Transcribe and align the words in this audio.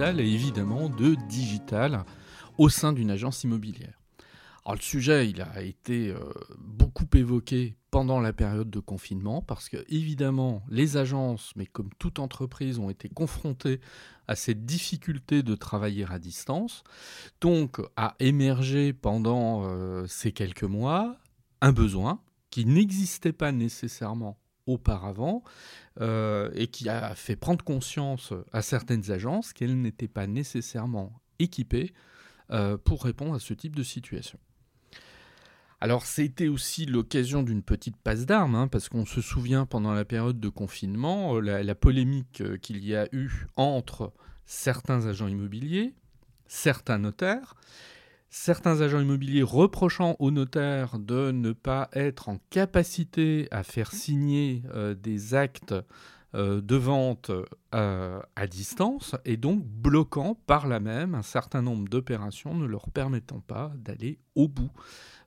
Et 0.00 0.34
évidemment 0.34 0.90
de 0.90 1.14
digital 1.26 2.04
au 2.58 2.68
sein 2.68 2.92
d'une 2.92 3.10
agence 3.10 3.44
immobilière. 3.44 3.98
Alors 4.64 4.76
le 4.76 4.82
sujet, 4.82 5.30
il 5.30 5.40
a 5.40 5.62
été 5.62 6.10
euh, 6.10 6.18
beaucoup 6.58 7.06
évoqué 7.14 7.76
pendant 7.90 8.20
la 8.20 8.34
période 8.34 8.68
de 8.68 8.80
confinement 8.80 9.40
parce 9.40 9.70
que 9.70 9.78
évidemment, 9.88 10.62
les 10.68 10.98
agences, 10.98 11.52
mais 11.56 11.64
comme 11.64 11.88
toute 11.98 12.18
entreprise, 12.18 12.78
ont 12.78 12.90
été 12.90 13.08
confrontées 13.08 13.80
à 14.28 14.36
cette 14.36 14.66
difficulté 14.66 15.42
de 15.42 15.54
travailler 15.54 16.04
à 16.10 16.18
distance. 16.18 16.84
Donc 17.40 17.80
a 17.96 18.16
émergé 18.18 18.92
pendant 18.92 19.64
euh, 19.64 20.06
ces 20.08 20.32
quelques 20.32 20.64
mois 20.64 21.16
un 21.62 21.72
besoin 21.72 22.20
qui 22.50 22.66
n'existait 22.66 23.32
pas 23.32 23.50
nécessairement 23.50 24.36
auparavant 24.66 25.42
euh, 26.00 26.50
et 26.54 26.66
qui 26.66 26.88
a 26.88 27.14
fait 27.14 27.36
prendre 27.36 27.64
conscience 27.64 28.32
à 28.52 28.62
certaines 28.62 29.10
agences 29.10 29.52
qu'elles 29.52 29.80
n'étaient 29.80 30.08
pas 30.08 30.26
nécessairement 30.26 31.12
équipées 31.38 31.92
euh, 32.50 32.76
pour 32.76 33.04
répondre 33.04 33.34
à 33.34 33.40
ce 33.40 33.54
type 33.54 33.76
de 33.76 33.82
situation. 33.82 34.38
Alors 35.80 36.06
c'était 36.06 36.48
aussi 36.48 36.86
l'occasion 36.86 37.42
d'une 37.42 37.62
petite 37.62 37.96
passe 37.96 38.24
d'armes, 38.26 38.54
hein, 38.54 38.68
parce 38.68 38.88
qu'on 38.88 39.04
se 39.04 39.20
souvient 39.20 39.66
pendant 39.66 39.92
la 39.92 40.04
période 40.04 40.40
de 40.40 40.48
confinement, 40.48 41.36
euh, 41.36 41.40
la, 41.40 41.62
la 41.62 41.74
polémique 41.74 42.42
qu'il 42.60 42.84
y 42.84 42.94
a 42.94 43.08
eu 43.12 43.46
entre 43.56 44.12
certains 44.46 45.06
agents 45.06 45.28
immobiliers, 45.28 45.94
certains 46.46 46.98
notaires, 46.98 47.54
certains 48.30 48.80
agents 48.80 49.00
immobiliers 49.00 49.42
reprochant 49.42 50.16
aux 50.18 50.30
notaires 50.30 50.98
de 50.98 51.30
ne 51.30 51.52
pas 51.52 51.88
être 51.92 52.28
en 52.28 52.38
capacité 52.50 53.48
à 53.50 53.62
faire 53.62 53.92
signer 53.92 54.62
euh, 54.74 54.94
des 54.94 55.34
actes 55.34 55.74
euh, 56.34 56.60
de 56.60 56.76
vente 56.76 57.30
euh, 57.74 58.20
à 58.34 58.46
distance 58.46 59.14
et 59.24 59.36
donc 59.36 59.64
bloquant 59.64 60.34
par 60.46 60.66
là 60.66 60.80
même 60.80 61.14
un 61.14 61.22
certain 61.22 61.62
nombre 61.62 61.88
d'opérations 61.88 62.54
ne 62.54 62.66
leur 62.66 62.90
permettant 62.90 63.40
pas 63.40 63.72
d'aller 63.76 64.18
au 64.34 64.48
bout 64.48 64.70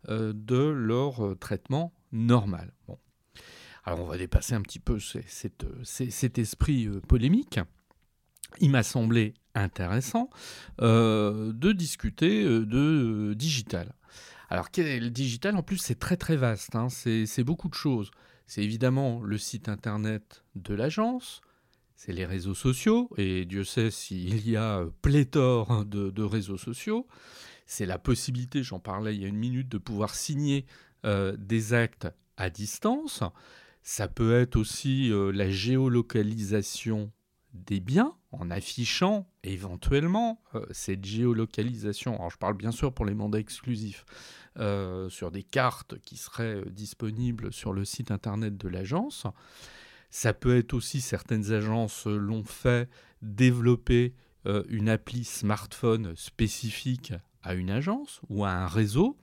de 0.07 0.69
leur 0.69 1.37
traitement 1.39 1.93
normal. 2.13 2.71
Alors 3.83 3.99
on 3.99 4.05
va 4.05 4.17
dépasser 4.17 4.53
un 4.53 4.61
petit 4.61 4.79
peu 4.79 4.97
cet 4.99 6.37
esprit 6.37 6.87
polémique 7.05 7.59
il 8.59 8.71
m'a 8.71 8.83
semblé 8.83 9.33
intéressant 9.55 10.29
euh, 10.81 11.53
de 11.53 11.71
discuter 11.71 12.43
euh, 12.43 12.65
de 12.65 13.33
digital. 13.33 13.93
Alors, 14.49 14.67
le 14.77 15.09
digital? 15.09 15.55
En 15.55 15.63
plus, 15.63 15.77
c'est 15.77 15.99
très 15.99 16.17
très 16.17 16.35
vaste, 16.35 16.75
hein. 16.75 16.89
c'est 16.89 17.43
beaucoup 17.43 17.69
de 17.69 17.75
choses. 17.75 18.09
C'est 18.47 18.63
évidemment 18.63 19.21
le 19.21 19.37
site 19.37 19.69
internet 19.69 20.43
de 20.55 20.73
l'agence, 20.73 21.41
c'est 21.95 22.13
les 22.13 22.25
réseaux 22.25 22.55
sociaux, 22.55 23.11
et 23.17 23.45
Dieu 23.45 23.63
sait 23.63 23.91
s'il 23.91 24.49
y 24.49 24.57
a 24.57 24.85
pléthore 25.03 25.85
de, 25.85 26.23
réseaux 26.23 26.57
sociaux. 26.57 27.05
C'est 27.67 27.85
la 27.85 27.99
possibilité, 27.99 28.63
j'en 28.63 28.79
parlais 28.79 29.15
il 29.15 29.21
y 29.21 29.25
a 29.25 29.27
une 29.27 29.37
minute, 29.37 29.69
de 29.69 29.77
pouvoir 29.77 30.15
signer 30.15 30.65
euh, 31.05 31.35
des 31.37 31.75
actes 31.75 32.07
à 32.35 32.49
distance. 32.49 33.21
Ça 33.83 34.07
peut 34.07 34.33
être 34.33 34.55
aussi 34.55 35.11
la 35.11 35.51
géolocalisation 35.51 37.11
des 37.53 37.79
biens 37.79 38.13
en 38.31 38.51
affichant 38.51 39.27
éventuellement 39.43 40.41
euh, 40.55 40.65
cette 40.71 41.05
géolocalisation. 41.05 42.15
Alors 42.15 42.29
je 42.29 42.37
parle 42.37 42.55
bien 42.55 42.71
sûr 42.71 42.93
pour 42.93 43.05
les 43.05 43.15
mandats 43.15 43.39
exclusifs 43.39 44.05
euh, 44.57 45.09
sur 45.09 45.31
des 45.31 45.43
cartes 45.43 45.99
qui 45.99 46.17
seraient 46.17 46.57
euh, 46.57 46.69
disponibles 46.69 47.51
sur 47.51 47.73
le 47.73 47.85
site 47.85 48.11
internet 48.11 48.57
de 48.57 48.67
l'agence. 48.67 49.25
Ça 50.11 50.33
peut 50.33 50.57
être 50.57 50.73
aussi, 50.73 51.01
certaines 51.01 51.51
agences 51.51 52.07
l'ont 52.07 52.43
fait, 52.43 52.89
développer 53.21 54.15
une 54.69 54.89
appli 54.89 55.23
smartphone 55.23 56.15
spécifique 56.15 57.13
à 57.43 57.53
une 57.53 57.69
agence 57.69 58.19
ou 58.27 58.43
à 58.43 58.49
un 58.49 58.65
réseau. 58.65 59.17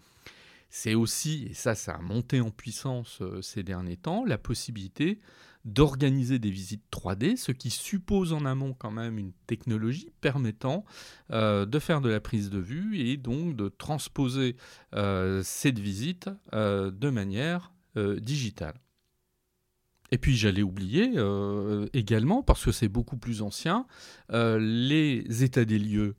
C'est 0.69 0.95
aussi, 0.95 1.49
et 1.51 1.55
ça 1.55 1.75
ça 1.75 1.95
a 1.95 2.01
monté 2.01 2.41
en 2.41 2.51
puissance 2.51 3.21
ces 3.41 3.65
derniers 3.65 3.97
temps, 3.97 4.25
la 4.25 4.39
possibilité 4.39 5.19
d'organiser 5.67 6.39
des 6.39 6.51
visites 6.51 6.85
3D, 6.93 7.37
ce 7.37 7.51
qui 7.51 7.71
suppose 7.71 8.33
en 8.33 8.47
amont 8.47 8.73
quand 8.73 8.93
même 8.93 9.19
une 9.19 9.33
technologie 9.49 10.13
permettant 10.21 10.85
euh, 11.33 11.67
de 11.67 11.79
faire 11.81 12.01
de 12.01 12.09
la 12.09 12.21
prise 12.21 12.51
de 12.51 12.61
vue 12.61 13.01
et 13.01 13.17
donc 13.17 13.57
de 13.57 13.69
transposer 13.69 14.57
euh, 14.95 15.43
cette 15.45 15.81
visite 15.81 16.31
euh, 16.55 16.91
de 16.91 17.11
manière 17.11 17.73
digitale. 18.19 18.75
Et 20.11 20.19
puis 20.19 20.37
j'allais 20.37 20.63
oublier 20.63 21.15
également, 21.95 22.43
parce 22.43 22.63
que 22.63 22.71
c'est 22.71 22.91
beaucoup 22.91 23.17
plus 23.17 23.41
ancien, 23.41 23.87
les 24.29 25.25
états 25.43 25.65
des 25.65 25.79
lieux 25.79 26.15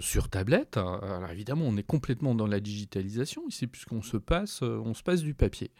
sur 0.00 0.28
tablette. 0.28 0.76
Alors 0.76 1.30
évidemment, 1.32 1.64
on 1.66 1.76
est 1.76 1.82
complètement 1.82 2.36
dans 2.36 2.46
la 2.46 2.60
digitalisation 2.60 3.42
ici, 3.48 3.66
puisqu'on 3.66 4.02
se 4.02 4.18
passe, 4.18 4.62
on 4.62 4.94
se 4.94 5.02
passe 5.02 5.22
du 5.22 5.34
papier. 5.34 5.72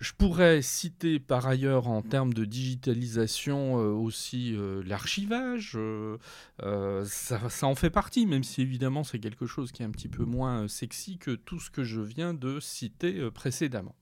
Je 0.00 0.12
pourrais 0.12 0.62
citer 0.62 1.18
par 1.20 1.46
ailleurs 1.46 1.88
en 1.88 2.00
termes 2.00 2.32
de 2.32 2.46
digitalisation 2.46 3.78
euh, 3.78 3.90
aussi 3.90 4.54
euh, 4.56 4.82
l'archivage. 4.86 5.76
Euh, 5.76 7.04
ça, 7.04 7.66
en 7.66 7.74
fait 7.74 7.90
partie, 7.90 8.24
même 8.24 8.42
si 8.42 8.62
évidemment 8.62 9.04
c'est 9.04 9.18
quelque 9.18 9.44
chose 9.44 9.72
qui 9.72 9.82
est 9.82 9.86
un 9.86 9.90
petit 9.90 10.08
peu 10.08 10.24
moins 10.24 10.68
sexy 10.68 11.18
que 11.18 11.32
tout 11.32 11.60
ce 11.60 11.70
que 11.70 11.84
je 11.84 12.00
viens 12.00 12.32
de 12.32 12.60
citer 12.60 13.30
précédemment. 13.30 13.94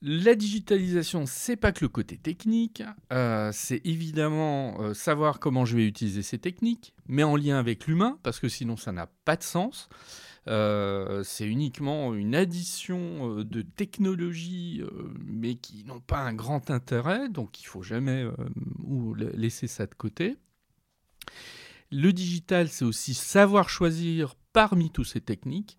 La 0.00 0.34
digitalisation, 0.34 1.26
c'est 1.26 1.56
pas 1.56 1.72
que 1.72 1.84
le 1.84 1.90
côté 1.90 2.16
technique, 2.16 2.82
c'est 3.52 3.82
évidemment 3.84 4.94
savoir 4.94 5.40
comment 5.40 5.66
je 5.66 5.76
vais 5.76 5.86
utiliser 5.86 6.22
ces 6.22 6.38
techniques, 6.38 6.94
mais 7.06 7.22
en 7.22 7.36
lien 7.36 7.58
avec 7.58 7.86
l'humain, 7.86 8.18
parce 8.22 8.40
que 8.40 8.48
sinon 8.48 8.78
ça 8.78 8.92
n'a 8.92 9.08
pas 9.26 9.36
de 9.36 9.42
sens. 9.42 9.90
Euh, 10.50 11.22
c'est 11.22 11.46
uniquement 11.46 12.12
une 12.12 12.34
addition 12.34 13.38
euh, 13.38 13.44
de 13.44 13.62
technologies, 13.62 14.82
euh, 14.82 15.14
mais 15.24 15.54
qui 15.54 15.84
n'ont 15.84 16.00
pas 16.00 16.18
un 16.18 16.34
grand 16.34 16.70
intérêt, 16.70 17.28
donc 17.28 17.60
il 17.60 17.66
faut 17.66 17.82
jamais 17.82 18.26
laisser 19.34 19.68
ça 19.68 19.86
de 19.86 19.94
côté. 19.94 20.36
Le 21.92 22.12
digital, 22.12 22.68
c'est 22.68 22.84
aussi 22.84 23.14
savoir 23.14 23.68
choisir 23.68 24.34
parmi 24.52 24.90
toutes 24.90 25.06
ces 25.06 25.20
techniques. 25.20 25.78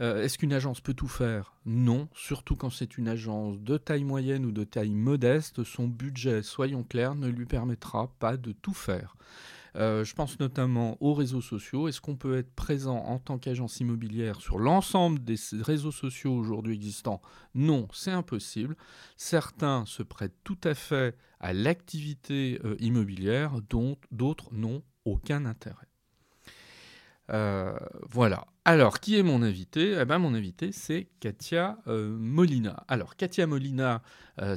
Est-ce 0.00 0.38
qu'une 0.38 0.52
agence 0.52 0.80
peut 0.80 0.94
tout 0.94 1.08
faire? 1.08 1.54
Non, 1.66 2.08
surtout 2.14 2.54
quand 2.54 2.70
c'est 2.70 2.96
une 2.96 3.08
agence 3.08 3.60
de 3.60 3.76
taille 3.76 4.04
moyenne 4.04 4.46
ou 4.46 4.52
de 4.52 4.64
taille 4.64 4.94
modeste, 4.94 5.64
son 5.64 5.88
budget, 5.88 6.42
soyons 6.42 6.84
clairs, 6.84 7.16
ne 7.16 7.28
lui 7.28 7.46
permettra 7.46 8.12
pas 8.20 8.36
de 8.36 8.52
tout 8.52 8.74
faire. 8.74 9.16
Euh, 9.78 10.04
je 10.04 10.14
pense 10.14 10.40
notamment 10.40 10.96
aux 11.00 11.14
réseaux 11.14 11.40
sociaux. 11.40 11.86
Est-ce 11.86 12.00
qu'on 12.00 12.16
peut 12.16 12.36
être 12.36 12.52
présent 12.54 12.96
en 12.96 13.18
tant 13.18 13.38
qu'agence 13.38 13.78
immobilière 13.78 14.40
sur 14.40 14.58
l'ensemble 14.58 15.22
des 15.22 15.36
réseaux 15.60 15.92
sociaux 15.92 16.32
aujourd'hui 16.32 16.74
existants? 16.74 17.22
Non, 17.54 17.86
c'est 17.92 18.10
impossible. 18.10 18.76
Certains 19.16 19.84
se 19.86 20.02
prêtent 20.02 20.36
tout 20.42 20.58
à 20.64 20.74
fait 20.74 21.16
à 21.38 21.52
l'activité 21.52 22.60
euh, 22.64 22.74
immobilière, 22.80 23.60
dont 23.68 23.96
d'autres 24.10 24.52
n'ont 24.52 24.82
aucun 25.04 25.44
intérêt. 25.44 25.86
Euh, 27.30 27.78
voilà. 28.08 28.46
Alors, 28.64 28.98
qui 28.98 29.16
est 29.16 29.22
mon 29.22 29.42
invité? 29.42 29.96
Eh 30.00 30.04
ben, 30.04 30.18
Mon 30.18 30.34
invité, 30.34 30.72
c'est 30.72 31.08
Katia 31.20 31.78
Molina. 31.86 32.84
Alors, 32.88 33.16
Katia 33.16 33.46
Molina, 33.46 34.02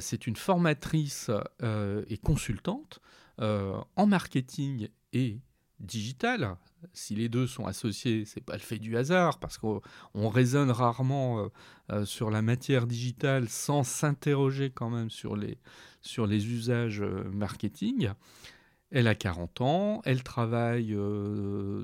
c'est 0.00 0.26
une 0.26 0.36
formatrice 0.36 1.30
et 1.62 2.18
consultante 2.18 3.00
en 3.38 4.06
marketing 4.06 4.88
et 5.12 5.40
digital, 5.80 6.56
si 6.92 7.14
les 7.14 7.28
deux 7.28 7.46
sont 7.46 7.66
associés, 7.66 8.24
c'est 8.24 8.40
pas 8.40 8.54
le 8.54 8.60
fait 8.60 8.78
du 8.78 8.96
hasard, 8.96 9.38
parce 9.38 9.58
qu'on 9.58 9.80
raisonne 10.28 10.70
rarement 10.70 11.48
sur 12.04 12.30
la 12.30 12.40
matière 12.40 12.86
digitale 12.86 13.48
sans 13.48 13.82
s'interroger 13.82 14.70
quand 14.70 14.90
même 14.90 15.10
sur 15.10 15.36
les, 15.36 15.58
sur 16.00 16.26
les 16.26 16.46
usages 16.46 17.02
marketing. 17.02 18.10
Elle 18.90 19.08
a 19.08 19.14
40 19.14 19.60
ans, 19.60 20.02
elle 20.04 20.22
travaille 20.22 20.96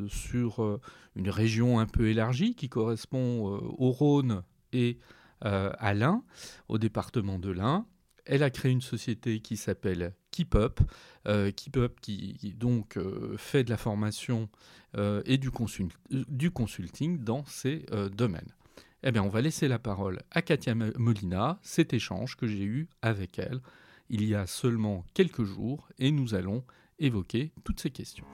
sur 0.09 0.81
une 1.17 1.31
région 1.31 1.81
un 1.81 1.87
peu 1.87 2.09
élargie 2.09 2.55
qui 2.55 2.69
correspond 2.69 3.47
au 3.47 3.91
Rhône 3.91 4.43
et 4.73 4.99
à 5.41 5.95
l'Ain, 5.95 6.23
au 6.69 6.79
département 6.79 7.39
de 7.39 7.51
l'Ain. 7.51 7.87
Elle 8.27 8.43
a 8.43 8.51
créé 8.51 8.71
une 8.71 8.83
société 8.83 9.41
qui 9.41 9.57
s'appelle 9.57 10.15
Keep 10.39 10.55
Up, 10.55 10.81
euh, 11.27 11.51
Keep 11.51 11.79
Up 11.79 12.01
qui, 12.01 12.55
donc 12.57 12.97
euh, 12.97 13.35
fait 13.39 13.65
de 13.65 13.71
la 13.71 13.77
formation 13.77 14.49
euh, 14.97 15.21
et 15.27 15.37
du, 15.37 15.51
du, 16.11 16.53
consulting 16.53 17.25
dans 17.25 17.45
ces 17.45 17.87
domaines. 18.13 18.55
Eh 19.03 19.11
bien, 19.11 19.25
on 19.25 19.29
va 19.29 19.41
laisser 19.41 19.67
la 19.67 19.81
parole 19.81 20.21
à 20.31 20.41
Katia 20.41 20.77
Molina, 20.77 21.59
cet 21.63 21.93
échange 21.93 22.37
que 22.37 22.47
j'ai 22.47 22.63
eu 22.63 22.89
avec 23.03 23.41
elle 23.41 23.61
il 24.11 24.25
y 24.25 24.37
a 24.37 24.47
seulement 24.47 25.05
quelques 25.13 25.43
jours, 25.43 25.89
et 25.99 26.13
nous 26.13 26.37
allons 26.37 26.63
évoquer 27.01 27.51
toutes 27.65 27.81
ces 27.81 27.91
questions. 27.91 28.25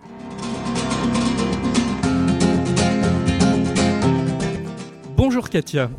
Bonjour 5.16 5.48
Katia. 5.48 5.90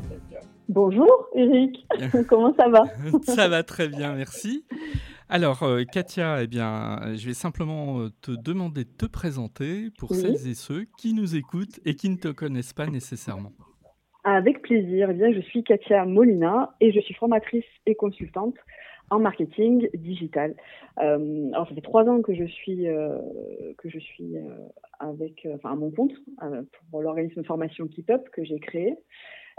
Bonjour 0.70 1.30
Eric, 1.36 1.86
comment 2.30 2.56
ça 2.56 2.70
va? 2.70 2.84
Ça 3.24 3.48
va 3.48 3.64
très 3.64 3.88
bien, 3.88 4.14
merci. 4.14 4.66
Alors, 5.28 5.64
euh, 5.64 5.84
Katia, 5.92 6.44
eh 6.44 6.48
bien, 6.48 7.00
je 7.16 7.26
vais 7.26 7.34
simplement 7.34 8.00
euh, 8.00 8.10
te 8.22 8.32
demander 8.32 8.84
de 8.84 8.90
te 8.90 9.08
présenter 9.08 9.90
pour 9.98 10.14
celles 10.14 10.48
et 10.48 10.54
ceux 10.54 10.86
qui 11.00 11.14
nous 11.14 11.36
écoutent 11.36 11.80
et 11.84 11.96
qui 11.96 12.10
ne 12.10 12.18
te 12.18 12.28
connaissent 12.28 12.74
pas 12.74 12.86
nécessairement. 12.86 13.52
Avec 14.24 14.62
plaisir. 14.62 15.10
Eh 15.10 15.14
bien, 15.16 15.34
je 15.34 15.42
suis 15.42 15.64
Katia 15.64 16.06
Molina 16.06 16.76
et 16.80 16.92
je 16.92 17.00
suis 17.00 17.16
formatrice 17.16 17.66
et 17.88 17.96
consultante 17.96 18.56
en 19.10 19.20
marketing 19.20 19.88
digital. 19.96 20.56
Euh, 21.00 21.50
alors, 21.54 21.68
ça 21.68 21.74
fait 21.74 21.82
trois 21.82 22.06
ans 22.06 22.22
que 22.22 22.36
je 22.36 22.46
suis 22.46 22.86
que 23.78 23.90
je 23.90 24.00
suis 24.00 24.36
avec, 25.00 25.48
enfin, 25.56 25.72
à 25.72 25.76
mon 25.76 25.90
compte 25.90 26.14
pour 26.92 27.02
l'organisme 27.02 27.42
de 27.42 27.48
formation 27.48 27.88
Keep 27.88 28.12
Up 28.12 28.30
que 28.32 28.44
j'ai 28.44 28.60
créé. 28.60 28.96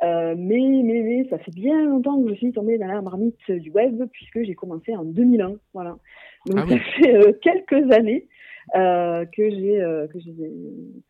Euh, 0.02 0.34
mais, 0.36 0.82
mais, 0.84 1.02
mais, 1.02 1.26
ça 1.30 1.38
fait 1.38 1.54
bien 1.54 1.84
longtemps 1.84 2.22
que 2.22 2.28
je 2.28 2.34
suis 2.34 2.52
tombée 2.52 2.76
dans 2.76 2.86
la 2.86 3.00
marmite 3.00 3.50
du 3.50 3.70
web 3.70 4.04
puisque 4.12 4.42
j'ai 4.42 4.54
commencé 4.54 4.94
en 4.94 5.04
2001. 5.04 5.54
Voilà. 5.72 5.96
Donc 6.46 6.58
ah 6.58 6.68
ça 6.68 6.78
fait 6.78 7.16
euh, 7.16 7.32
quelques 7.40 7.90
années 7.92 8.28
euh, 8.76 9.24
que 9.24 9.48
j'ai 9.50 9.78
que 10.12 10.18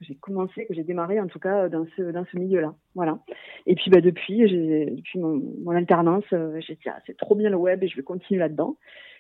j'ai 0.01 0.15
commencé, 0.17 0.67
que 0.67 0.75
j'ai 0.75 0.85
démarré 0.85 1.21
en 1.21 1.27
tout 1.27 1.41
cas 1.41 1.69
dans 1.69 1.85
ce 1.97 2.03
dans 2.13 2.25
ce 2.31 2.39
milieu-là. 2.39 2.75
Voilà. 2.95 3.19
Et 3.67 3.75
puis 3.75 3.91
bah 3.91 4.01
depuis 4.01 4.39
depuis 4.39 5.19
mon, 5.19 5.43
mon 5.65 5.73
alternance, 5.73 6.25
j'ai 6.31 6.75
dit 6.75 6.89
ah, 6.89 7.01
c'est 7.07 7.17
trop 7.17 7.35
bien 7.35 7.51
le 7.51 7.57
web 7.57 7.83
et 7.83 7.89
je 7.89 7.97
vais 7.97 8.03
continuer 8.03 8.39
là-dedans. 8.39 8.77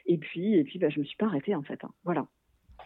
Et 0.07 0.17
puis 0.17 0.55
et 0.55 0.63
puis 0.63 0.79
bah, 0.79 0.91
je 0.91 1.01
me 1.01 1.05
suis 1.05 1.17
pas 1.17 1.27
arrêtée 1.27 1.57
en 1.57 1.63
fait. 1.63 1.83
Hein. 1.83 1.91
Voilà. 2.05 2.27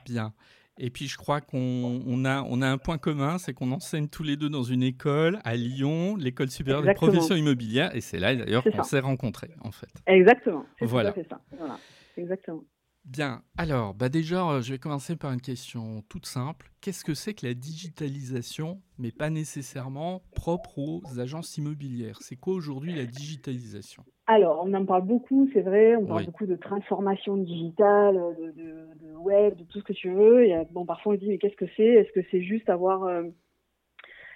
Bien. 0.06 0.32
Et 0.78 0.90
puis 0.90 1.08
je 1.08 1.16
crois 1.16 1.40
qu'on 1.40 2.24
a, 2.24 2.42
on 2.42 2.62
a 2.62 2.68
un 2.68 2.78
point 2.78 2.98
commun, 2.98 3.38
c'est 3.38 3.52
qu'on 3.52 3.70
enseigne 3.72 4.08
tous 4.08 4.22
les 4.22 4.36
deux 4.36 4.48
dans 4.48 4.62
une 4.62 4.82
école 4.82 5.38
à 5.44 5.54
Lyon, 5.56 6.16
l'école 6.16 6.50
supérieure 6.50 6.82
des 6.82 6.94
professions 6.94 7.36
immobilières, 7.36 7.94
et 7.94 8.00
c'est 8.00 8.18
là 8.18 8.34
d'ailleurs 8.34 8.64
qu'on 8.64 8.82
s'est 8.82 9.00
rencontrés 9.00 9.50
en 9.60 9.72
fait. 9.72 9.92
Exactement. 10.06 10.64
Voilà. 10.80 11.12
C'est 11.14 11.28
ça. 11.28 11.40
Voilà. 11.58 11.78
Exactement. 12.16 12.64
Bien, 13.04 13.42
alors 13.56 13.94
bah 13.94 14.10
déjà, 14.10 14.46
euh, 14.46 14.60
je 14.60 14.72
vais 14.72 14.78
commencer 14.78 15.16
par 15.16 15.32
une 15.32 15.40
question 15.40 16.02
toute 16.08 16.26
simple. 16.26 16.70
Qu'est-ce 16.82 17.02
que 17.02 17.14
c'est 17.14 17.32
que 17.32 17.46
la 17.46 17.54
digitalisation, 17.54 18.82
mais 18.98 19.10
pas 19.10 19.30
nécessairement 19.30 20.22
propre 20.34 20.78
aux 20.78 21.18
agences 21.18 21.56
immobilières? 21.56 22.18
C'est 22.20 22.36
quoi 22.36 22.54
aujourd'hui 22.54 22.94
la 22.94 23.06
digitalisation? 23.06 24.04
Alors, 24.32 24.62
on 24.64 24.72
en 24.74 24.84
parle 24.84 25.02
beaucoup, 25.06 25.48
c'est 25.52 25.60
vrai, 25.60 25.96
on 25.96 26.06
parle 26.06 26.24
beaucoup 26.24 26.46
de 26.46 26.54
transformation 26.54 27.36
digitale, 27.36 28.14
de, 28.54 29.16
web, 29.16 29.56
de 29.56 29.64
tout 29.64 29.80
ce 29.80 29.84
que 29.84 29.92
tu 29.92 30.08
veux. 30.08 30.44
Et, 30.44 30.54
bon, 30.70 30.86
parfois 30.86 31.14
on 31.14 31.16
dit, 31.16 31.26
mais 31.26 31.38
qu'est-ce 31.38 31.56
que 31.56 31.66
c'est? 31.76 31.82
Est-ce 31.82 32.12
que 32.12 32.20
c'est 32.30 32.40
juste 32.40 32.70
avoir... 32.70 33.02
Euh, 33.04 33.24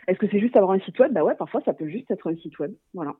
est-ce 0.08 0.18
que 0.18 0.26
c'est 0.32 0.40
juste 0.40 0.56
avoir 0.56 0.72
un 0.72 0.80
site 0.80 0.98
web? 0.98 1.12
Bah 1.12 1.22
ouais, 1.22 1.36
parfois 1.36 1.62
ça 1.64 1.72
peut 1.72 1.88
juste 1.88 2.10
être 2.10 2.28
un 2.28 2.36
site 2.36 2.58
web. 2.58 2.74
Voilà 2.92 3.14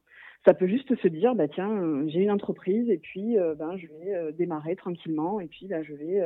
ça 0.44 0.54
peut 0.54 0.66
juste 0.66 0.94
se 0.96 1.08
dire, 1.08 1.34
bah 1.34 1.48
tiens, 1.48 1.70
euh, 1.70 2.04
j'ai 2.08 2.20
une 2.20 2.30
entreprise 2.30 2.90
et 2.90 2.98
puis 2.98 3.38
euh, 3.38 3.54
ben, 3.54 3.76
je 3.76 3.86
vais 3.86 4.14
euh, 4.14 4.32
démarrer 4.32 4.76
tranquillement 4.76 5.40
et 5.40 5.46
puis 5.46 5.66
là, 5.68 5.82
je 5.82 5.94
vais 5.94 6.20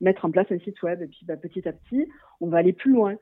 mettre 0.00 0.24
en 0.24 0.30
place 0.30 0.46
un 0.50 0.58
site 0.60 0.82
web 0.82 1.02
et 1.02 1.06
puis 1.06 1.20
bah, 1.24 1.36
petit 1.36 1.66
à 1.68 1.72
petit, 1.72 2.08
on 2.40 2.48
va 2.48 2.58
aller 2.58 2.72
plus 2.72 2.92
loin. 2.92 3.16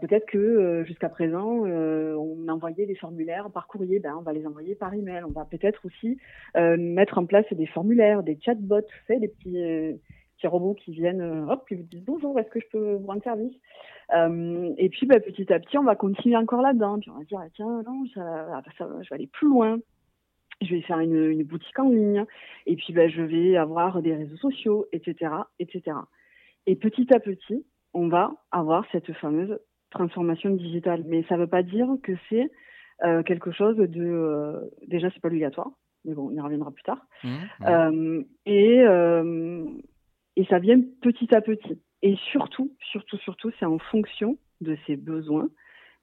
Peut-être 0.00 0.26
que 0.26 0.84
jusqu'à 0.86 1.08
présent, 1.08 1.64
on 1.64 2.48
envoyait 2.48 2.86
des 2.86 2.94
formulaires 2.94 3.50
par 3.50 3.66
courrier, 3.66 4.00
ben, 4.00 4.16
on 4.18 4.22
va 4.22 4.32
les 4.32 4.46
envoyer 4.46 4.74
par 4.74 4.92
email. 4.94 5.22
On 5.24 5.32
va 5.32 5.44
peut-être 5.44 5.84
aussi 5.86 6.18
mettre 6.56 7.18
en 7.18 7.26
place 7.26 7.46
des 7.52 7.66
formulaires, 7.66 8.22
des 8.22 8.38
chatbots, 8.40 8.80
tu 9.06 9.18
des 9.20 9.28
petits, 9.28 10.00
petits 10.36 10.46
robots 10.46 10.74
qui 10.74 10.92
viennent, 10.92 11.22
hop, 11.48 11.66
qui 11.68 11.74
vous 11.74 11.82
disent 11.84 12.04
bonjour, 12.04 12.38
est-ce 12.38 12.50
que 12.50 12.60
je 12.60 12.66
peux 12.72 12.94
vous 12.94 13.06
rendre 13.06 13.22
service? 13.22 13.54
Et 14.78 14.88
puis 14.88 15.06
bah, 15.06 15.20
petit 15.20 15.52
à 15.52 15.60
petit, 15.60 15.78
on 15.78 15.84
va 15.84 15.94
continuer 15.94 16.36
encore 16.36 16.62
là-dedans. 16.62 16.98
Puis 16.98 17.10
on 17.10 17.18
va 17.18 17.24
dire, 17.24 17.40
ah, 17.42 17.48
tiens, 17.54 17.82
non, 17.86 18.04
ça, 18.14 18.62
ça, 18.78 18.88
je 19.02 19.08
vais 19.08 19.14
aller 19.14 19.28
plus 19.28 19.48
loin 19.48 19.78
je 20.60 20.74
vais 20.74 20.82
faire 20.82 21.00
une, 21.00 21.30
une, 21.30 21.42
boutique 21.42 21.78
en 21.78 21.88
ligne, 21.88 22.24
et 22.66 22.76
puis 22.76 22.92
ben, 22.92 23.10
je 23.10 23.22
vais 23.22 23.56
avoir 23.56 24.02
des 24.02 24.14
réseaux 24.14 24.36
sociaux, 24.36 24.86
etc., 24.92 25.32
etc. 25.58 25.96
Et 26.66 26.76
petit 26.76 27.12
à 27.14 27.20
petit, 27.20 27.64
on 27.94 28.08
va 28.08 28.32
avoir 28.50 28.84
cette 28.92 29.12
fameuse 29.14 29.58
transformation 29.90 30.50
digitale. 30.50 31.04
Mais 31.06 31.24
ça 31.28 31.36
ne 31.36 31.40
veut 31.40 31.46
pas 31.46 31.62
dire 31.62 31.88
que 32.02 32.12
c'est 32.28 32.50
euh, 33.04 33.22
quelque 33.22 33.52
chose 33.52 33.76
de... 33.76 34.02
Euh, 34.02 34.60
déjà, 34.86 35.10
c'est 35.10 35.20
pas 35.20 35.28
obligatoire, 35.28 35.70
mais 36.04 36.14
bon, 36.14 36.30
on 36.30 36.34
y 36.34 36.40
reviendra 36.40 36.70
plus 36.70 36.82
tard. 36.82 37.06
Mmh, 37.24 37.36
euh, 37.66 38.22
et, 38.46 38.80
euh, 38.80 39.64
et 40.36 40.44
ça 40.46 40.58
vient 40.58 40.80
petit 41.02 41.34
à 41.34 41.40
petit. 41.40 41.80
Et 42.02 42.16
surtout, 42.30 42.72
surtout, 42.90 43.18
surtout, 43.18 43.50
c'est 43.58 43.66
en 43.66 43.78
fonction 43.78 44.38
de 44.60 44.76
ses 44.86 44.96
besoins 44.96 45.48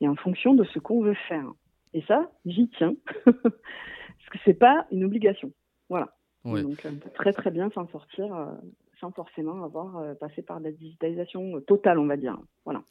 et 0.01 0.07
en 0.07 0.15
fonction 0.15 0.53
de 0.53 0.63
ce 0.65 0.79
qu'on 0.79 1.01
veut 1.01 1.17
faire. 1.27 1.51
Et 1.93 2.01
ça, 2.03 2.31
j'y 2.45 2.69
tiens. 2.77 2.93
parce 3.25 4.29
que 4.31 4.37
c'est 4.45 4.57
pas 4.57 4.85
une 4.91 5.03
obligation. 5.03 5.51
Voilà. 5.89 6.13
Donc 6.45 6.77
on 6.83 6.95
peut 6.95 7.09
très 7.15 7.31
très 7.31 7.51
bien 7.51 7.69
s'en 7.69 7.87
sortir 7.87 8.35
sans 8.99 9.11
forcément 9.11 9.63
avoir 9.63 10.17
passé 10.17 10.41
par 10.41 10.59
la 10.59 10.73
digitalisation 10.73 11.61
totale, 11.61 11.99
on 11.99 12.07
va 12.07 12.17
dire. 12.17 12.37
Voilà. 12.65 12.83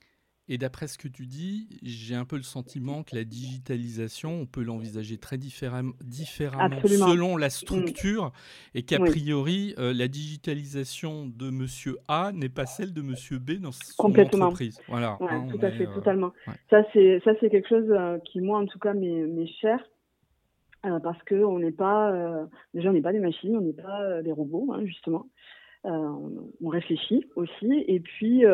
Et 0.48 0.58
d'après 0.58 0.88
ce 0.88 0.98
que 0.98 1.08
tu 1.08 1.26
dis, 1.26 1.68
j'ai 1.82 2.14
un 2.14 2.24
peu 2.24 2.36
le 2.36 2.42
sentiment 2.42 3.04
que 3.04 3.14
la 3.14 3.24
digitalisation, 3.24 4.40
on 4.40 4.46
peut 4.46 4.62
l'envisager 4.62 5.16
très 5.16 5.38
différemment, 5.38 5.92
différemment 6.02 6.80
selon 6.82 7.36
la 7.36 7.48
structure, 7.48 8.32
et 8.74 8.82
qu'a 8.82 8.98
priori, 8.98 9.74
euh, 9.78 9.94
la 9.94 10.08
digitalisation 10.08 11.26
de 11.26 11.50
Monsieur 11.50 11.96
A 12.08 12.32
n'est 12.32 12.48
pas 12.48 12.66
celle 12.66 12.92
de 12.92 13.02
Monsieur 13.02 13.38
B 13.38 13.52
dans 13.52 13.72
son 13.72 14.04
entreprise. 14.04 14.80
Voilà. 14.88 15.16
Hein, 15.20 15.46
tout 15.50 15.64
à 15.64 15.70
fait, 15.70 15.86
totalement. 15.86 16.32
Ça, 16.70 16.82
c'est 16.92 17.20
ça, 17.24 17.30
c'est 17.40 17.48
quelque 17.48 17.68
chose 17.68 17.92
qui 18.24 18.40
moi, 18.40 18.58
en 18.58 18.66
tout 18.66 18.78
cas, 18.78 18.94
m'est 18.94 19.46
cher 19.60 19.78
euh, 20.84 20.98
parce 20.98 21.22
que 21.22 21.36
on 21.36 21.60
n'est 21.60 21.70
pas 21.70 22.10
euh, 22.10 22.44
déjà 22.74 22.90
on 22.90 22.92
n'est 22.92 23.02
pas 23.02 23.12
des 23.12 23.20
machines, 23.20 23.56
on 23.56 23.60
n'est 23.60 23.72
pas 23.72 24.02
euh, 24.02 24.22
des 24.22 24.32
robots 24.32 24.72
hein, 24.72 24.84
justement. 24.84 25.28
on 25.84 26.68
réfléchit 26.68 27.24
aussi 27.36 27.84
et 27.86 28.00
puis 28.00 28.44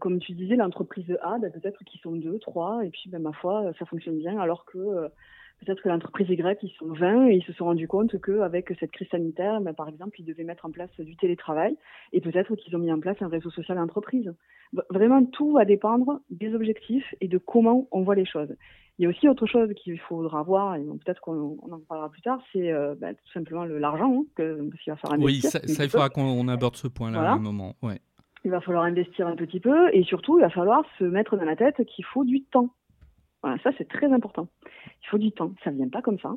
comme 0.00 0.18
tu 0.18 0.32
disais, 0.32 0.56
l'entreprise 0.56 1.16
A, 1.22 1.38
bah, 1.38 1.50
peut-être 1.50 1.84
qu'ils 1.84 2.00
sont 2.00 2.12
deux, 2.12 2.38
trois, 2.38 2.84
et 2.84 2.90
puis 2.90 3.08
bah, 3.08 3.18
ma 3.18 3.32
foi, 3.32 3.72
ça 3.78 3.84
fonctionne 3.86 4.18
bien, 4.18 4.38
alors 4.38 4.64
que 4.64 5.08
peut-être 5.60 5.82
que 5.82 5.88
l'entreprise 5.88 6.28
Y, 6.28 6.58
ils 6.62 6.72
sont 6.78 6.92
20 6.92 7.28
et 7.28 7.36
ils 7.36 7.44
se 7.44 7.52
sont 7.52 7.64
rendus 7.64 7.88
compte 7.88 8.20
qu'avec 8.20 8.72
cette 8.78 8.90
crise 8.90 9.08
sanitaire, 9.08 9.60
bah, 9.60 9.72
par 9.72 9.88
exemple, 9.88 10.20
ils 10.20 10.24
devaient 10.24 10.44
mettre 10.44 10.66
en 10.66 10.70
place 10.70 10.90
du 10.98 11.16
télétravail 11.16 11.76
et 12.12 12.20
peut-être 12.20 12.54
qu'ils 12.56 12.74
ont 12.76 12.78
mis 12.78 12.92
en 12.92 13.00
place 13.00 13.16
un 13.20 13.28
réseau 13.28 13.50
social 13.50 13.76
d'entreprise. 13.76 14.32
Vraiment, 14.90 15.24
tout 15.24 15.52
va 15.52 15.64
dépendre 15.64 16.20
des 16.30 16.54
objectifs 16.54 17.14
et 17.20 17.28
de 17.28 17.38
comment 17.38 17.88
on 17.92 18.02
voit 18.02 18.14
les 18.14 18.26
choses. 18.26 18.54
Il 18.98 19.02
y 19.02 19.06
a 19.06 19.08
aussi 19.08 19.28
autre 19.28 19.46
chose 19.46 19.72
qu'il 19.74 19.98
faudra 19.98 20.42
voir, 20.42 20.76
et 20.76 20.84
peut-être 21.04 21.20
qu'on 21.20 21.58
en 21.58 21.80
parlera 21.88 22.10
plus 22.10 22.22
tard, 22.22 22.40
c'est 22.52 22.70
euh, 22.70 22.94
bah, 22.94 23.12
tout 23.12 23.32
simplement 23.32 23.64
l'argent, 23.64 24.20
hein, 24.20 24.24
parce 24.36 24.82
qu'il 24.82 24.92
va 24.92 24.96
falloir 24.96 25.20
investir. 25.20 25.50
Oui, 25.52 25.68
ça, 25.74 25.84
il 25.84 25.90
faudra 25.90 26.10
qu'on 26.10 26.46
aborde 26.46 26.76
ce 26.76 26.86
point-là 26.86 27.32
à 27.32 27.32
un 27.32 27.38
moment. 27.38 27.74
Ouais. 27.82 27.98
Il 28.44 28.50
va 28.50 28.60
falloir 28.60 28.84
investir 28.84 29.26
un 29.26 29.36
petit 29.36 29.60
peu, 29.60 29.88
et 29.94 30.02
surtout, 30.04 30.38
il 30.38 30.42
va 30.42 30.50
falloir 30.50 30.84
se 30.98 31.04
mettre 31.04 31.36
dans 31.36 31.44
la 31.44 31.56
tête 31.56 31.82
qu'il 31.86 32.04
faut 32.04 32.24
du 32.24 32.42
temps. 32.42 32.70
Voilà, 33.42 33.58
ça 33.62 33.70
c'est 33.78 33.88
très 33.88 34.12
important. 34.12 34.48
Il 35.02 35.08
faut 35.08 35.18
du 35.18 35.32
temps, 35.32 35.52
ça 35.62 35.70
ne 35.70 35.76
vient 35.76 35.88
pas 35.88 36.02
comme 36.02 36.18
ça. 36.18 36.34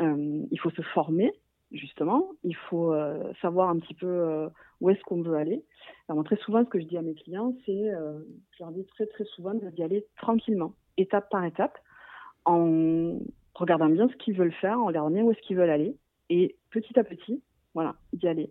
Euh, 0.00 0.42
il 0.50 0.60
faut 0.60 0.70
se 0.70 0.82
former, 0.82 1.32
justement. 1.72 2.28
Il 2.44 2.54
faut 2.54 2.92
euh, 2.92 3.32
savoir 3.42 3.68
un 3.68 3.78
petit 3.78 3.94
peu 3.94 4.48
où 4.80 4.90
est-ce 4.90 5.00
qu'on 5.02 5.22
veut 5.22 5.36
aller. 5.36 5.64
Alors, 6.08 6.22
très 6.24 6.36
souvent, 6.36 6.64
ce 6.64 6.68
que 6.68 6.80
je 6.80 6.86
dis 6.86 6.96
à 6.96 7.02
mes 7.02 7.14
clients, 7.14 7.54
c'est, 7.66 7.90
je 8.52 8.62
leur 8.62 8.70
dis 8.72 8.86
très 8.86 9.06
très 9.06 9.24
souvent 9.24 9.54
d'y 9.54 9.82
aller 9.82 10.06
tranquillement, 10.16 10.74
étape 10.96 11.28
par 11.30 11.44
étape 11.44 11.78
en 12.44 13.18
regardant 13.54 13.88
bien 13.88 14.08
ce 14.08 14.16
qu'ils 14.16 14.34
veulent 14.34 14.52
faire, 14.52 14.78
en 14.78 14.86
regardant 14.86 15.10
bien 15.10 15.22
où 15.22 15.32
est-ce 15.32 15.40
qu'ils 15.40 15.56
veulent 15.56 15.70
aller, 15.70 15.96
et 16.28 16.56
petit 16.70 16.98
à 16.98 17.04
petit, 17.04 17.42
voilà, 17.74 17.96
d'y 18.12 18.28
aller. 18.28 18.50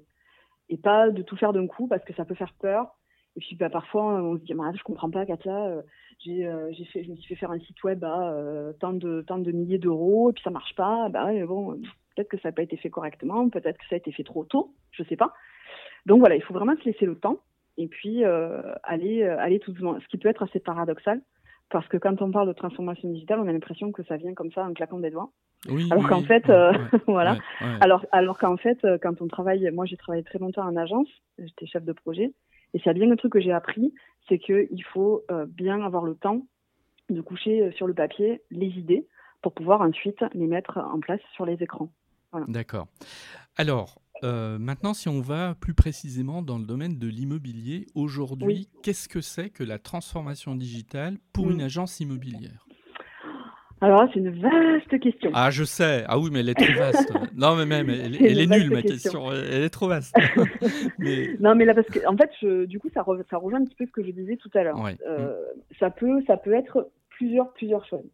Et 0.70 0.78
pas 0.78 1.10
de 1.10 1.22
tout 1.22 1.36
faire 1.36 1.54
d'un 1.54 1.68
coup 1.68 1.88
parce 1.88 2.04
que 2.04 2.14
ça 2.14 2.26
peut 2.26 2.36
faire 2.36 2.54
peur, 2.60 2.96
Et 3.36 3.40
puis 3.40 3.56
bah, 3.56 3.70
parfois, 3.70 4.22
on 4.22 4.38
se 4.38 4.44
dit, 4.44 4.54
je 4.54 4.84
comprends 4.84 5.10
pas, 5.10 5.26
Katia, 5.26 5.82
j'ai, 6.20 6.46
fait, 6.92 7.04
je 7.04 7.12
me 7.12 7.16
suis 7.16 7.36
fait 7.36 7.40
faire 7.40 7.52
un 7.52 7.60
site 7.60 7.84
web 7.84 8.04
à 8.04 8.34
tant, 8.80 8.94
de, 8.94 9.22
tant 9.22 9.40
de 9.40 9.52
milliers 9.52 9.80
d'euros, 9.80 10.30
et 10.30 10.34
puis 10.34 10.44
ça 10.44 10.52
marche 10.52 10.76
pas. 10.76 11.10
Bah 11.10 11.30
bon, 11.46 11.80
peut-être 12.16 12.30
que 12.30 12.38
ça 12.40 12.50
n'a 12.50 12.54
pas 12.54 12.64
été 12.64 12.78
fait 12.78 12.90
correctement, 12.90 13.50
peut-être 13.50 13.78
que 13.78 13.86
ça 13.90 13.96
a 13.96 13.98
été 13.98 14.12
fait 14.12 14.24
trop 14.24 14.46
tôt, 14.46 14.74
je 14.92 15.04
sais 15.04 15.16
pas. 15.16 15.34
Donc 16.06 16.20
voilà, 16.20 16.36
il 16.36 16.44
faut 16.44 16.54
vraiment 16.54 16.76
se 16.78 16.86
laisser 16.86 17.06
le 17.06 17.16
temps 17.16 17.40
et 17.78 17.88
puis 17.88 18.24
aller, 18.84 19.24
aller 19.24 19.60
tout 19.60 19.72
doucement. 19.72 20.00
Ce 20.00 20.08
qui 20.08 20.18
peut 20.18 20.30
être 20.30 20.44
assez 20.44 20.60
paradoxal, 20.60 21.22
parce 21.70 21.88
que 21.88 21.98
quand 21.98 22.22
on 22.22 22.32
parle 22.32 22.48
de 22.48 22.54
transformation 22.54 23.10
digitale, 23.10 23.40
on 23.40 23.48
a 23.48 23.52
l'impression 23.54 23.92
que 23.92 24.04
ça 24.04 24.18
vient 24.18 24.34
comme 24.34 24.52
ça 24.52 24.64
en 24.64 24.74
claquant 24.74 25.00
des 25.00 25.12
doigts. 25.12 25.32
Oui, 25.68 25.88
alors 25.92 26.08
qu'en 26.08 26.24
fait, 26.24 26.50
euh, 26.50 26.72
voilà. 27.08 27.38
alors, 27.82 28.06
alors 28.12 28.38
qu'en 28.38 28.58
fait, 28.58 28.78
euh, 28.86 28.98
quand 29.02 29.22
on 29.22 29.28
travaille, 29.28 29.70
moi 29.72 29.86
j'ai 29.86 29.98
travaillé 29.98 30.24
très 30.24 30.40
longtemps 30.40 30.66
en 30.66 30.76
agence, 30.78 31.08
j'étais 31.38 31.66
chef 31.66 31.84
de 31.84 31.92
projet, 31.92 32.32
et 32.74 32.82
c'est 32.84 32.94
bien 32.94 33.08
le 33.08 33.18
truc 33.18 33.34
que 33.34 33.42
j'ai 33.42 33.52
appris, 33.52 33.94
c'est 34.28 34.40
qu'il 34.40 34.84
faut 34.94 35.24
euh, 35.32 35.46
bien 35.48 35.82
avoir 35.84 36.06
le 36.06 36.16
temps 36.16 36.46
de 37.10 37.22
coucher 37.22 37.72
sur 37.76 37.88
le 37.88 37.94
papier 37.94 38.42
les 38.52 38.68
idées 38.68 39.08
pour 39.42 39.54
pouvoir 39.54 39.82
ensuite 39.82 40.24
les 40.34 40.48
mettre 40.48 40.78
en 40.78 41.00
place 41.00 41.22
sur 41.34 41.46
les 41.46 41.62
écrans. 41.62 41.90
D'accord. 42.48 42.88
Alors, 43.58 44.00
euh, 44.24 44.60
maintenant, 44.60 44.94
si 44.94 45.10
on 45.10 45.22
va 45.22 45.56
plus 45.56 45.74
précisément 45.74 46.42
dans 46.42 46.58
le 46.58 46.66
domaine 46.66 46.98
de 47.00 47.08
l'immobilier, 47.08 47.88
aujourd'hui, 47.96 48.70
qu'est-ce 48.84 49.08
que 49.08 49.22
c'est 49.22 49.50
que 49.50 49.64
la 49.64 49.80
transformation 49.80 50.56
digitale 50.56 51.18
pour 51.34 51.48
mm. 51.48 51.52
une 51.52 51.62
agence 51.62 52.00
immobilière? 52.00 52.66
Alors 53.82 54.10
c'est 54.14 54.20
une 54.20 54.32
vaste 54.32 55.00
question. 55.00 55.32
Ah, 55.34 55.52
je 55.52 55.64
sais. 55.64 56.04
Ah 56.08 56.20
oui, 56.20 56.30
mais 56.32 56.42
elle 56.42 56.50
est 56.50 56.54
trop 56.54 56.78
vaste. 56.78 57.14
non, 57.36 57.56
mais 57.56 57.66
même, 57.66 57.90
elle, 57.90 58.16
est, 58.16 58.48
nulle, 58.48 58.72
ma 58.72 58.82
question. 58.82 59.32
Elle 59.32 59.64
est 59.64 59.70
trop 59.70 59.88
vaste. 59.88 60.16
Non, 61.40 61.56
mais 61.56 61.66
là, 61.66 61.74
parce 61.74 61.88
que, 61.88 62.06
en 62.06 62.18
fait, 62.18 62.32
du 62.66 62.80
coup, 62.80 62.90
ça, 62.94 63.06
ça, 63.30 63.38
rejoint 63.38 63.62
un 63.62 63.66
petit 63.66 63.76
peu 63.76 63.86
ce 63.86 63.92
que 63.92 64.04
je 64.04 64.12
disais 64.12 64.36
tout 64.36 64.50
à 64.54 64.64
l'heure. 64.64 64.78
Euh, 65.08 65.30
mm. 65.30 65.62
ça, 65.80 65.90
peut, 65.90 66.22
ça 66.28 66.38
peut 66.38 66.54
être 66.54 66.90
plusieurs, 67.10 67.52
plusieurs 67.54 67.86
choses 67.86 68.10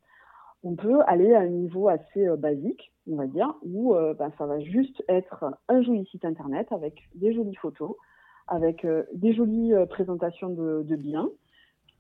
on 0.68 0.76
peut 0.76 1.02
aller 1.06 1.32
à 1.36 1.42
un 1.42 1.48
niveau 1.48 1.90
assez 1.90 2.28
euh, 2.28 2.38
basique, 2.38 2.92
on 3.08 3.18
va 3.18 3.28
dire, 3.28 3.54
où 3.62 3.94
euh, 3.94 4.16
ben, 4.16 4.32
ça 4.36 4.48
va 4.48 4.60
juste 4.60 5.04
être 5.08 5.46
un 5.68 5.84
joli 5.84 6.08
site 6.08 6.26
internet 6.26 6.68
avec 6.72 7.08
des 7.14 7.36
jolies 7.36 7.56
photos, 7.56 7.96
avec 8.48 8.86
des 9.14 9.34
jolies 9.36 9.74
présentations 9.90 10.50
de, 10.50 10.96
biens. 10.96 11.30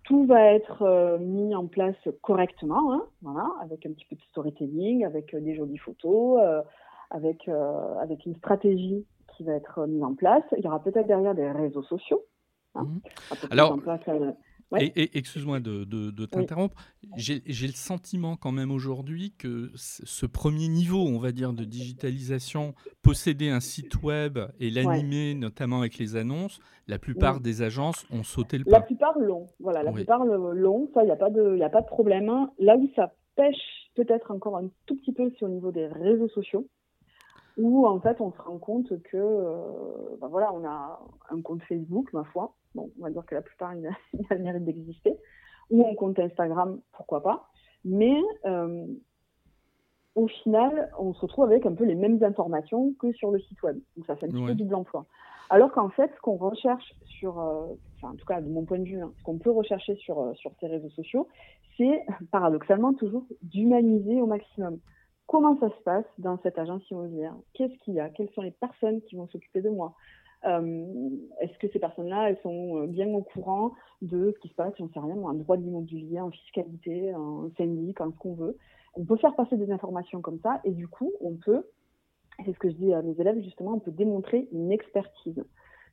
Tout 0.06 0.26
va 0.26 0.54
être 0.54 1.18
mis 1.20 1.56
en 1.56 1.68
place 1.68 1.96
correctement, 2.22 2.94
hein, 2.94 3.06
voilà, 3.22 3.48
avec 3.62 3.86
un 3.86 3.92
petit 3.92 4.06
peu 4.06 4.16
de 4.16 4.22
storytelling, 4.30 5.04
avec 5.06 5.36
des 5.36 5.56
jolies 5.56 5.78
photos, 5.78 6.40
avec, 7.10 7.48
avec 7.48 8.26
une 8.26 8.36
stratégie 8.36 9.06
qui 9.36 9.44
va 9.44 9.54
être 9.54 9.86
mise 9.88 10.04
en 10.04 10.14
place. 10.14 10.44
Il 10.58 10.64
y 10.64 10.68
aura 10.68 10.82
peut-être 10.82 11.08
derrière 11.08 11.34
des 11.34 11.50
réseaux 11.52 11.84
sociaux. 11.84 12.24
Hein. 12.76 12.84
Mmh. 12.84 13.00
Alors, 13.52 13.78
et, 14.80 15.18
excuse-moi 15.18 15.60
de, 15.60 16.26
t'interrompre, 16.26 16.76
j'ai 17.16 17.42
le 17.46 17.74
sentiment 17.74 18.36
quand 18.36 18.52
même 18.52 18.72
aujourd'hui 18.72 19.34
que 19.38 19.70
ce 19.76 20.26
premier 20.26 20.68
niveau, 20.68 21.00
on 21.00 21.20
va 21.20 21.32
dire, 21.32 21.54
de 21.54 21.64
digitalisation, 21.64 22.74
posséder 23.02 23.50
un 23.50 23.60
site 23.60 24.02
web 24.02 24.40
et 24.60 24.70
l'animer, 24.70 25.36
notamment 25.36 25.80
avec 25.80 25.98
les 25.98 26.16
annonces, 26.16 26.60
la 26.88 27.00
plupart 27.00 27.40
des 27.40 27.62
agences 27.62 28.06
ont 28.12 28.24
sauté 28.24 28.58
le 28.58 28.66
pas. 28.66 28.72
La 28.72 28.82
plupart 28.82 29.18
l'ont, 29.20 29.48
voilà, 29.60 29.84
la 29.84 29.92
plupart 29.92 30.26
l'ont, 30.26 30.90
ça, 30.94 31.04
il 31.04 31.06
n'y 31.06 31.12
a, 31.12 31.16
pas 31.16 31.30
de, 31.30 31.60
a 31.62 31.70
pas 31.70 31.82
de 31.82 31.88
problème. 31.88 32.50
Là 32.60 32.76
où 32.78 32.90
ça 32.96 33.14
pêche 33.36 33.56
peut-être 33.96 34.32
encore 34.32 34.58
un 34.58 34.70
tout 34.86 34.96
petit 34.96 35.14
peu, 35.14 35.32
c'est 35.38 35.46
au 35.46 35.50
niveau 35.50 35.72
des 35.72 35.88
réseaux 35.88 36.30
sociaux 36.30 36.68
où 37.58 37.88
en 37.88 38.00
fait 38.02 38.20
on 38.20 38.32
se 38.32 38.42
rend 38.42 38.58
compte 38.58 38.90
que 39.04 39.16
euh, 39.16 40.18
ben 40.20 40.28
voilà 40.28 40.54
on 40.54 40.66
a 40.66 41.00
un 41.30 41.42
compte 41.42 41.62
Facebook 41.64 42.12
ma 42.12 42.26
foi 42.26 42.54
bon 42.75 42.91
on 43.00 43.03
va 43.03 43.10
dire 43.10 43.25
que 43.25 43.36
la 43.36 43.41
plupart 43.41 43.74
il 43.75 43.88
a, 44.29 44.36
le 44.36 44.44
mérite 44.44 44.65
d'exister. 44.65 45.17
Ou 45.72 45.88
un 45.88 45.96
compte 45.96 46.20
Instagram 46.20 46.79
pourquoi 46.91 47.24
pas. 47.24 47.50
Mais 47.84 48.15
euh, 48.46 48.86
au 50.15 50.27
final 50.27 50.91
on 51.00 51.13
se 51.13 51.22
retrouve 51.22 51.46
avec 51.46 51.65
un 51.65 51.74
peu 51.74 51.86
les 51.86 51.96
mêmes 51.96 52.24
informations 52.24 52.94
que 53.00 53.12
sur 53.13 53.32
le 53.32 53.39
site 53.39 53.62
web. 53.63 53.79
Donc 53.96 54.05
ça 54.05 54.15
fait 54.15 54.27
un 54.27 54.29
petit 54.29 54.46
peu 54.46 54.53
du 54.53 54.74
emploi. 54.74 55.05
Alors 55.50 55.72
qu'en 55.72 55.89
fait 55.89 56.12
ce 56.15 56.22
qu'on 56.22 56.38
recherche 56.38 56.94
sur 57.05 57.39
euh, 57.39 57.67
enfin, 57.98 58.13
en 58.13 58.15
tout 58.15 58.25
cas 58.25 58.41
de 58.41 58.50
mon 58.50 58.65
point 58.65 58.79
de 58.79 58.86
vue 58.86 59.01
hein, 59.01 59.12
ce 59.17 59.24
qu'on 59.24 59.38
peut 59.38 59.51
rechercher 59.51 59.96
sur 59.96 60.36
sur 60.36 60.51
ces 60.60 60.67
réseaux 60.67 60.89
sociaux 60.89 61.27
c'est 61.77 62.05
paradoxalement 62.32 62.94
toujours 62.94 63.25
d'humaniser 63.41 64.22
au 64.22 64.27
maximum. 64.27 64.79
Comment 65.27 65.60
ça 65.60 65.70
se 65.70 65.84
passe 65.84 66.05
dans 66.20 66.38
cette 66.44 66.60
agence 66.60 66.88
immobilière? 66.91 67.34
Qu'est-ce 67.55 67.74
qu'il 67.84 67.96
y 67.96 68.00
a? 68.00 68.10
Quelles 68.10 68.29
sont 68.36 68.44
les 68.44 68.51
personnes 68.51 69.01
qui 69.01 69.15
vont 69.15 69.27
s'occuper 69.27 69.62
de 69.62 69.70
moi? 69.70 69.96
euh, 69.96 70.25
Est-ce 70.46 71.58
que 71.60 71.68
ces 71.72 71.80
personnes-là, 71.80 72.30
elles 72.30 72.40
sont 72.44 72.78
euh, 72.78 72.88
bien 72.88 73.08
au 73.08 73.22
courant 73.22 73.72
de 74.02 74.32
ce 74.32 74.40
qui 74.40 74.50
se 74.50 74.54
passe, 74.54 74.74
j'en 74.78 74.90
sais 74.90 75.00
rien, 75.00 75.16
en 75.18 75.34
droit 75.34 75.58
de 75.58 75.64
l'immobilier, 75.64 76.20
en 76.20 76.32
fiscalité, 76.32 77.14
en 77.16 77.50
syndic, 77.58 78.00
en 78.02 78.12
ce 78.12 78.18
qu'on 78.18 78.36
veut? 78.36 78.58
On 78.96 79.04
peut 79.04 79.18
faire 79.18 79.36
passer 79.36 79.58
des 79.58 79.72
informations 79.72 80.22
comme 80.22 80.40
ça 80.40 80.62
et 80.64 80.72
du 80.72 80.88
coup, 80.88 81.12
on 81.22 81.36
peut, 81.36 81.66
c'est 82.46 82.54
ce 82.54 82.60
que 82.60 82.70
je 82.70 82.75
dis 82.75 82.94
à 82.94 83.02
mes 83.02 83.20
élèves 83.20 83.42
justement, 83.42 83.74
on 83.74 83.80
peut 83.80 83.92
démontrer 83.92 84.48
une 84.52 84.72
expertise. 84.72 85.44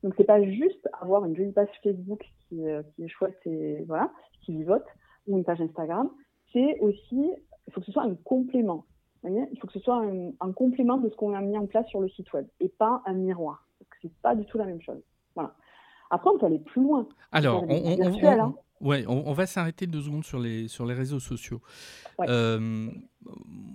Donc 0.03 0.15
c'est 0.17 0.25
pas 0.25 0.43
juste 0.43 0.89
avoir 1.01 1.25
une 1.25 1.35
jolie 1.35 1.53
page 1.53 1.69
Facebook 1.83 2.25
qui, 2.49 2.67
euh, 2.69 2.83
est 3.01 3.09
chouette 3.09 3.39
et 3.47 3.83
voilà, 3.87 4.13
qui 4.43 4.53
vivote, 4.53 4.87
ou 5.27 5.39
une 5.39 5.45
page 5.45 5.61
Instagram, 5.61 6.11
c'est 6.53 6.79
aussi, 6.81 7.31
il 7.67 7.73
faut 7.73 7.81
que 7.81 7.87
ce 7.87 7.93
soit 7.93 8.03
un 8.03 8.15
complément 8.15 8.85
il 9.25 9.59
faut 9.61 9.67
que 9.67 9.73
ce 9.73 9.81
soit 9.81 10.03
un, 10.41 10.53
complément 10.53 10.99
de 10.99 11.09
ce 11.09 11.17
qu'on 11.17 11.35
a 11.35 11.41
mis 11.41 11.57
en 11.57 11.67
place 11.67 11.87
sur 11.89 12.01
le 12.01 12.09
site 12.09 12.33
web 12.33 12.47
et 12.61 12.69
pas 12.69 13.03
un 13.07 13.15
miroir. 13.15 13.67
C'est 14.03 14.13
pas 14.21 14.35
du 14.35 14.45
tout 14.45 14.59
la 14.59 14.65
même 14.65 14.83
chose. 14.83 15.01
Voilà. 15.35 15.55
Après, 16.11 16.29
on 16.31 16.39
peut 16.39 16.47
aller 16.47 16.59
plus 16.59 16.83
loin. 16.83 17.09
Alors, 17.31 17.65
on, 17.69 18.53
Ouais, 18.83 19.05
on, 19.07 19.33
va 19.33 19.47
s'arrêter 19.47 19.87
deux 19.87 20.03
secondes 20.03 20.25
sur 20.25 20.41
les, 20.41 20.67
sur 20.67 20.87
les 20.87 20.95
réseaux 20.95 21.21
sociaux. 21.21 21.63
Euh, 22.29 22.91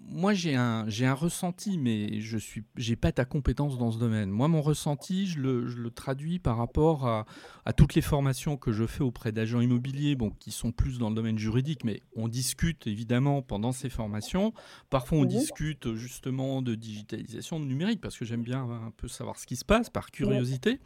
moi, 0.09 0.33
j'ai 0.33 0.53
un, 0.53 0.83
j'ai 0.89 1.05
un 1.05 1.13
ressenti, 1.13 1.77
mais 1.77 2.19
je 2.19 2.37
suis, 2.37 2.65
j'ai 2.75 2.97
pas 2.97 3.13
ta 3.13 3.23
compétence 3.23 3.77
dans 3.77 3.89
ce 3.89 3.99
domaine. 3.99 4.29
Moi, 4.29 4.49
mon 4.49 4.61
ressenti, 4.61 5.25
je 5.25 5.39
le, 5.39 5.65
je 5.65 5.77
le 5.77 5.91
traduis 5.91 6.39
par 6.39 6.57
rapport 6.57 7.07
à, 7.07 7.25
à, 7.63 7.71
toutes 7.71 7.95
les 7.95 8.01
formations 8.01 8.57
que 8.57 8.73
je 8.73 8.85
fais 8.85 9.01
auprès 9.01 9.31
d'agents 9.31 9.61
immobiliers, 9.61 10.15
bon, 10.15 10.31
qui 10.31 10.51
sont 10.51 10.73
plus 10.73 10.99
dans 10.99 11.07
le 11.07 11.15
domaine 11.15 11.37
juridique, 11.37 11.85
mais 11.85 12.01
on 12.17 12.27
discute 12.27 12.85
évidemment 12.85 13.41
pendant 13.41 13.71
ces 13.71 13.89
formations. 13.89 14.53
Parfois, 14.89 15.19
on 15.19 15.23
mhm. 15.23 15.29
discute 15.29 15.93
justement 15.95 16.61
de 16.61 16.75
digitalisation, 16.75 17.61
de 17.61 17.65
numérique, 17.65 18.01
parce 18.01 18.17
que 18.17 18.25
j'aime 18.25 18.43
bien 18.43 18.63
un 18.63 18.91
peu 18.97 19.07
savoir 19.07 19.39
ce 19.39 19.47
qui 19.47 19.55
se 19.55 19.63
passe 19.63 19.89
par 19.89 20.11
curiosité. 20.11 20.81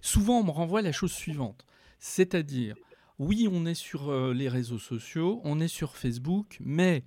Souvent, 0.00 0.40
on 0.40 0.44
me 0.44 0.50
renvoie 0.50 0.82
la 0.82 0.90
chose 0.90 1.12
suivante, 1.12 1.64
c'est-à-dire 2.00 2.74
oui, 3.22 3.48
on 3.50 3.66
est 3.66 3.74
sur 3.74 4.10
euh, 4.10 4.34
les 4.34 4.48
réseaux 4.48 4.78
sociaux, 4.78 5.40
on 5.44 5.60
est 5.60 5.68
sur 5.68 5.96
Facebook, 5.96 6.58
mais 6.60 7.04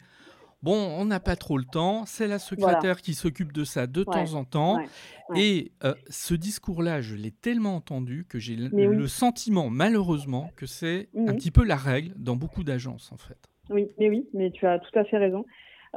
bon, 0.63 0.73
on 0.73 1.05
n'a 1.05 1.19
pas 1.19 1.35
trop 1.35 1.57
le 1.57 1.65
temps. 1.65 2.05
C'est 2.05 2.27
la 2.27 2.39
secrétaire 2.39 3.01
qui 3.01 3.13
s'occupe 3.13 3.51
de 3.51 3.65
ça 3.65 3.85
de 3.85 4.03
temps 4.03 4.33
en 4.33 4.45
temps. 4.45 4.79
Et 5.35 5.73
euh, 5.83 5.93
ce 6.09 6.33
discours-là, 6.33 7.01
je 7.01 7.15
l'ai 7.15 7.31
tellement 7.31 7.75
entendu 7.75 8.25
que 8.29 8.39
j'ai 8.39 8.55
le, 8.55 9.07
sentiment, 9.07 9.69
malheureusement, 9.69 10.49
que 10.55 10.65
c'est 10.65 11.09
un 11.15 11.33
mmh 11.33 11.35
petit 11.35 11.51
peu 11.51 11.65
la 11.65 11.75
règle 11.75 12.13
dans 12.15 12.35
beaucoup 12.35 12.63
d'agences, 12.63 13.11
en 13.11 13.17
fait. 13.17 13.49
Oui, 13.69 13.89
mais 13.99 14.09
oui, 14.09 14.29
mais 14.33 14.51
tu 14.51 14.65
as 14.65 14.79
tout 14.79 14.97
à 14.97 15.03
fait 15.03 15.17
raison. 15.17 15.45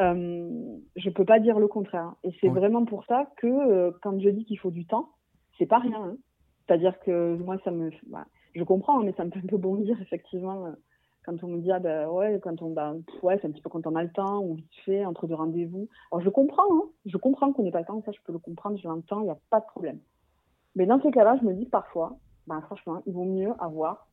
Euh, 0.01 0.49
je 0.97 1.09
ne 1.09 1.15
peux 1.15 1.25
pas 1.25 1.39
dire 1.39 1.59
le 1.59 1.69
contraire. 1.69 2.15
Et 2.25 2.31
c'est 2.41 2.49
vraiment 2.49 2.85
pour 2.85 3.05
ça 3.05 3.31
que 3.37 3.93
quand 4.03 4.19
je 4.21 4.29
dis 4.31 4.45
qu'il 4.45 4.59
faut 4.59 4.71
du 4.71 4.85
temps, 4.85 5.11
c'est 5.59 5.67
pas 5.67 5.79
rien. 5.79 6.03
Hein. 6.03 6.17
C'est-à-dire 6.67 6.99
que 7.01 7.37
moi, 7.37 7.57
ça 7.65 7.71
me. 7.71 7.91
Bah, 8.09 8.27
je 8.55 8.63
comprends, 8.63 9.01
mais 9.01 9.13
ça 9.13 9.25
me 9.25 9.31
fait 9.31 9.41
un 9.41 9.47
peu 9.49 9.57
bondir, 9.57 9.97
effectivement, 10.03 10.67
euh, 10.67 10.73
quand 11.25 11.43
on 11.45 11.49
me 11.49 11.59
dit, 11.59 11.71
ah 11.71 11.79
ben 11.79 12.09
ouais, 12.09 12.41
quand 12.43 12.63
on, 12.63 12.71
bah, 12.71 12.95
ouais, 13.23 13.39
c'est 13.41 13.47
un 13.47 13.51
petit 13.51 13.61
peu 13.61 13.71
quand 13.71 13.87
on 13.87 13.95
a 13.97 14.03
le 14.03 14.11
temps, 14.11 14.41
ou 14.43 14.55
vite 14.55 14.75
fait, 14.85 15.05
entre 15.05 15.27
deux 15.27 15.35
rendez-vous. 15.35 15.89
Alors, 16.11 16.23
je 16.23 16.31
comprends, 16.31 16.75
hein, 16.75 16.85
je 17.05 17.17
comprends 17.17 17.53
qu'on 17.53 17.65
n'ait 17.65 17.71
pas 17.71 17.81
le 17.81 17.87
temps, 17.87 18.03
ça, 18.05 18.13
je 18.13 18.19
peux 18.25 18.33
le 18.33 18.39
comprendre, 18.39 18.79
je 18.79 18.89
l'entends, 18.89 19.21
il 19.21 19.25
n'y 19.25 19.31
a 19.31 19.39
pas 19.51 19.61
de 19.61 19.67
problème. 19.67 20.01
Mais 20.75 20.87
dans 20.87 21.01
ces 21.03 21.11
cas-là, 21.11 21.37
je 21.41 21.47
me 21.47 21.55
dis 21.55 21.67
parfois, 21.67 22.17
ben, 22.47 22.61
franchement, 22.63 23.03
il 23.07 23.13
vaut 23.13 23.25
mieux 23.25 23.53
avoir, 23.59 24.09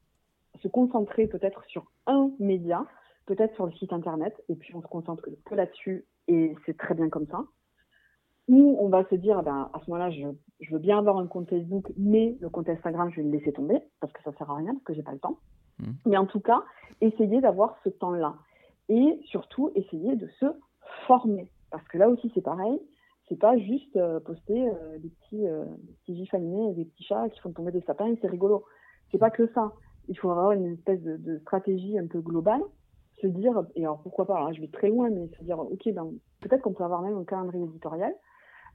se 0.62 0.68
concentrer 0.68 1.28
peut-être 1.28 1.64
sur 1.66 1.86
un 2.08 2.32
média, 2.40 2.86
peut-être 3.26 3.54
sur 3.56 3.66
le 3.66 3.72
site 3.74 3.94
internet, 3.94 4.34
et 4.50 4.56
puis 4.56 4.76
on 4.76 4.82
se 4.82 4.88
concentre 4.88 5.28
que 5.46 5.56
là-dessus, 5.56 6.06
et 6.28 6.56
c'est 6.66 6.78
très 6.78 6.94
bien 6.94 7.10
comme 7.10 7.28
ça. 7.28 7.46
Ou 8.48 8.78
on 8.80 8.90
va 8.90 9.04
se 9.10 9.16
dire, 9.16 9.42
ben, 9.42 9.70
à 9.74 9.80
ce 9.80 9.90
moment-là, 9.90 10.12
je, 10.12 10.28
je, 10.60 10.72
veux 10.72 10.80
bien 10.80 11.00
avoir 11.00 11.18
un 11.18 11.26
compte 11.26 11.50
Facebook, 11.50 11.92
mais 11.98 12.38
le 12.40 12.50
compte 12.50 12.70
Instagram, 12.70 13.10
je 13.10 13.18
vais 13.18 13.24
le 13.24 13.32
laisser 13.32 13.52
tomber, 13.52 13.80
parce 14.00 14.14
que 14.14 14.22
ça 14.24 14.32
sert 14.34 14.50
à 14.50 14.56
rien, 14.56 14.74
parce 14.74 14.84
que 14.84 14.94
j'ai 14.94 15.04
pas 15.04 15.14
le 15.14 15.20
temps. 15.20 15.40
Mmh. 15.80 15.92
Mais 16.06 16.18
en 16.18 16.28
tout 16.28 16.40
cas, 16.40 16.64
essayer 17.02 17.42
d'avoir 17.42 17.76
ce 17.84 17.90
temps-là. 17.90 18.36
Et 18.90 19.20
surtout, 19.26 19.72
essayer 19.74 20.16
de 20.16 20.28
se 20.40 20.46
former. 21.08 21.50
Parce 21.72 21.88
que 21.88 21.98
là 21.98 22.08
aussi, 22.08 22.32
c'est 22.36 22.44
pareil. 22.44 22.80
C'est 23.28 23.40
pas 23.40 23.58
juste 23.58 23.96
euh, 23.96 24.20
poster 24.20 24.70
euh, 24.70 25.00
des 25.00 25.10
petits, 25.10 25.48
euh, 25.48 25.66
des 25.66 25.94
petits 25.94 26.16
gifs 26.16 26.34
animés, 26.36 26.76
des 26.76 26.86
petits 26.86 27.04
chats 27.04 27.28
qui 27.30 27.40
font 27.40 27.52
tomber 27.52 27.72
des 27.72 27.82
sapins, 27.82 28.14
c'est 28.22 28.28
rigolo. 28.28 28.64
C'est 29.12 29.18
pas 29.18 29.32
que 29.32 29.48
ça. 29.54 29.74
Il 30.08 30.18
faut 30.20 30.30
avoir 30.30 30.52
une 30.52 30.74
espèce 30.74 31.02
de, 31.02 31.18
de 31.18 31.40
stratégie 31.40 31.98
un 31.98 32.06
peu 32.06 32.22
globale 32.22 32.62
se 33.22 33.28
dire, 33.28 33.66
et 33.76 33.84
alors 33.84 34.02
pourquoi 34.02 34.26
pas, 34.26 34.36
alors 34.36 34.54
je 34.54 34.62
vais 34.62 34.68
très 34.68 34.90
loin, 34.90 35.10
mais 35.10 35.28
se 35.38 35.44
dire, 35.44 35.60
ok, 35.60 35.94
ben, 35.94 36.12
peut-être 36.42 36.62
qu'on 36.62 36.74
peut 36.74 36.84
avoir 36.84 37.02
même 37.02 37.18
un 37.18 37.24
calendrier 37.24 37.64
éditorial 37.64 38.14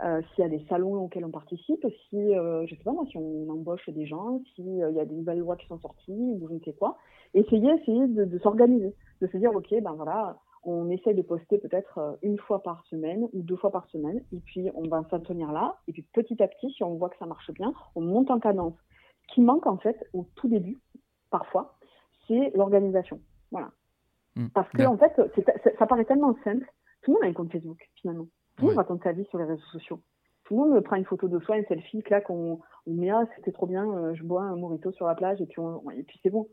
euh, 0.04 0.22
s'il 0.34 0.42
y 0.42 0.46
a 0.46 0.50
des 0.50 0.64
salons 0.68 0.94
auxquels 0.94 1.24
on 1.24 1.30
participe, 1.30 1.86
si, 2.08 2.16
euh, 2.16 2.66
je 2.66 2.74
sais 2.74 2.82
pas 2.82 2.92
moi, 2.92 3.04
si 3.10 3.16
on 3.16 3.48
embauche 3.50 3.88
des 3.90 4.06
gens, 4.06 4.40
s'il 4.54 4.82
euh, 4.82 4.90
y 4.92 5.00
a 5.00 5.04
des 5.04 5.14
nouvelles 5.14 5.40
lois 5.40 5.56
qui 5.56 5.66
sont 5.66 5.78
sorties, 5.78 6.38
ou 6.40 6.48
je 6.48 6.54
ne 6.54 6.60
sais 6.60 6.72
quoi. 6.72 6.96
Essayer, 7.34 7.70
essayer 7.74 8.06
de, 8.06 8.24
de 8.24 8.38
s'organiser, 8.38 8.94
de 9.20 9.26
se 9.26 9.36
dire, 9.36 9.54
OK, 9.54 9.68
ben 9.70 9.92
voilà, 9.92 10.38
on 10.64 10.90
essaye 10.90 11.14
de 11.14 11.22
poster 11.22 11.58
peut-être 11.58 11.98
euh, 11.98 12.12
une 12.22 12.38
fois 12.38 12.62
par 12.62 12.84
semaine 12.86 13.28
ou 13.32 13.42
deux 13.42 13.56
fois 13.56 13.70
par 13.70 13.86
semaine, 13.88 14.22
et 14.32 14.40
puis 14.40 14.70
on 14.74 14.88
va 14.88 15.04
s'en 15.10 15.20
tenir 15.20 15.52
là, 15.52 15.76
et 15.88 15.92
puis 15.92 16.02
petit 16.12 16.42
à 16.42 16.48
petit, 16.48 16.70
si 16.70 16.82
on 16.82 16.94
voit 16.94 17.10
que 17.10 17.18
ça 17.18 17.26
marche 17.26 17.50
bien, 17.52 17.72
on 17.94 18.00
monte 18.00 18.30
en 18.30 18.40
cadence. 18.40 18.74
Ce 19.28 19.34
qui 19.34 19.40
manque 19.40 19.66
en 19.66 19.76
fait 19.78 19.96
au 20.12 20.26
tout 20.34 20.48
début, 20.48 20.78
parfois, 21.30 21.76
c'est 22.26 22.52
l'organisation. 22.54 23.20
Voilà. 23.50 23.70
Mmh. 24.36 24.48
Parce 24.54 24.68
que 24.70 24.82
en 24.82 24.96
fait, 24.96 25.20
ça 25.78 25.86
paraît 25.86 26.04
tellement 26.04 26.34
simple. 26.44 26.70
Tout 27.02 27.12
le 27.12 27.14
monde 27.14 27.24
a 27.24 27.26
un 27.26 27.32
compte 27.32 27.52
Facebook 27.52 27.88
finalement. 27.96 28.26
Tout 28.60 28.66
le 28.66 28.70
monde 28.72 28.78
raconte 28.78 29.02
sa 29.02 29.12
vie 29.12 29.24
sur 29.26 29.38
les 29.38 29.44
réseaux 29.44 29.66
sociaux. 29.72 30.00
Tout 30.44 30.54
le 30.54 30.70
monde 30.70 30.80
prend 30.84 30.96
une 30.96 31.04
photo 31.04 31.28
de 31.28 31.38
soi, 31.40 31.58
une 31.58 31.66
selfie, 31.66 32.02
claque, 32.02 32.28
on, 32.28 32.60
on 32.86 32.92
met 32.92 33.10
ah 33.10 33.24
c'était 33.36 33.52
trop 33.52 33.66
bien, 33.66 33.88
euh, 33.88 34.14
je 34.14 34.22
bois 34.22 34.42
un 34.42 34.56
morito 34.56 34.92
sur 34.92 35.06
la 35.06 35.14
plage 35.14 35.40
et 35.40 35.46
puis, 35.46 35.62
et 35.96 36.02
puis 36.02 36.18
c'est 36.22 36.30
bon. 36.30 36.48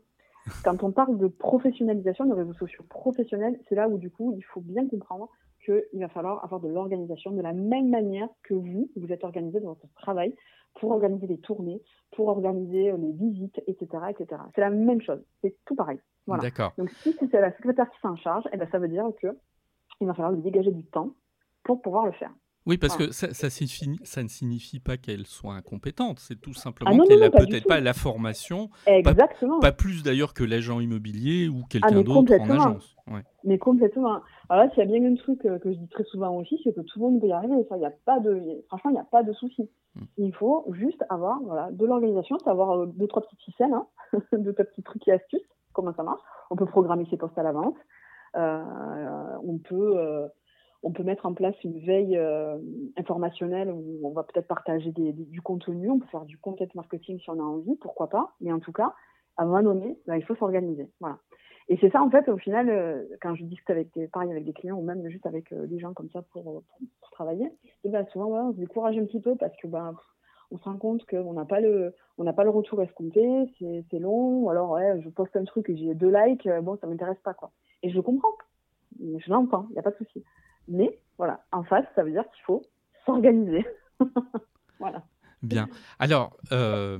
Quand 0.64 0.82
on 0.82 0.92
parle 0.92 1.18
de 1.18 1.26
professionnalisation 1.26 2.24
des 2.26 2.32
réseaux 2.32 2.54
sociaux 2.54 2.84
professionnels, 2.88 3.58
c'est 3.68 3.74
là 3.74 3.88
où 3.88 3.98
du 3.98 4.10
coup 4.10 4.34
il 4.36 4.42
faut 4.42 4.60
bien 4.60 4.88
comprendre 4.88 5.28
qu'il 5.64 6.00
va 6.00 6.08
falloir 6.08 6.42
avoir 6.44 6.60
de 6.60 6.68
l'organisation 6.68 7.32
de 7.32 7.42
la 7.42 7.52
même 7.52 7.90
manière 7.90 8.28
que 8.44 8.54
vous, 8.54 8.88
vous 8.96 9.12
êtes 9.12 9.24
organisé 9.24 9.60
dans 9.60 9.70
votre 9.70 9.92
travail 9.94 10.34
pour 10.80 10.92
organiser 10.92 11.26
les 11.26 11.38
tournées, 11.38 11.82
pour 12.12 12.28
organiser 12.28 12.90
euh, 12.90 12.96
les 12.96 13.12
visites, 13.12 13.60
etc. 13.66 13.86
etc. 14.10 14.42
C'est 14.54 14.60
la 14.60 14.70
même 14.70 15.02
chose, 15.02 15.22
c'est 15.42 15.56
tout 15.66 15.74
pareil. 15.74 15.98
Voilà. 16.26 16.42
D'accord. 16.42 16.72
Donc 16.78 16.90
si 16.90 17.16
c'est 17.18 17.40
la 17.40 17.52
secrétaire 17.56 17.90
qui 17.90 18.00
s'en 18.00 18.16
charge, 18.16 18.44
eh 18.52 18.56
ben, 18.56 18.68
ça 18.70 18.78
veut 18.78 18.88
dire 18.88 19.06
que 19.20 19.36
il 20.00 20.06
va 20.06 20.14
falloir 20.14 20.32
lui 20.32 20.42
dégager 20.42 20.70
du 20.70 20.84
temps 20.84 21.14
pour 21.68 21.82
pouvoir 21.82 22.06
le 22.06 22.12
faire. 22.12 22.32
Oui, 22.66 22.76
parce 22.76 22.96
que 22.96 23.12
ça, 23.12 23.32
ça, 23.32 23.48
ça, 23.48 24.22
ne 24.22 24.28
signifie 24.28 24.78
pas 24.78 24.98
qu'elle 24.98 25.26
soit 25.26 25.54
incompétente, 25.54 26.18
c'est 26.18 26.38
tout 26.38 26.52
simplement 26.52 26.90
ah 26.92 27.06
qu'elle 27.06 27.20
n'a 27.20 27.30
peut-être 27.30 27.66
pas 27.66 27.80
la 27.80 27.94
formation, 27.94 28.68
Exactement. 28.86 29.58
Pas, 29.60 29.72
plus 29.72 30.02
d'ailleurs 30.02 30.34
que 30.34 30.44
l'agent 30.44 30.78
immobilier 30.80 31.48
ou 31.48 31.62
quelqu'un 31.70 32.00
ah, 32.00 32.02
d'autre 32.02 32.34
en 32.38 32.50
agence. 32.50 32.96
Mais 33.44 33.56
complètement. 33.56 34.20
Alors 34.50 34.64
là, 34.64 34.70
s'il 34.70 34.80
y 34.80 34.82
a 34.82 34.84
bien 34.84 35.02
un 35.10 35.14
truc 35.14 35.46
euh, 35.46 35.58
que 35.58 35.72
je 35.72 35.78
dis 35.78 35.88
très 35.88 36.04
souvent 36.04 36.36
aussi, 36.36 36.60
c'est 36.62 36.74
que 36.74 36.82
tout 36.82 36.98
le 36.98 37.06
monde 37.06 37.20
peut 37.22 37.28
y 37.28 37.32
arriver. 37.32 37.54
Ça, 37.70 37.78
y 37.78 37.86
a 37.86 37.92
pas 38.04 38.20
de, 38.20 38.62
franchement, 38.66 38.90
il 38.90 38.94
n'y 38.94 39.00
a 39.00 39.04
pas 39.10 39.22
de 39.22 39.32
souci. 39.32 39.70
Hmm. 39.94 40.04
Il 40.18 40.34
faut 40.34 40.66
juste 40.72 41.02
avoir 41.08 41.40
voilà, 41.40 41.70
de 41.70 41.86
l'organisation, 41.86 42.38
savoir 42.40 42.72
euh, 42.72 42.86
deux, 42.86 43.06
trois 43.06 43.22
petites 43.22 43.40
ficelles, 43.40 43.72
hein, 43.72 43.86
deux, 44.32 44.52
trois 44.52 44.66
petits 44.66 44.82
trucs 44.82 45.08
et 45.08 45.12
astuces, 45.12 45.40
comment 45.72 45.94
ça 45.94 46.02
marche. 46.02 46.20
On 46.50 46.56
peut 46.56 46.66
programmer 46.66 47.06
ses 47.08 47.16
postes 47.16 47.38
à 47.38 47.42
l'avance. 47.42 47.76
Euh, 48.36 48.62
on 49.42 49.56
peut 49.56 50.28
on 50.82 50.92
peut 50.92 51.02
mettre 51.02 51.26
en 51.26 51.34
place 51.34 51.56
une 51.64 51.80
veille 51.80 52.16
euh, 52.16 52.56
informationnelle 52.96 53.70
où 53.70 54.00
on 54.04 54.10
va 54.10 54.22
peut-être 54.22 54.46
partager 54.46 54.92
du 54.92 55.42
contenu, 55.42 55.90
on 55.90 55.98
peut 55.98 56.06
faire 56.06 56.24
du 56.24 56.38
content 56.38 56.66
marketing 56.74 57.18
si 57.18 57.30
on 57.30 57.40
a 57.40 57.42
envie, 57.42 57.76
pourquoi 57.76 58.08
pas. 58.08 58.34
Mais 58.40 58.52
en 58.52 58.60
tout 58.60 58.72
cas, 58.72 58.94
à 59.36 59.42
un 59.42 59.46
moment 59.46 59.62
donné, 59.62 59.98
bah, 60.06 60.16
il 60.16 60.24
faut 60.24 60.36
s'organiser. 60.36 60.88
Voilà. 61.00 61.18
Et 61.68 61.76
c'est 61.80 61.90
ça, 61.90 62.02
en 62.02 62.10
fait, 62.10 62.28
au 62.28 62.38
final, 62.38 62.70
euh, 62.70 63.04
quand 63.20 63.34
je 63.34 63.44
discute 63.44 63.70
avec 63.70 63.92
des, 63.94 64.08
pareil 64.08 64.30
avec 64.30 64.44
des 64.44 64.52
clients 64.52 64.78
ou 64.78 64.82
même 64.82 65.06
juste 65.08 65.26
avec 65.26 65.52
euh, 65.52 65.66
des 65.66 65.78
gens 65.78 65.92
comme 65.92 66.10
ça 66.10 66.22
pour, 66.32 66.62
travailler, 67.10 67.50
et 67.82 67.88
ben 67.88 68.06
souvent, 68.12 68.28
on 68.28 68.52
se 68.52 68.58
décourage 68.58 68.96
un 68.96 69.04
petit 69.04 69.18
peu 69.18 69.34
parce 69.34 69.56
que 69.56 69.66
ben, 69.66 69.92
on 70.52 70.58
se 70.58 70.62
rend 70.62 70.76
compte 70.76 71.04
qu'on 71.06 71.32
n'a 71.32 71.44
pas 71.44 71.58
le 71.58 71.92
on 72.16 72.22
n'a 72.22 72.32
pas 72.32 72.44
retour 72.44 72.80
escompté, 72.80 73.52
c'est 73.58 73.98
long, 73.98 74.44
ou 74.44 74.50
alors 74.50 74.78
je 75.00 75.08
poste 75.08 75.34
un 75.34 75.42
truc 75.42 75.68
et 75.68 75.76
j'ai 75.76 75.94
deux 75.94 76.12
likes, 76.12 76.48
bon, 76.62 76.76
ça 76.80 76.86
m'intéresse 76.86 77.18
pas, 77.24 77.34
quoi. 77.34 77.50
Et 77.82 77.90
je 77.90 77.98
comprends, 77.98 78.34
je 79.00 79.30
l'entends, 79.30 79.66
il 79.70 79.72
n'y 79.72 79.78
a 79.80 79.82
pas 79.82 79.90
de 79.90 79.96
souci. 79.96 80.22
Mais 80.68 80.98
voilà, 81.16 81.44
en 81.52 81.64
face, 81.64 81.84
ça 81.94 82.02
veut 82.02 82.12
dire 82.12 82.24
qu'il 82.32 82.42
faut 82.44 82.62
s'organiser. 83.04 83.66
voilà. 84.78 85.02
Bien. 85.42 85.68
Alors, 85.98 86.36
euh, 86.52 86.98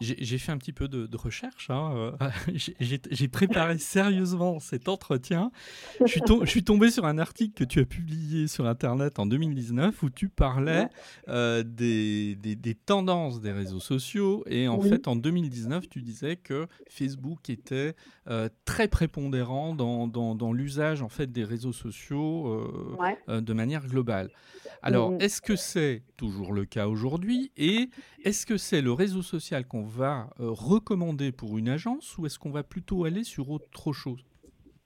j'ai 0.00 0.38
fait 0.38 0.52
un 0.52 0.58
petit 0.58 0.72
peu 0.72 0.88
de, 0.88 1.16
recherche. 1.16 1.70
Hein, 1.70 2.14
euh, 2.20 2.28
j'ai 3.10 3.28
préparé 3.28 3.78
sérieusement 3.78 4.58
cet 4.58 4.88
entretien. 4.88 5.50
Je 6.00 6.06
suis, 6.06 6.20
je 6.42 6.50
suis, 6.50 6.64
tombé 6.64 6.90
sur 6.90 7.06
un 7.06 7.18
article 7.18 7.54
que 7.54 7.64
tu 7.64 7.80
as 7.80 7.84
publié 7.84 8.48
sur 8.48 8.66
Internet 8.66 9.18
en 9.18 9.26
2019 9.26 10.02
où 10.02 10.10
tu 10.10 10.28
parlais 10.28 10.88
euh, 11.28 11.62
des, 11.62 12.34
des, 12.34 12.74
tendances 12.74 13.40
des 13.40 13.52
réseaux 13.52 13.80
sociaux. 13.80 14.44
Et 14.46 14.68
en 14.68 14.80
fait, 14.80 15.06
en 15.08 15.16
2019, 15.16 15.88
tu 15.88 16.02
disais 16.02 16.36
que 16.36 16.66
Facebook 16.88 17.48
était 17.48 17.94
euh, 18.28 18.48
très 18.64 18.88
prépondérant 18.88 19.74
dans, 19.74 20.08
dans, 20.08 20.34
dans 20.34 20.52
l'usage 20.52 21.02
en 21.02 21.08
fait, 21.08 21.30
des 21.30 21.44
réseaux 21.44 21.72
sociaux 21.72 22.68
de 23.28 23.52
manière 23.52 23.86
globale. 23.86 24.30
Alors, 24.82 25.12
mm. 25.12 25.20
est-ce 25.20 25.40
que 25.40 25.56
c'est 25.56 26.02
toujours 26.16 26.52
le 26.52 26.66
cas 26.66 26.88
aujourd'hui 26.88 27.50
Et 27.56 27.88
est-ce 28.22 28.44
que 28.44 28.58
c'est 28.58 28.82
le 28.82 28.92
réseau 28.92 29.22
social 29.22 29.66
qu'on 29.66 29.83
va 29.84 30.30
euh, 30.40 30.50
recommander 30.50 31.32
pour 31.32 31.58
une 31.58 31.68
agence 31.68 32.18
ou 32.18 32.26
est-ce 32.26 32.38
qu'on 32.38 32.50
va 32.50 32.62
plutôt 32.62 33.04
aller 33.04 33.24
sur 33.24 33.50
autre 33.50 33.92
chose? 33.92 34.24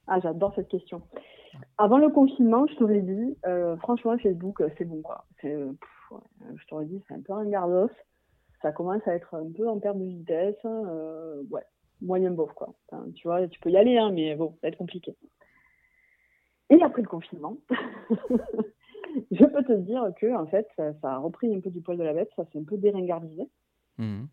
Ah, 0.07 0.19
j'adore 0.21 0.53
cette 0.55 0.69
question. 0.69 1.01
Avant 1.77 1.97
le 1.97 2.09
confinement, 2.09 2.67
je 2.67 2.75
t'aurais 2.75 3.01
dit, 3.01 3.37
euh, 3.45 3.75
franchement, 3.77 4.17
Facebook, 4.17 4.61
euh, 4.61 4.69
c'est 4.77 4.85
bon. 4.85 5.01
Quoi. 5.01 5.25
je 5.43 6.67
t'aurais 6.67 6.85
dit, 6.85 7.01
c'est 7.07 7.15
un 7.15 7.21
peu 7.21 7.33
un 7.33 7.45
gardos. 7.45 7.89
Ça 8.61 8.71
commence 8.71 9.07
à 9.07 9.15
être 9.15 9.35
un 9.35 9.51
peu 9.55 9.67
en 9.67 9.79
perte 9.79 9.97
de 9.97 10.05
vitesse. 10.05 10.63
ouais, 11.49 11.63
moyen 12.01 12.31
bof, 12.31 12.51
quoi. 12.53 12.73
tu 13.15 13.27
vois, 13.27 13.47
tu 13.47 13.59
peux 13.59 13.69
y 13.69 13.77
aller, 13.77 13.97
hein, 13.97 14.11
mais 14.11 14.35
bon, 14.35 14.51
ça 14.53 14.59
va 14.63 14.67
être 14.69 14.77
compliqué. 14.77 15.15
Et 16.69 16.81
après 16.83 17.01
le 17.01 17.07
confinement, 17.07 17.57
je 19.31 19.43
peux 19.43 19.63
te 19.63 19.73
dire 19.73 20.11
que 20.19 20.35
en 20.35 20.45
fait, 20.45 20.67
ça, 20.77 20.93
a 21.03 21.17
repris 21.17 21.53
un 21.53 21.59
peu 21.59 21.69
du 21.69 21.81
poil 21.81 21.97
de 21.97 22.03
la 22.03 22.13
bête, 22.13 22.29
ça 22.35 22.45
s'est 22.45 22.59
un 22.59 22.63
peu 22.63 22.77
déringardisé. 22.77 23.49
Mmh. 23.97 24.25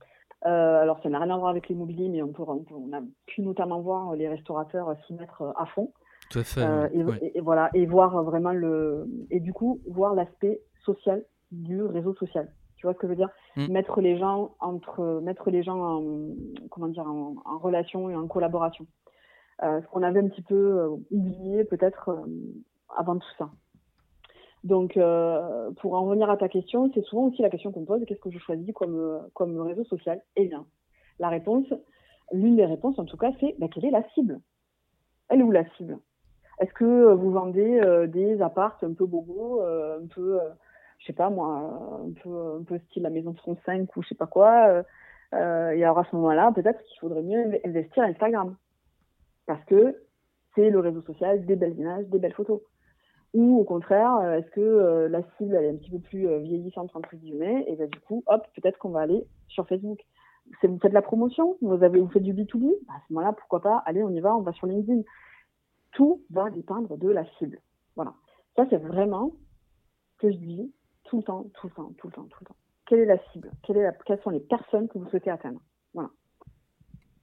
Euh, 0.47 0.81
alors, 0.81 1.01
ça 1.03 1.09
n'a 1.09 1.19
rien 1.19 1.35
à 1.35 1.39
voir 1.39 1.51
avec 1.51 1.69
l'immobilier, 1.69 2.09
mais 2.09 2.23
on, 2.23 2.29
peut, 2.29 2.43
on, 2.43 2.93
a 2.93 3.01
pu 3.27 3.43
notamment 3.43 3.81
voir 3.81 4.15
les 4.15 4.29
restaurateurs 4.29 4.95
s'y 5.07 5.15
mettre 5.15 5.53
à 5.57 5.67
fond. 5.67 5.93
Tout 6.31 6.41
à 6.41 6.45
fait. 6.45 6.63
Euh, 6.63 6.89
et, 7.35 7.41
voilà, 7.41 7.71
et 7.75 7.87
voir 7.87 8.23
vraiment 8.23 8.53
le, 8.53 9.09
et 9.31 9.41
du 9.41 9.53
coup, 9.53 9.81
voir 9.89 10.15
l'aspect 10.15 10.61
social 10.85 11.25
du 11.51 11.83
réseau 11.83 12.15
social. 12.15 12.49
Tu 12.77 12.87
vois 12.87 12.95
ce 12.95 12.99
que 12.99 13.07
je 13.07 13.13
veux 13.13 13.17
dire? 13.17 13.31
Mmh. 13.57 13.73
Mettre 13.73 14.01
les 14.01 14.19
gens 14.19 14.55
entre, 14.61 15.21
mettre 15.23 15.51
les 15.51 15.63
gens 15.63 15.79
en, 15.79 16.03
comment 16.71 16.89
dire, 16.89 17.07
en, 17.07 17.59
relation 17.59 18.11
et 18.11 18.15
en 18.15 18.27
collaboration. 18.29 18.87
Euh, 19.63 19.81
ce 19.81 19.87
qu'on 19.89 20.03
avait 20.03 20.21
un 20.21 20.29
petit 20.29 20.43
peu 20.43 20.87
oublié 21.11 21.65
peut-être 21.65 22.25
avant 22.97 23.19
tout 23.19 23.29
ça. 23.39 23.51
Donc, 24.65 24.97
euh, 24.97 25.71
pour 25.81 25.95
en 25.95 26.05
revenir 26.05 26.31
à 26.31 26.37
ta 26.37 26.49
question, 26.49 26.91
c'est 26.95 27.03
souvent 27.03 27.29
aussi 27.29 27.43
la 27.43 27.51
question 27.51 27.73
qu'on 27.73 27.85
pose 27.85 28.05
qu'est-ce 28.07 28.21
que 28.21 28.31
je 28.31 28.39
choisis 28.39 28.73
comme, 28.75 29.29
comme 29.35 29.61
réseau 29.61 29.85
social? 29.85 30.21
Eh 30.37 30.47
bien, 30.47 30.67
la 31.19 31.29
réponse, 31.29 31.67
l'une 32.33 32.57
des 32.57 32.67
réponses 32.67 32.99
en 32.99 33.05
tout 33.05 33.17
cas, 33.17 33.31
c'est 33.41 33.55
bah, 33.59 33.69
quelle 33.73 33.85
est 33.85 33.91
la 33.91 34.03
cible? 34.11 34.41
Elle 35.29 35.41
est 35.41 35.45
où 35.45 35.53
la 35.53 35.69
cible? 35.77 35.99
Est-ce 36.59 36.73
que 36.73 37.13
vous 37.13 37.31
vendez 37.31 37.81
euh, 37.81 38.07
des 38.07 38.41
apparts 38.41 38.79
un 38.83 38.95
peu 38.95 39.07
bobo, 39.07 39.61
euh, 39.63 40.01
un 40.03 40.07
peu, 40.07 40.41
je 40.99 41.07
sais 41.07 41.13
pas 41.13 41.31
moi, 41.31 42.03
un 42.05 42.13
peu, 42.23 42.57
un 42.61 42.65
peu 42.65 42.79
style 42.79 43.03
la 43.03 43.11
maison 43.11 43.33
de 43.33 43.39
son 43.41 43.57
5 43.67 43.95
ou 43.95 44.03
je 44.03 44.09
sais 44.09 44.15
pas 44.15 44.27
quoi 44.27 44.83
Et 45.33 45.85
alors 45.85 45.99
à 45.99 46.05
ce 46.11 46.17
moment-là, 46.17 46.51
peut-être 46.53 46.83
qu'il 46.85 46.99
faudrait 46.99 47.23
mieux 47.23 47.61
investir 47.65 48.03
Instagram. 48.03 48.57
Parce 49.47 49.65
que 49.67 49.97
c'est 50.55 50.71
le 50.71 50.81
réseau 50.81 51.03
social 51.03 51.45
des 51.45 51.55
belles 51.55 51.79
images, 51.79 52.07
des 52.07 52.19
belles 52.19 52.33
photos. 52.33 52.61
Ou 53.37 53.59
au 53.59 53.65
contraire, 53.65 54.17
euh, 54.17 54.39
est-ce 54.39 54.51
que 54.53 54.63
euh, 54.63 55.09
la 55.11 55.21
cible 55.37 55.55
elle 55.57 55.67
est 55.67 55.69
un 55.69 55.77
petit 55.77 55.91
peu 55.91 55.99
plus 55.99 56.27
euh, 56.27 56.39
vieillissante 56.39 56.97
entre 56.97 57.17
guillemets 57.17 57.67
et 57.69 57.77
ben 57.77 57.87
du 57.87 58.01
coup, 58.01 58.25
hop, 58.29 58.47
peut-être 58.55 58.79
qu'on 58.79 58.89
va 58.89 59.03
aller 59.03 59.27
sur 59.49 59.69
Facebook. 59.69 60.01
Vous 60.63 60.79
faites 60.79 60.95
la 60.95 61.03
promotion, 61.03 61.59
vous 61.61 61.83
avez 61.83 62.01
vous 62.01 62.09
faites 62.09 62.23
du 62.23 62.33
B2B, 62.33 62.73
bah, 62.87 62.95
à 62.97 63.01
ce 63.07 63.13
moment-là, 63.13 63.35
pourquoi 63.35 63.61
pas, 63.61 63.83
allez, 63.85 64.03
on 64.03 64.09
y 64.09 64.21
va, 64.21 64.35
on 64.35 64.41
va 64.41 64.53
sur 64.55 64.67
LinkedIn. 64.67 65.03
Tout 65.93 66.23
va 66.31 66.49
dépendre 66.49 66.97
de 66.97 67.11
la 67.11 67.27
cible. 67.39 67.61
Voilà. 67.95 68.15
Ça, 68.55 68.65
c'est 68.71 68.79
vraiment 68.79 69.33
ce 70.15 70.27
que 70.27 70.33
je 70.33 70.39
dis 70.39 70.73
tout 71.05 71.19
le 71.19 71.23
temps, 71.23 71.45
tout 71.61 71.67
le 71.67 71.75
temps, 71.75 71.93
tout 71.99 72.07
le 72.07 72.13
temps, 72.15 72.25
tout 72.31 72.39
le 72.41 72.47
temps. 72.47 72.57
Quelle 72.87 73.01
est 73.01 73.07
la 73.07 73.19
cible? 73.33 73.51
Quelles 73.65 74.23
sont 74.23 74.31
les 74.31 74.41
personnes 74.41 74.89
que 74.89 74.97
vous 74.97 75.11
souhaitez 75.11 75.31
atteindre? 75.31 75.61
Voilà. 75.93 76.09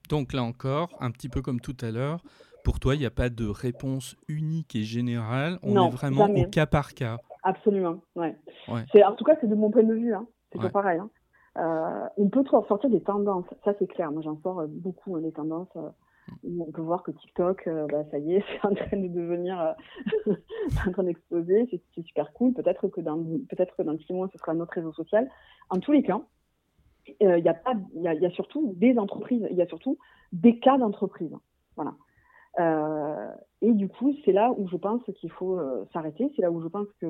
Donc 0.08 0.32
là 0.32 0.44
encore, 0.44 0.90
un 1.00 1.10
petit 1.10 1.28
peu 1.28 1.42
comme 1.42 1.60
tout 1.60 1.76
à 1.80 1.90
l'heure, 1.90 2.22
pour 2.64 2.80
toi, 2.80 2.94
il 2.94 3.00
n'y 3.00 3.06
a 3.06 3.10
pas 3.10 3.28
de 3.28 3.46
réponse 3.46 4.16
unique 4.26 4.74
et 4.74 4.82
générale. 4.82 5.58
On 5.62 5.86
est 5.86 5.90
vraiment 5.90 6.24
au 6.24 6.46
cas 6.46 6.66
par 6.66 6.94
cas. 6.94 7.18
Absolument, 7.44 8.00
ouais. 8.16 8.36
En 8.68 9.12
tout 9.12 9.24
cas, 9.24 9.36
c'est 9.40 9.46
de 9.46 9.54
mon 9.54 9.70
point 9.70 9.84
de 9.84 9.94
vue. 9.94 10.14
Hein. 10.14 10.26
C'est 10.50 10.60
pas 10.60 10.70
pareil. 10.70 10.98
Hein. 10.98 11.10
Euh, 11.58 12.08
on 12.16 12.28
peut 12.30 12.42
sortir 12.66 12.90
des 12.90 13.02
tendances. 13.02 13.44
Ça, 13.64 13.74
c'est 13.78 13.86
clair. 13.86 14.10
Moi, 14.10 14.22
j'en 14.22 14.40
sors 14.40 14.60
euh, 14.60 14.66
beaucoup, 14.68 15.14
hein, 15.14 15.20
des 15.20 15.30
tendances. 15.30 15.68
Euh, 15.76 15.90
on 16.42 16.72
peut 16.72 16.80
voir 16.80 17.02
que 17.02 17.10
TikTok, 17.10 17.68
bah, 17.92 18.02
ça 18.10 18.18
y 18.18 18.36
est, 18.36 18.44
c'est 18.62 18.66
en 18.66 18.74
train 18.74 18.96
de 18.96 19.08
devenir, 19.08 19.74
en 20.86 20.90
train 20.90 21.02
d'exploser. 21.02 21.68
C'est 21.70 22.02
super 22.02 22.32
cool. 22.32 22.54
Peut-être 22.54 22.88
que 22.88 23.02
dans, 23.02 23.22
peut-être 23.50 23.76
que 23.76 23.82
dans 23.82 23.96
six 23.98 24.14
mois, 24.14 24.28
ce 24.32 24.38
sera 24.38 24.54
notre 24.54 24.72
réseau 24.72 24.92
social. 24.94 25.28
En 25.68 25.78
tous 25.78 25.92
les 25.92 26.02
cas, 26.02 26.22
il 27.20 27.44
y 27.44 27.48
a 27.48 27.54
pas, 27.54 27.74
il 27.94 28.00
y, 28.00 28.04
y, 28.04 28.26
a 28.26 28.30
surtout 28.30 28.72
des 28.76 28.98
entreprises. 28.98 29.46
Il 29.50 29.56
y 29.56 29.62
a 29.62 29.66
surtout 29.66 29.98
des 30.32 30.58
cas 30.58 30.78
d'entreprises. 30.78 31.36
Voilà. 31.76 31.92
Euh, 32.60 33.30
et 33.62 33.72
du 33.72 33.88
coup, 33.88 34.14
c'est 34.24 34.32
là 34.32 34.52
où 34.56 34.68
je 34.68 34.76
pense 34.76 35.02
qu'il 35.16 35.30
faut 35.30 35.58
euh, 35.58 35.84
s'arrêter. 35.92 36.30
C'est 36.36 36.42
là 36.42 36.50
où 36.50 36.60
je 36.60 36.68
pense 36.68 36.86
que 37.00 37.06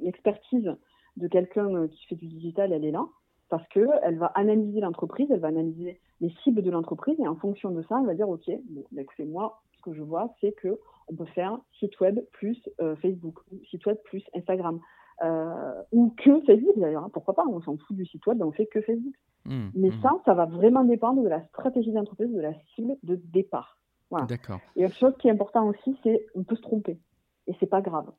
l'expertise 0.00 0.70
de 1.16 1.28
quelqu'un 1.28 1.88
qui 1.88 2.06
fait 2.06 2.14
du 2.14 2.26
digital, 2.26 2.72
elle 2.72 2.84
est 2.84 2.90
là 2.90 3.04
parce 3.52 3.68
qu'elle 3.68 4.16
va 4.16 4.32
analyser 4.34 4.80
l'entreprise, 4.80 5.26
elle 5.30 5.40
va 5.40 5.48
analyser 5.48 6.00
les 6.22 6.30
cibles 6.42 6.62
de 6.62 6.70
l'entreprise 6.70 7.20
et 7.20 7.28
en 7.28 7.36
fonction 7.36 7.70
de 7.70 7.82
ça, 7.82 7.98
elle 8.00 8.06
va 8.06 8.14
dire 8.14 8.26
ok, 8.26 8.50
bon, 8.70 8.82
bah, 8.92 9.02
écoutez, 9.02 9.26
moi, 9.26 9.60
ce 9.76 9.82
que 9.82 9.92
je 9.92 10.00
vois, 10.00 10.34
c'est 10.40 10.52
que 10.52 10.80
on 11.08 11.14
peut 11.14 11.26
faire 11.26 11.58
site 11.78 12.00
web 12.00 12.18
plus 12.32 12.58
euh, 12.80 12.96
Facebook, 12.96 13.40
site 13.68 13.84
web 13.84 13.98
plus 14.04 14.24
Instagram, 14.34 14.80
euh, 15.22 15.82
ou 15.92 16.14
que 16.16 16.40
Facebook 16.46 16.78
d'ailleurs. 16.78 17.04
Hein, 17.04 17.10
pourquoi 17.12 17.34
pas? 17.34 17.44
On 17.46 17.60
s'en 17.60 17.76
fout 17.76 17.94
du 17.94 18.06
site 18.06 18.26
web, 18.26 18.40
on 18.40 18.52
fait 18.52 18.64
que 18.64 18.80
Facebook. 18.80 19.14
Mmh, 19.44 19.68
Mais 19.74 19.88
mmh. 19.88 20.02
ça, 20.02 20.12
ça 20.24 20.32
va 20.32 20.46
vraiment 20.46 20.84
dépendre 20.84 21.22
de 21.22 21.28
la 21.28 21.44
stratégie 21.48 21.92
d'entreprise, 21.92 22.32
de 22.32 22.40
la 22.40 22.54
cible 22.74 22.96
de 23.02 23.16
départ. 23.16 23.76
Voilà. 24.12 24.26
D'accord. 24.26 24.60
Et 24.76 24.86
autre 24.86 24.94
chose 24.94 25.14
qui 25.18 25.28
est 25.28 25.32
important 25.32 25.66
aussi, 25.66 25.98
c'est 26.04 26.26
on 26.34 26.44
peut 26.44 26.56
se 26.56 26.62
tromper 26.62 26.98
et 27.48 27.56
c'est 27.58 27.66
pas 27.66 27.80
grave 27.80 28.12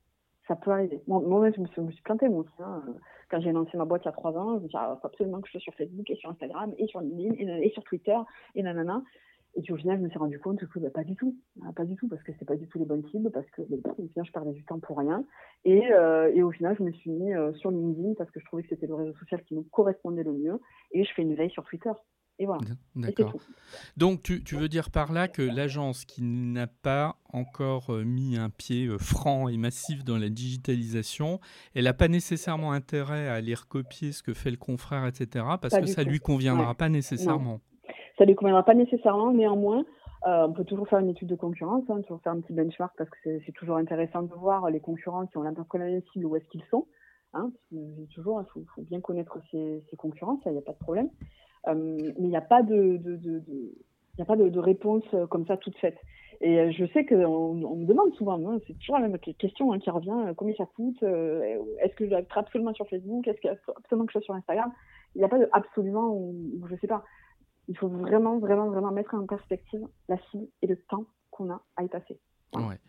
ça 0.47 0.55
peut 0.55 0.71
arriver. 0.71 1.01
Moi-même, 1.07 1.53
je 1.55 1.61
me 1.61 1.67
suis, 1.67 1.81
je 1.95 2.03
plantée, 2.03 2.27
moi 2.27 2.41
aussi. 2.41 2.53
Hein. 2.59 2.83
Quand 3.29 3.39
j'ai 3.39 3.51
lancé 3.51 3.77
ma 3.77 3.85
boîte 3.85 4.03
il 4.03 4.07
y 4.07 4.09
a 4.09 4.11
trois 4.11 4.35
ans, 4.37 4.57
je 4.57 4.63
me 4.63 4.67
suis 4.67 4.69
dit, 4.69 4.75
ah, 4.77 4.97
faut 5.01 5.07
absolument 5.07 5.39
que 5.41 5.47
je 5.47 5.53
sois 5.53 5.61
sur 5.61 5.73
Facebook 5.75 6.09
et 6.09 6.15
sur 6.15 6.29
Instagram 6.29 6.73
et 6.77 6.87
sur 6.87 6.99
LinkedIn 6.99 7.57
et, 7.61 7.69
sur 7.69 7.83
Twitter 7.83 8.17
et 8.55 8.63
nanana. 8.63 9.01
Et 9.55 9.61
puis 9.61 9.71
au 9.71 9.77
final, 9.77 9.99
je 9.99 10.03
me 10.03 10.09
suis 10.09 10.17
rendu 10.17 10.39
compte 10.39 10.65
que 10.65 10.79
bah, 10.79 10.89
pas 10.89 11.03
du 11.03 11.15
tout. 11.15 11.35
Ah, 11.63 11.71
pas 11.73 11.85
du 11.85 11.95
tout, 11.95 12.07
parce 12.07 12.21
que 12.23 12.31
c'est 12.37 12.45
pas 12.45 12.55
du 12.55 12.67
tout 12.67 12.79
les 12.79 12.85
bonnes 12.85 13.05
cibles, 13.09 13.31
parce 13.31 13.49
que 13.51 13.61
bah, 13.61 13.91
au 13.97 14.07
final, 14.07 14.25
je 14.25 14.31
perdais 14.31 14.51
du 14.51 14.65
temps 14.65 14.79
pour 14.79 14.97
rien. 14.97 15.23
Et, 15.63 15.93
euh, 15.93 16.31
et 16.33 16.43
au 16.43 16.51
final, 16.51 16.75
je 16.77 16.83
me 16.83 16.91
suis 16.91 17.11
mis 17.11 17.33
euh, 17.33 17.53
sur 17.53 17.71
LinkedIn 17.71 18.15
parce 18.17 18.31
que 18.31 18.39
je 18.39 18.45
trouvais 18.45 18.63
que 18.63 18.69
c'était 18.69 18.87
le 18.87 18.95
réseau 18.95 19.13
social 19.13 19.41
qui 19.43 19.55
me 19.55 19.61
correspondait 19.61 20.23
le 20.23 20.33
mieux. 20.33 20.59
Et 20.91 21.03
je 21.05 21.13
fais 21.13 21.21
une 21.21 21.35
veille 21.35 21.51
sur 21.51 21.63
Twitter. 21.63 21.91
Et 22.39 22.45
voilà. 22.45 22.61
D'accord. 22.95 23.35
Donc, 23.95 24.23
tu, 24.23 24.55
veux 24.55 24.67
dire 24.67 24.89
par 24.89 25.13
là 25.13 25.27
que 25.27 25.41
l'agence 25.41 26.03
qui 26.05 26.23
n'a 26.23 26.67
pas 26.67 27.15
encore 27.31 27.93
euh, 27.93 28.03
mis 28.03 28.37
un 28.37 28.49
pied 28.49 28.87
euh, 28.87 28.97
franc 28.97 29.47
et 29.49 29.57
massif 29.57 30.03
dans 30.03 30.17
la 30.17 30.29
digitalisation, 30.29 31.39
elle 31.75 31.83
n'a 31.83 31.93
pas 31.93 32.07
nécessairement 32.07 32.71
intérêt 32.71 33.27
à 33.27 33.35
aller 33.35 33.53
recopier 33.53 34.11
ce 34.11 34.23
que 34.23 34.33
fait 34.33 34.51
le 34.51 34.57
confrère, 34.57 35.05
etc., 35.05 35.45
parce 35.61 35.77
que 35.77 35.85
ça 35.85 36.03
ne 36.03 36.09
lui 36.09 36.19
conviendra 36.19 36.73
pas 36.73 36.89
nécessairement. 36.89 37.59
Ça 38.17 38.25
ne 38.25 38.29
lui 38.29 38.35
conviendra 38.35 38.63
pas 38.63 38.73
nécessairement, 38.73 39.31
néanmoins. 39.31 39.85
Euh, 40.25 40.47
on 40.47 40.53
peut 40.53 40.63
toujours 40.63 40.87
faire 40.87 40.99
une 40.99 41.09
étude 41.09 41.27
de 41.27 41.35
concurrence, 41.35 41.83
hein, 41.89 42.01
toujours 42.01 42.21
faire 42.21 42.31
un 42.31 42.39
petit 42.39 42.53
benchmark 42.53 42.93
parce 42.97 43.09
que 43.09 43.39
c'est 43.45 43.51
toujours 43.51 43.75
intéressant 43.75 44.23
de 44.23 44.33
voir 44.33 44.69
les 44.69 44.79
concurrents 44.79 45.27
qui 45.27 45.37
ont 45.37 45.43
l'impression 45.43 45.79
la 45.79 45.85
même 45.85 46.01
cible 46.13 46.25
où 46.25 46.35
est-ce 46.37 46.47
qu'ils 46.47 46.63
sont. 46.71 46.87
Hein, 47.33 47.51
toujours, 48.13 48.41
il 48.41 48.63
faut, 48.75 48.81
bien 48.83 49.01
connaître 49.01 49.39
ses, 49.51 49.83
ses 49.89 49.97
concurrents, 49.97 50.39
ça, 50.43 50.51
il 50.51 50.53
n'y 50.53 50.59
a 50.59 50.61
pas 50.61 50.73
de 50.73 50.77
problème. 50.77 51.09
Euh, 51.67 51.73
mais 51.73 52.13
il 52.17 52.29
n'y 52.29 52.35
a 52.35 52.41
pas 52.41 52.61
de, 52.61 52.97
de, 52.97 53.15
de, 53.15 53.39
de 53.39 53.73
y 54.17 54.21
a 54.21 54.25
pas 54.25 54.35
de, 54.35 54.59
réponse 54.59 55.03
euh, 55.13 55.25
comme 55.27 55.45
ça 55.45 55.57
toute 55.57 55.77
faite. 55.77 55.97
Et 56.41 56.59
euh, 56.59 56.71
je 56.71 56.85
sais 56.87 57.05
qu'on 57.05 57.63
on 57.63 57.75
me 57.75 57.85
demande 57.85 58.13
souvent, 58.15 58.39
hein, 58.47 58.59
c'est 58.67 58.77
toujours 58.79 58.99
la 58.99 59.07
même 59.07 59.17
question 59.17 59.71
hein, 59.71 59.79
qui 59.79 59.89
revient, 59.89 60.33
combien 60.35 60.53
ça 60.55 60.65
coûte, 60.65 61.01
est-ce 61.01 61.95
que 61.95 62.05
je 62.05 62.09
dois 62.09 62.19
être 62.19 62.37
absolument 62.37 62.73
sur 62.73 62.87
Facebook, 62.87 63.27
est-ce 63.27 63.39
qu'il 63.39 63.57
faut 63.65 63.73
absolument 63.77 64.05
que 64.05 64.11
je 64.11 64.19
sois 64.19 64.25
sur 64.25 64.33
Instagram? 64.35 64.71
Il 65.15 65.19
n'y 65.19 65.25
a 65.25 65.29
pas 65.29 65.39
de 65.39 65.47
absolument, 65.51 66.13
ou, 66.13 66.35
je 66.69 66.75
sais 66.77 66.87
pas. 66.87 67.03
Il 67.69 67.77
faut 67.77 67.87
vraiment, 67.87 68.39
vraiment, 68.39 68.67
vraiment 68.67 68.91
mettre 68.91 69.15
en 69.15 69.25
perspective 69.25 69.87
la 70.09 70.17
cible 70.29 70.47
et 70.61 70.67
le 70.67 70.75
temps 70.75 71.05
qu'on 71.31 71.49
a 71.49 71.61
à 71.77 71.83
y 71.83 71.87
passer. 71.87 72.19
Ouais. 72.55 72.79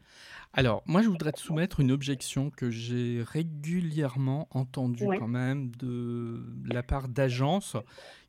Alors, 0.57 0.83
moi, 0.87 1.03
je 1.03 1.09
voudrais 1.09 1.33
te 1.33 1.41
soumettre 1.41 1.81
une 1.81 1.91
objection 1.91 2.51
que 2.51 2.71
j'ai 2.71 3.25
régulièrement 3.27 4.47
entendue 4.53 5.07
quand 5.19 5.29
même 5.29 5.75
de 5.77 6.45
la 6.65 6.85
part 6.85 7.09
d'agences 7.09 7.77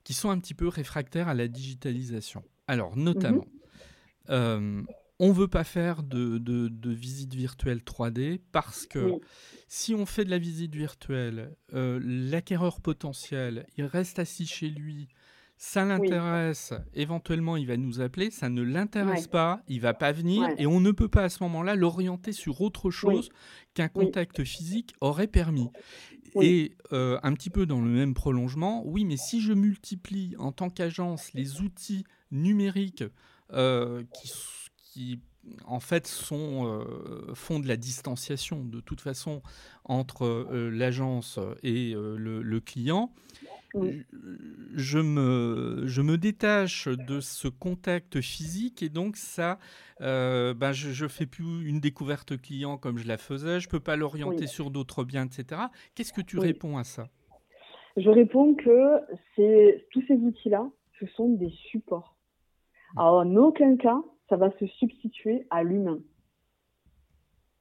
qui 0.03 0.13
sont 0.13 0.31
un 0.31 0.39
petit 0.39 0.55
peu 0.55 0.67
réfractaires 0.67 1.27
à 1.27 1.35
la 1.35 1.47
digitalisation. 1.47 2.43
Alors, 2.67 2.97
notamment, 2.97 3.45
mhm. 3.45 4.29
euh, 4.29 4.81
on 5.19 5.29
ne 5.29 5.33
veut 5.33 5.47
pas 5.47 5.63
faire 5.63 6.01
de, 6.01 6.39
de, 6.39 6.89
visite 6.91 7.33
virtuelle 7.35 7.79
3D 7.79 8.39
parce 8.51 8.87
que 8.87 9.19
si 9.67 9.93
on 9.93 10.05
fait 10.05 10.25
de 10.25 10.31
la 10.31 10.39
visite 10.39 10.75
virtuelle, 10.75 11.55
euh, 11.73 11.99
l'acquéreur 12.03 12.81
potentiel, 12.81 13.67
il 13.77 13.85
reste 13.85 14.19
assis 14.19 14.47
chez 14.47 14.69
lui, 14.69 15.09
ça 15.57 15.85
l'intéresse, 15.85 16.73
éventuellement 16.93 17.55
il 17.55 17.65
va 17.65 17.77
nous 17.77 18.01
appeler, 18.01 18.29
ça 18.29 18.49
ne 18.49 18.61
l'intéresse 18.61 19.27
pas, 19.27 19.61
il 19.67 19.79
va 19.79 19.93
pas 19.93 20.11
venir. 20.11 20.49
Et 20.57 20.67
on 20.67 20.81
ne 20.81 20.91
peut 20.91 21.07
pas 21.07 21.23
à 21.23 21.29
ce 21.29 21.41
moment-là 21.43 21.75
l'orienter 21.75 22.33
sur 22.33 22.61
autre 22.61 22.91
chose 22.91 23.29
qu'un 23.73 23.87
contact 23.87 24.43
physique 24.43 24.93
aurait 24.99 25.27
permis. 25.27 25.69
Et 26.41 26.75
euh, 26.91 27.17
un 27.23 27.33
petit 27.33 27.49
peu 27.49 27.65
dans 27.65 27.79
le 27.79 27.89
même 27.89 28.13
prolongement, 28.13 28.83
oui, 28.85 29.05
mais 29.05 29.17
si 29.17 29.41
je 29.41 29.53
multiplie 29.53 30.35
en 30.37 30.51
tant 30.51 30.69
qu'agence 30.69 31.33
les 31.33 31.61
outils 31.61 32.03
numériques 32.31 33.03
euh, 33.53 34.03
qui, 34.13 34.33
qui 34.75 35.19
en 35.65 35.79
fait 35.79 36.07
sont, 36.07 36.67
euh, 36.67 37.33
font 37.35 37.59
de 37.59 37.67
la 37.67 37.77
distanciation 37.77 38.65
de 38.65 38.81
toute 38.81 38.99
façon 38.99 39.41
entre 39.85 40.47
l'agence 40.51 41.39
et 41.63 41.93
le, 41.93 42.59
client, 42.59 43.13
je, 44.73 44.99
me, 44.99 45.83
je 45.85 46.01
me 46.01 46.17
détache 46.17 46.87
de 46.87 47.19
ce 47.19 47.47
contact 47.47 48.21
physique 48.21 48.81
et 48.83 48.89
donc 48.89 49.17
ça, 49.17 49.59
euh, 50.01 50.53
ben 50.53 50.71
je 50.71 51.03
ne 51.03 51.09
fais 51.09 51.25
plus 51.25 51.67
une 51.67 51.79
découverte 51.79 52.39
client 52.41 52.77
comme 52.77 52.97
je 52.97 53.07
la 53.07 53.17
faisais, 53.17 53.59
je 53.59 53.67
ne 53.67 53.71
peux 53.71 53.79
pas 53.79 53.95
l'orienter 53.95 54.47
sur 54.47 54.71
d'autres 54.71 55.03
biens, 55.03 55.25
etc. 55.25 55.61
Qu'est-ce 55.93 56.13
que 56.13 56.21
tu 56.21 56.39
réponds 56.39 56.77
à 56.77 56.83
ça? 56.83 57.07
Je 57.97 58.09
réponds 58.09 58.55
que 58.55 58.99
tous 59.91 60.01
ces 60.07 60.15
outils-là, 60.15 60.69
ce 60.99 61.05
sont 61.07 61.29
des 61.29 61.51
supports. 61.71 62.17
Mmh. 62.95 62.99
Alors, 62.99 63.19
en 63.19 63.35
aucun 63.35 63.77
cas, 63.77 64.01
ça 64.29 64.37
va 64.37 64.51
se 64.59 64.65
substituer 64.65 65.47
à 65.49 65.63
l'humain. 65.63 65.99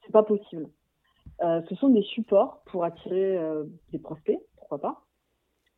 C'est 0.03 0.11
pas 0.11 0.23
possible. 0.23 0.67
Euh, 1.41 1.61
ce 1.69 1.75
sont 1.75 1.89
des 1.89 2.03
supports 2.03 2.61
pour 2.65 2.83
attirer 2.83 3.37
euh, 3.37 3.65
des 3.91 3.99
prospects, 3.99 4.39
pourquoi 4.57 4.79
pas, 4.79 5.04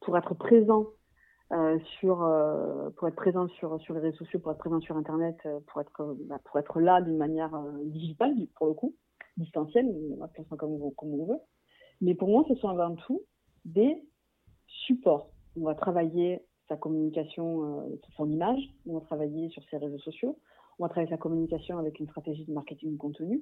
pour 0.01 0.17
être 0.17 0.33
présent 0.33 0.87
euh, 1.53 1.79
sur 1.99 2.23
euh, 2.23 2.89
pour 2.97 3.07
être 3.07 3.15
présent 3.15 3.47
sur 3.47 3.79
sur 3.79 3.93
les 3.93 4.01
réseaux 4.01 4.17
sociaux, 4.17 4.39
pour 4.39 4.51
être 4.51 4.57
présent 4.57 4.81
sur 4.81 4.97
internet, 4.97 5.37
euh, 5.45 5.59
pour 5.67 5.79
être 5.79 6.17
bah, 6.25 6.39
pour 6.43 6.59
être 6.59 6.81
là 6.81 7.01
d'une 7.01 7.17
manière 7.17 7.51
digitale 7.85 8.35
pour 8.55 8.67
le 8.67 8.73
coup, 8.73 8.95
distancielle, 9.37 9.87
on 9.87 10.17
va 10.17 10.27
ça 10.27 10.57
comme 10.57 10.73
on, 10.73 11.25
veut. 11.25 11.39
Mais 12.01 12.15
pour 12.15 12.27
moi, 12.27 12.43
ce 12.49 12.55
sont 12.55 12.67
avant 12.67 12.95
tout 12.95 13.21
des 13.63 13.95
supports. 14.67 15.29
On 15.55 15.63
va 15.63 15.73
travailler 15.73 16.43
sa 16.67 16.75
communication 16.75 17.97
sur 18.03 18.13
son 18.15 18.29
image, 18.29 18.59
on 18.85 18.95
va 18.95 19.01
travailler 19.05 19.49
sur 19.49 19.63
ses 19.69 19.77
réseaux 19.77 19.99
sociaux, 19.99 20.37
on 20.79 20.83
va 20.83 20.89
travailler 20.89 21.09
sa 21.09 21.17
communication 21.17 21.77
avec 21.77 22.01
une 22.01 22.07
stratégie 22.07 22.43
de 22.43 22.51
marketing 22.51 22.91
de 22.91 22.97
contenu, 22.97 23.41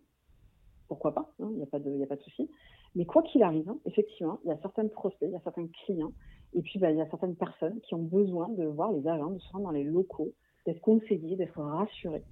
pourquoi 0.88 1.14
pas, 1.14 1.32
hein, 1.40 1.50
il 1.52 1.58
n'y 1.58 1.64
a 1.64 1.68
pas 1.68 1.80
de, 1.80 2.04
a 2.04 2.08
pas 2.08 2.16
de 2.16 2.22
souci. 2.22 2.50
Mais 2.96 3.06
quoi 3.06 3.24
qu'il 3.24 3.44
arrive, 3.44 3.68
hein, 3.70 3.78
effectivement, 3.86 4.40
il 4.44 4.50
y 4.50 4.52
a 4.52 4.58
certains 4.62 4.88
prospects, 4.88 5.28
il 5.28 5.34
y 5.34 5.36
a 5.36 5.42
certains 5.42 5.68
clients, 5.86 6.14
et 6.54 6.62
puis 6.62 6.80
bah, 6.80 6.92
il 6.92 6.98
y 6.98 7.02
a 7.02 7.10
certaines 7.10 7.36
personnes 7.36 7.80
qui 7.82 7.94
ont 7.96 8.04
besoin 8.04 8.50
de 8.50 8.66
voir 8.66 8.92
les 8.92 9.08
agents, 9.08 9.32
de 9.32 9.40
se 9.40 9.52
rendre 9.52 9.66
dans 9.66 9.72
les 9.72 9.84
locaux, 9.84 10.32
d'être 10.66 10.82
conseillés, 10.82 11.36
d'être 11.36 11.62
rassurés. 11.62 12.24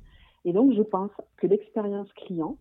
Et 0.45 0.53
donc, 0.53 0.73
je 0.73 0.81
pense 0.81 1.11
que 1.37 1.47
l'expérience 1.47 2.11
client, 2.13 2.57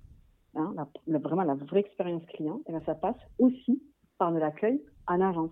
hein, 0.55 0.75
vraiment 1.07 1.43
la 1.43 1.55
vraie 1.55 1.81
expérience 1.81 2.25
client, 2.27 2.59
et 2.67 2.71
eh 2.71 2.73
ben, 2.73 2.83
ça 2.85 2.95
passe 2.95 3.17
aussi 3.38 3.83
par 4.19 4.33
de 4.33 4.38
l'accueil 4.38 4.83
en 5.07 5.21
agence. 5.21 5.51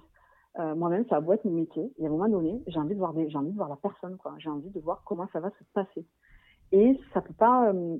Euh, 0.58 0.74
moi-même, 0.74 1.06
ça 1.08 1.20
être 1.34 1.44
mon 1.44 1.52
métier, 1.52 1.92
et 1.98 2.04
à 2.04 2.08
un 2.08 2.10
moment 2.10 2.28
donné, 2.28 2.60
j'ai 2.66 2.78
envie 2.78 2.94
de 2.94 2.98
voir 2.98 3.14
envie 3.38 3.52
de 3.52 3.56
voir 3.56 3.68
la 3.68 3.76
personne. 3.76 4.16
J'ai 4.38 4.48
envie 4.48 4.70
de 4.70 4.80
voir 4.80 5.02
comment 5.04 5.28
ça 5.32 5.40
va 5.40 5.50
se 5.50 5.64
passer. 5.72 6.04
Et 6.72 6.98
ça 7.12 7.20
peut 7.20 7.34
pas, 7.34 7.72
euh, 7.72 7.98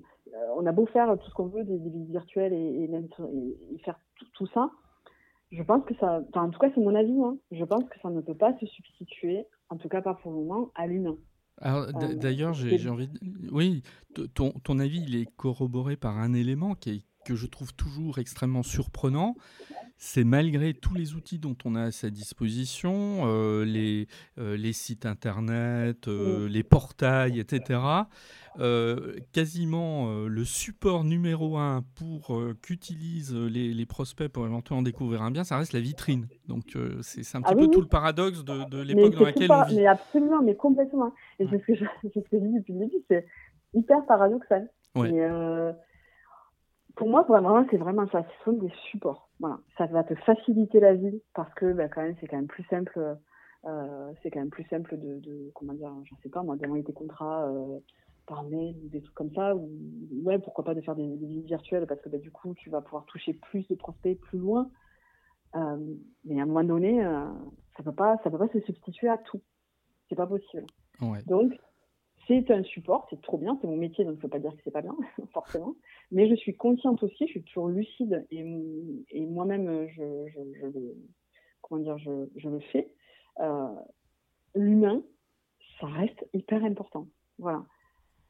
on 0.57 0.67
a 0.67 0.73
beau 0.73 0.87
faire 0.87 1.17
tout 1.19 1.29
ce 1.29 1.35
qu'on 1.35 1.47
veut, 1.47 1.65
des, 1.65 1.77
visites 1.77 2.11
virtuelles 2.11 2.53
et, 2.53 2.85
et, 2.85 3.79
faire 3.79 3.99
tout, 4.35 4.47
ça, 4.49 4.71
je 5.53 5.63
pense 5.63 5.85
que 5.85 5.95
ça, 5.97 6.23
en 6.35 6.51
tout 6.51 6.59
cas 6.59 6.71
c'est 6.75 6.81
mon 6.81 6.95
avis, 6.95 7.19
hein, 7.23 7.37
je 7.51 7.65
pense 7.65 7.85
que 7.85 7.99
ça 8.03 8.11
ne 8.11 8.21
peut 8.21 8.37
pas 8.37 8.57
se 8.59 8.67
substituer, 8.67 9.47
en 9.69 9.77
tout 9.77 9.89
cas 9.89 10.01
pas 10.01 10.15
pour 10.15 10.33
le 10.33 10.39
moment, 10.39 10.71
à 10.75 10.87
l'humain. 10.87 11.17
Euh, 11.63 11.93
d'ailleurs, 12.15 12.55
j'ai 12.55 12.89
envie 12.89 13.09
de... 13.09 13.19
Oui, 13.53 13.83
ton, 14.35 14.53
ton, 14.53 14.79
avis, 14.79 15.03
il 15.07 15.17
est 15.17 15.27
corroboré 15.37 15.97
par 15.97 16.19
un 16.19 16.33
élément 16.33 16.75
qui 16.75 16.91
est, 16.91 17.03
que 17.27 17.35
je 17.35 17.47
trouve 17.47 17.75
toujours 17.75 18.19
extrêmement 18.19 18.63
surprenant, 18.63 19.35
c'est 20.03 20.25
malgré 20.25 20.73
tous 20.73 20.95
les 20.95 21.15
outils 21.15 21.39
dont 21.39 21.57
on 21.67 21.75
a 21.75 21.83
à 21.83 21.91
sa 21.91 22.09
disposition, 22.09 23.21
euh, 23.27 23.67
les, 23.67 24.09
euh, 24.39 24.57
les, 24.57 24.73
sites 24.73 25.05
internet, 25.05 26.09
euh, 26.09 26.49
les 26.49 26.63
portails, 26.63 27.39
etc., 27.39 27.81
quasiment 29.33 30.25
le 30.27 30.45
support 30.45 31.05
numéro 31.05 31.59
un 31.59 31.85
pour 31.95 32.37
qu'utilisent 32.63 33.35
les, 33.35 33.75
les, 33.75 33.87
prospects 33.87 34.29
pour 34.29 34.47
éventuellement 34.47 34.83
découvrir 34.83 35.23
un 35.23 35.31
bien, 35.31 35.45
ça 35.45 35.59
reste 35.59 35.75
la 35.75 35.81
vitrine. 35.81 36.27
Donc 36.49 36.77
c'est 37.03 37.21
un 37.37 37.43
ah 37.45 37.53
petit 37.53 37.67
peu 37.67 37.71
tout 37.71 37.81
le 37.81 37.87
paradoxe 37.87 38.43
de, 38.43 38.69
de 38.69 38.83
l'époque 38.83 39.15
dans 39.15 39.25
laquelle 39.27 39.53
on 39.53 39.63
vit. 39.65 39.77
Mais 39.77 39.87
absolument, 39.87 40.43
mais 40.43 40.57
complètement. 40.57 41.13
Et 41.39 41.47
c'est 41.49 41.61
ce, 41.61 41.65
que 41.65 41.75
je, 41.75 41.85
ce 42.03 42.19
que 42.19 42.21
je 42.33 42.37
dis 42.39 42.59
depuis 42.59 42.73
le 42.73 42.81
début, 42.81 43.05
c'est 43.09 43.27
hyper 43.75 44.05
paradoxal. 44.07 44.69
Et, 44.97 45.21
pour 46.97 47.09
moi, 47.09 47.23
vraiment, 47.23 47.65
c'est 47.71 47.77
vraiment 47.77 48.09
ça. 48.09 48.23
Ce 48.23 48.45
sont 48.45 48.53
des 48.53 48.73
supports. 48.91 49.29
Voilà. 49.39 49.59
Ça 49.79 49.87
va 49.87 50.05
te 50.05 50.15
faciliter 50.15 50.81
la 50.81 50.95
vie 50.95 51.23
parce 51.35 51.53
que, 51.55 51.73
bah, 51.73 51.89
quand 51.89 52.03
même, 52.03 52.15
c'est 52.21 52.27
quand 52.27 52.37
même 52.37 52.47
plus 52.47 52.65
simple. 52.65 53.17
Euh, 53.67 54.13
c'est 54.23 54.31
quand 54.31 54.41
même 54.41 54.51
plus 54.51 54.65
simple 54.65 54.97
de, 54.97 55.21
de 55.21 55.51
comment 55.55 55.75
dire, 55.75 55.93
je 56.05 56.15
sais 56.23 56.31
pas, 56.31 56.43
moi, 56.43 56.57
d'envoyer 56.57 56.83
tes 56.83 56.95
contrats 56.95 57.47
euh, 57.49 57.79
par 58.27 58.43
mail 58.45 58.77
ou 58.85 58.89
des 58.89 59.03
trucs 59.03 59.15
comme 59.15 59.33
ça. 59.35 59.55
Ou, 59.55 59.71
ouais, 60.23 60.39
pourquoi 60.39 60.65
pas 60.65 60.75
de 60.75 60.81
faire 60.81 60.97
des, 60.97 61.17
visites 61.17 61.47
virtuelles 61.47 61.87
parce 61.87 62.01
que, 62.01 62.09
bah, 62.09 62.19
du 62.19 62.31
coup, 62.31 62.55
tu 62.55 62.71
vas 62.71 62.81
pouvoir 62.81 63.05
toucher 63.07 63.35
plus 63.35 63.67
de 63.69 63.75
prospects 63.75 64.19
plus 64.21 64.39
loin. 64.39 64.71
mais 65.55 66.41
à 66.41 66.43
un 66.43 66.47
moment 66.47 66.65
donné, 66.65 67.03
ça 67.77 67.83
peut 67.83 67.93
pas, 67.93 68.17
ça 68.25 68.31
peut 68.31 68.39
pas 68.39 68.49
se 68.49 68.61
substituer 68.61 69.09
à 69.09 69.19
tout. 69.19 69.41
C'est 70.09 70.17
pas 70.17 70.27
possible. 70.27 70.67
Donc, 71.27 71.53
c'est 72.47 72.53
un 72.53 72.63
support, 72.63 73.07
c'est 73.11 73.21
trop 73.23 73.39
bien, 73.39 73.59
c'est 73.61 73.67
mon 73.67 73.77
métier, 73.77 74.05
donc 74.05 74.15
il 74.15 74.17
ne 74.17 74.21
faut 74.23 74.29
pas 74.29 74.39
dire 74.39 74.55
que 74.55 74.63
c'est 74.65 74.71
pas 74.71 74.83
bien, 74.83 74.97
forcément. 75.33 75.75
Mais 76.11 76.29
je 76.29 76.35
suis 76.35 76.57
consciente 76.57 77.03
aussi, 77.03 77.27
je 77.27 77.33
suis 77.33 77.43
toujours 77.43 77.69
lucide 77.69 78.27
et, 78.31 78.43
moi-même, 79.27 79.89
je, 79.89 80.27
je, 80.29 80.67
comment 81.63 81.83
dire, 81.83 81.99
je 81.99 82.49
le 82.49 82.61
fais. 82.73 82.93
Euh, 83.41 83.69
L'humain, 84.55 85.03
ça 85.81 85.87
reste 85.87 86.27
hyper 86.33 86.65
important. 86.65 87.07
Voilà. 87.39 87.65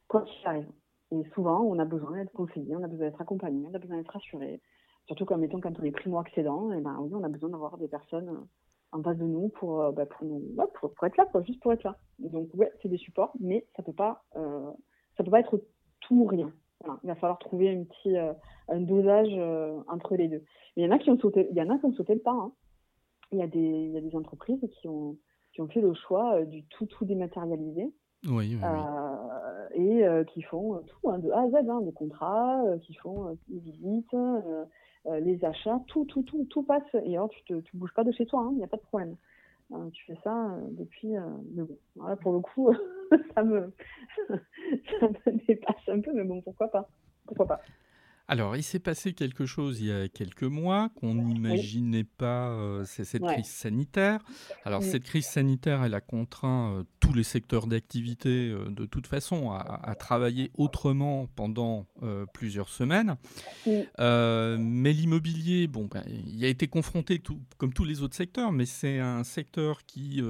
Quoi 0.07 0.21
qu'il 0.23 0.47
arrive. 0.47 0.67
Et 1.11 1.23
souvent, 1.33 1.61
on 1.61 1.79
a 1.79 1.85
besoin 1.85 2.17
d'être 2.17 2.31
conseillé, 2.31 2.75
on 2.75 2.83
a 2.83 2.87
besoin 2.87 3.07
d'être 3.07 3.21
accompagné, 3.21 3.67
on 3.69 3.73
a 3.73 3.79
besoin 3.79 3.97
d'être 3.97 4.11
rassuré. 4.11 4.61
Surtout 5.07 5.25
comme 5.25 5.43
étant 5.43 5.59
quand 5.59 5.77
on 5.79 5.83
est 5.83 5.91
primo-accédant, 5.91 6.71
et 6.71 6.77
eh 6.77 6.81
ben 6.81 6.97
oui, 7.01 7.11
on 7.13 7.23
a 7.23 7.29
besoin 7.29 7.49
d'avoir 7.49 7.77
des 7.77 7.87
personnes 7.87 8.47
en 8.91 9.01
face 9.01 9.17
de 9.17 9.25
nous 9.25 9.49
pour, 9.49 9.91
bah, 9.93 10.05
pour, 10.05 10.27
nous, 10.27 10.41
pour, 10.75 10.93
pour, 10.93 11.07
être 11.07 11.17
là, 11.17 11.25
quoi, 11.31 11.41
juste 11.43 11.61
pour 11.61 11.73
être 11.73 11.83
là. 11.83 11.97
Donc 12.19 12.49
ouais, 12.53 12.71
c'est 12.81 12.89
des 12.89 12.97
supports, 12.97 13.33
mais 13.39 13.65
ça 13.75 13.83
peut 13.83 13.93
pas, 13.93 14.23
euh, 14.35 14.71
ça 15.17 15.23
peut 15.23 15.31
pas 15.31 15.39
être 15.39 15.61
tout 16.01 16.15
ou 16.15 16.25
rien. 16.25 16.51
Voilà. 16.83 16.99
Il 17.03 17.07
va 17.07 17.15
falloir 17.15 17.39
trouver 17.39 17.69
un 17.69 17.83
petit 17.83 18.17
euh, 18.17 18.33
un 18.67 18.81
dosage 18.81 19.29
euh, 19.31 19.79
entre 19.87 20.15
les 20.15 20.27
deux. 20.27 20.43
il 20.75 20.83
y 20.83 20.87
en 20.87 20.91
a 20.91 20.97
qui 20.97 21.09
ont 21.09 21.19
sauté, 21.19 21.47
il 21.51 21.57
y 21.57 21.61
en 21.61 21.69
a 21.69 21.77
qui 21.77 21.85
ont 21.85 21.93
sauté 21.93 22.13
le 22.13 22.21
pas. 22.21 22.31
Hein. 22.31 22.51
Il 23.31 23.39
y 23.39 23.43
a 23.43 23.47
des 23.47 23.59
il 23.59 23.91
y 23.91 23.97
a 23.97 24.01
des 24.01 24.15
entreprises 24.15 24.59
qui 24.79 24.87
ont 24.87 25.17
qui 25.53 25.61
ont 25.61 25.67
fait 25.67 25.81
le 25.81 25.93
choix 25.93 26.43
du 26.45 26.65
tout 26.65 26.85
tout 26.85 27.05
dématérialisé. 27.05 27.93
Oui, 28.25 28.55
oui, 28.55 28.69
et 29.73 30.05
qui 30.31 30.43
font 30.43 30.79
tout 30.85 31.09
hein, 31.09 31.17
de 31.17 31.31
A 31.31 31.41
à 31.41 31.49
Z, 31.49 31.67
hein, 31.67 31.81
des 31.81 31.91
contrats, 31.91 32.61
qui 32.83 32.93
font 32.93 33.35
des 33.47 33.59
visites, 33.59 34.15
les 35.05 35.43
achats, 35.43 35.79
tout, 35.87 36.05
tout, 36.05 36.23
tout, 36.23 36.45
tout 36.45 36.63
passe. 36.63 36.83
Et 37.05 37.15
alors, 37.15 37.29
tu 37.29 37.53
ne 37.53 37.61
tu 37.61 37.77
bouges 37.77 37.93
pas 37.93 38.03
de 38.03 38.11
chez 38.11 38.25
toi, 38.25 38.43
il 38.43 38.53
hein, 38.53 38.57
n'y 38.57 38.63
a 38.63 38.67
pas 38.67 38.77
de 38.77 38.83
problème. 38.83 39.15
Euh, 39.73 39.89
tu 39.91 40.05
fais 40.05 40.17
ça 40.23 40.51
euh, 40.51 40.61
depuis. 40.71 41.13
mais 41.53 41.63
bon, 41.63 41.77
voilà, 41.95 42.15
pour 42.17 42.33
le 42.33 42.39
coup, 42.39 42.73
ça, 43.35 43.43
me, 43.43 43.73
ça 44.29 45.07
me 45.07 45.47
dépasse 45.47 45.87
un 45.87 46.01
peu, 46.01 46.11
mais 46.13 46.23
bon, 46.23 46.41
pourquoi 46.41 46.69
pas 46.69 46.87
Pourquoi 47.25 47.47
pas 47.47 47.61
alors, 48.27 48.55
il 48.55 48.63
s'est 48.63 48.79
passé 48.79 49.13
quelque 49.13 49.45
chose 49.45 49.81
il 49.81 49.87
y 49.87 49.91
a 49.91 50.07
quelques 50.07 50.43
mois 50.43 50.89
qu'on 50.95 51.15
n'imaginait 51.15 52.05
pas, 52.05 52.49
euh, 52.49 52.85
c'est 52.85 53.03
cette 53.03 53.23
crise 53.23 53.45
sanitaire. 53.45 54.21
Alors, 54.63 54.83
cette 54.83 55.03
crise 55.03 55.25
sanitaire, 55.25 55.83
elle 55.83 55.93
a 55.93 56.01
contraint 56.01 56.73
euh, 56.73 56.83
tous 57.01 57.13
les 57.13 57.23
secteurs 57.23 57.67
d'activité, 57.67 58.49
euh, 58.49 58.69
de 58.69 58.85
toute 58.85 59.07
façon, 59.07 59.51
à, 59.51 59.95
travailler 59.95 60.49
autrement 60.57 61.27
pendant 61.35 61.85
plusieurs 62.33 62.69
semaines. 62.69 63.17
mais 63.67 64.93
l'immobilier, 64.93 65.67
bon, 65.67 65.87
ben, 65.91 66.03
il 66.07 66.43
a 66.45 66.47
été 66.47 66.67
confronté, 66.67 67.19
tout, 67.19 67.41
comme 67.57 67.73
tous 67.73 67.83
les 67.83 68.01
autres 68.01 68.15
secteurs, 68.15 68.51
mais 68.51 68.65
c'est 68.65 68.99
un 68.99 69.23
secteur 69.23 69.85
qui 69.85 70.21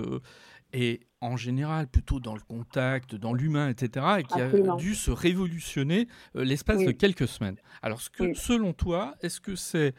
est 0.74 1.02
en 1.22 1.38
général 1.38 1.88
plutôt 1.88 2.20
dans 2.20 2.34
le 2.34 2.42
contact, 2.42 3.16
dans 3.16 3.34
l'humain, 3.34 3.70
etc., 3.70 4.06
et 4.20 4.24
qui 4.24 4.42
a 4.42 4.76
dû 4.76 4.96
se 4.96 5.12
révolutionner 5.12 6.08
euh, 6.36 6.44
l'espace 6.44 6.84
de 6.84 6.92
quelques 6.92 7.28
semaines. 7.28 7.58
Alors, 7.82 8.02
ce 8.02 8.10
que, 8.10 8.34
selon 8.34 8.74
toi, 8.74 9.16
est-ce 9.22 9.40
que 9.40 9.56
c'est 9.56 9.94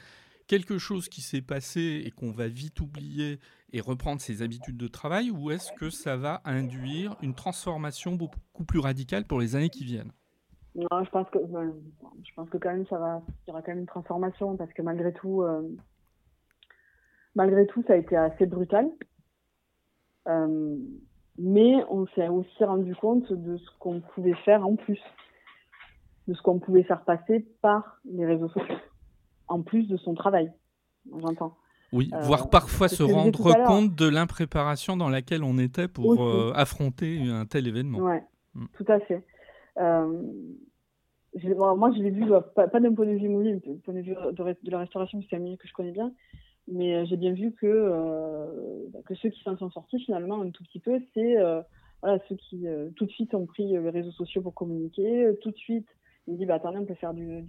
quelque 0.47 0.79
chose 0.79 1.09
qui 1.09 1.21
s'est 1.21 1.43
passé 1.43 2.03
et 2.05 2.11
qu'on 2.11 2.33
va 2.33 2.49
vite 2.49 2.81
oublier 2.81 3.39
et 3.73 3.81
reprendre 3.81 4.21
ses 4.21 4.43
habitudes 4.43 4.77
de 4.77 4.89
travail, 4.89 5.31
ou 5.31 5.51
est-ce 5.51 5.73
que 5.73 5.89
ça 5.89 6.17
va 6.17 6.43
induire 6.45 7.17
une 7.23 7.35
transformation 7.35 8.13
beaucoup 8.13 8.65
plus 8.65 8.81
radicale 8.81 9.25
pour 9.25 9.41
les 9.41 9.57
années 9.57 9.71
qui 9.71 9.85
viennent? 9.85 10.13
Non, 10.75 11.05
je 11.05 11.11
pense 11.11 11.29
que, 11.31 11.39
je 11.39 12.35
pense 12.35 12.49
que 12.49 12.57
quand 12.57 12.71
même 12.71 12.87
ça 12.87 12.99
va, 12.99 13.23
il 13.47 13.49
y 13.49 13.51
aura 13.51 13.63
quand 13.63 13.73
même 13.73 13.81
une 13.81 13.87
transformation 13.87 14.57
parce 14.57 14.73
que 14.73 14.83
malgré 14.83 15.13
tout, 15.13 15.43
euh, 15.43 15.63
malgré 17.35 17.67
tout, 17.67 17.83
ça 17.87 17.93
a 17.95 17.97
été 17.97 18.17
assez 18.17 18.47
brutal. 18.47 18.91
Euh, 20.29 20.77
mais 21.39 21.75
on 21.89 22.07
s'est 22.09 22.29
aussi 22.29 22.65
rendu 22.65 22.95
compte 22.95 23.33
de 23.33 23.57
ce 23.57 23.71
qu'on 23.79 24.01
pouvait 24.01 24.37
faire 24.45 24.67
en 24.67 24.77
plus, 24.77 25.01
de 26.29 26.35
ce 26.35 26.43
qu'on 26.43 26.59
pouvait 26.59 26.85
faire 26.85 27.05
passer 27.05 27.47
par 27.63 28.01
les 28.05 28.27
réseaux 28.27 28.49
sociaux, 28.49 28.77
en 29.49 29.63
plus 29.63 29.89
de 29.89 29.97
son 29.97 30.15
travail, 30.15 30.53
j'entends. 31.21 31.57
Oui, 31.93 32.11
euh, 32.15 32.21
voire 32.21 32.49
parfois 32.49 32.89
se 32.89 33.03
rendre 33.03 33.53
compte 33.67 33.95
de 33.95 34.09
l'impréparation 34.09 34.97
dans 34.97 35.11
laquelle 35.11 35.45
on 35.45 35.59
était 35.59 35.89
pour 35.89 36.23
euh, 36.23 36.53
affronter 36.55 37.21
un 37.29 37.45
tel 37.45 37.69
événement. 37.69 37.99
Oui, 37.99 38.17
mm. 38.55 38.65
tout 38.77 38.87
à 38.89 38.99
fait. 39.01 39.23
Euh, 39.79 40.23
moi, 41.45 41.93
je 41.95 42.03
l'ai 42.03 42.11
vu, 42.11 42.27
pas, 42.55 42.67
d'un 42.67 42.95
point 42.95 43.07
de 43.07 43.13
vue 43.13 43.29
d'un 43.29 43.79
point 43.85 43.95
de 43.95 44.01
vue 44.01 44.15
de, 44.15 44.71
la 44.71 44.79
restauration, 44.79 45.23
c'est 45.29 45.37
un 45.37 45.41
milieu 45.41 45.57
que 45.57 45.69
je 45.69 45.73
connais 45.73 45.93
bien. 45.93 46.13
Mais 46.69 46.95
euh, 46.95 47.05
j'ai 47.07 47.17
bien 47.17 47.33
vu 47.33 47.53
que, 47.53 47.67
euh, 47.67 48.87
bah, 48.93 49.01
que 49.05 49.15
ceux 49.15 49.31
qui 49.31 49.43
s'en 49.43 49.57
sont 49.57 49.71
sortis 49.71 49.99
finalement 50.05 50.41
un 50.41 50.51
tout 50.51 50.63
petit 50.65 50.81
peu, 50.81 51.01
c'est 51.15 51.37
euh, 51.39 51.63
ceux 52.29 52.37
qui 52.37 52.67
tout 52.97 53.07
de 53.07 53.11
suite 53.11 53.35
ont 53.35 53.47
pris 53.47 53.67
les 53.67 53.91
réseaux 53.91 54.13
sociaux 54.13 54.43
pour 54.43 54.55
communiquer, 54.55 55.31
tout 55.41 55.51
de 55.51 55.57
suite 55.57 55.87
ils 56.29 56.37
disent 56.37 56.47
bah, 56.47 56.55
attendez, 56.55 56.79
on 56.79 56.85
peut 56.85 56.95
faire 56.95 57.15
des, 57.15 57.45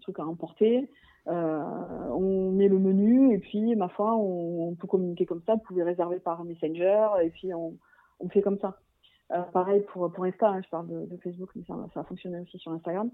trucs 0.00 0.18
à 0.20 0.26
emporter, 0.26 0.88
on 1.26 2.52
met 2.52 2.68
le 2.68 2.78
menu 2.78 3.34
et 3.34 3.38
puis 3.38 3.74
ma 3.74 3.88
foi, 3.88 4.16
on, 4.16 4.74
peut 4.76 4.86
communiquer 4.86 5.26
comme 5.26 5.42
ça, 5.44 5.54
vous 5.54 5.60
pouvez 5.60 5.82
réserver 5.82 6.20
par 6.20 6.44
Messenger 6.44 7.08
et 7.22 7.30
puis 7.30 7.52
on, 7.52 7.76
on 8.20 8.28
fait 8.28 8.42
comme 8.42 8.58
ça. 8.58 8.78
pareil 9.52 9.82
pour, 9.92 10.12
pour 10.12 10.24
Insta, 10.24 10.50
hein, 10.50 10.60
je 10.64 10.68
parle 10.68 10.88
de, 10.88 11.16
Facebook, 11.18 11.50
mais 11.56 11.62
ça, 11.64 12.00
a 12.00 12.04
fonctionné 12.04 12.40
aussi 12.40 12.58
sur 12.58 12.72
Instagram. 12.72 13.10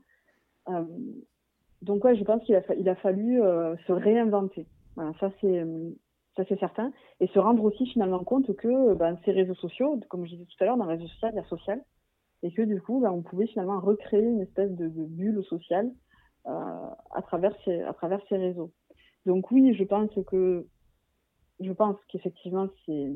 donc 1.80 2.04
ouais, 2.04 2.16
je 2.16 2.24
pense 2.24 2.42
qu'il 2.44 2.54
a, 2.54 2.62
il 2.78 2.88
a 2.88 2.94
fallu 2.96 3.40
se 3.86 3.92
réinventer. 3.92 4.66
Voilà, 4.96 5.12
ça 5.20 5.30
c'est 5.40 5.60
euh, 5.60 5.90
ça 6.36 6.44
c'est 6.48 6.58
certain. 6.58 6.92
Et 7.20 7.26
se 7.28 7.38
rendre 7.38 7.64
aussi 7.64 7.86
finalement 7.86 8.24
compte 8.24 8.54
que 8.56 8.94
ben, 8.94 9.18
ces 9.24 9.32
réseaux 9.32 9.54
sociaux, 9.54 10.00
comme 10.08 10.24
je 10.24 10.32
disais 10.32 10.44
tout 10.44 10.64
à 10.64 10.66
l'heure, 10.66 10.76
dans 10.76 10.86
les 10.86 10.96
réseaux 10.96 11.08
sociaux, 11.08 11.28
il 11.32 11.36
y 11.36 11.38
a 11.38 11.44
social. 11.44 11.82
Et 12.42 12.52
que 12.52 12.62
du 12.62 12.80
coup, 12.80 13.00
ben, 13.00 13.10
on 13.10 13.22
pouvait 13.22 13.46
finalement 13.46 13.80
recréer 13.80 14.24
une 14.24 14.40
espèce 14.40 14.72
de, 14.72 14.88
bulle 14.88 15.44
sociale 15.44 15.92
euh, 16.46 16.50
à, 17.12 17.22
travers 17.22 17.54
ces, 17.64 17.82
à 17.82 17.92
travers 17.92 18.20
ces 18.28 18.36
réseaux. 18.36 18.72
Donc 19.26 19.50
oui, 19.50 19.74
je 19.74 19.84
pense 19.84 20.10
que 20.26 20.66
je 21.60 21.72
pense 21.72 21.96
qu'effectivement, 22.08 22.68
c'est 22.84 23.12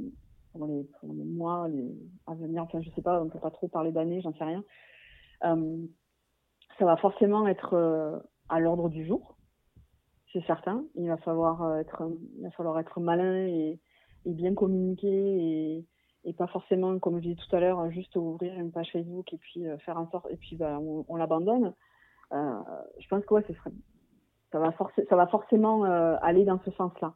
pour 0.52 0.66
les, 0.66 0.84
pour 1.00 1.12
les, 1.12 1.24
mois 1.24 1.68
les, 1.68 1.92
à 2.26 2.34
venir, 2.34 2.62
enfin 2.62 2.80
je 2.80 2.90
sais 2.90 3.02
pas, 3.02 3.20
on 3.20 3.28
peut 3.28 3.40
pas 3.40 3.50
trop 3.50 3.66
parler 3.66 3.90
d'années, 3.90 4.20
j'en 4.20 4.32
sais 4.34 4.44
rien. 4.44 4.62
Euh, 5.44 5.86
ça 6.78 6.84
va 6.84 6.96
forcément 6.96 7.48
être 7.48 7.74
euh, 7.74 8.18
à 8.48 8.60
l'ordre 8.60 8.88
du 8.88 9.04
jour 9.04 9.35
c'est 10.32 10.44
certain. 10.46 10.84
Il 10.94 11.08
va 11.08 11.16
falloir 11.18 11.62
euh, 11.62 11.78
être, 11.78 12.02
il 12.36 12.42
va 12.42 12.50
falloir 12.52 12.78
être 12.78 13.00
malin 13.00 13.46
et, 13.46 13.78
bien 14.24 14.54
communiquer 14.54 15.84
et, 16.24 16.32
pas 16.32 16.48
forcément, 16.48 16.98
comme 16.98 17.18
je 17.18 17.28
disais 17.28 17.36
tout 17.36 17.54
à 17.54 17.60
l'heure, 17.60 17.88
juste 17.92 18.16
ouvrir 18.16 18.58
une 18.58 18.72
page 18.72 18.90
Facebook 18.90 19.32
et 19.32 19.38
puis 19.38 19.64
euh, 19.64 19.78
faire 19.78 19.96
en 19.96 20.10
sorte 20.10 20.26
et 20.30 20.36
puis 20.36 20.56
bah, 20.56 20.80
on, 20.80 21.14
l'abandonne. 21.14 21.72
Euh, 22.32 22.60
je 22.98 23.06
pense 23.06 23.24
que 23.24 23.34
ouais, 23.34 23.44
ce 23.46 23.54
serait, 23.54 23.70
ça 24.50 24.58
va 24.58 24.74
ça 25.08 25.16
va 25.16 25.26
forcément 25.28 25.84
aller 25.84 26.44
dans 26.44 26.58
ce 26.64 26.72
sens-là. 26.72 27.14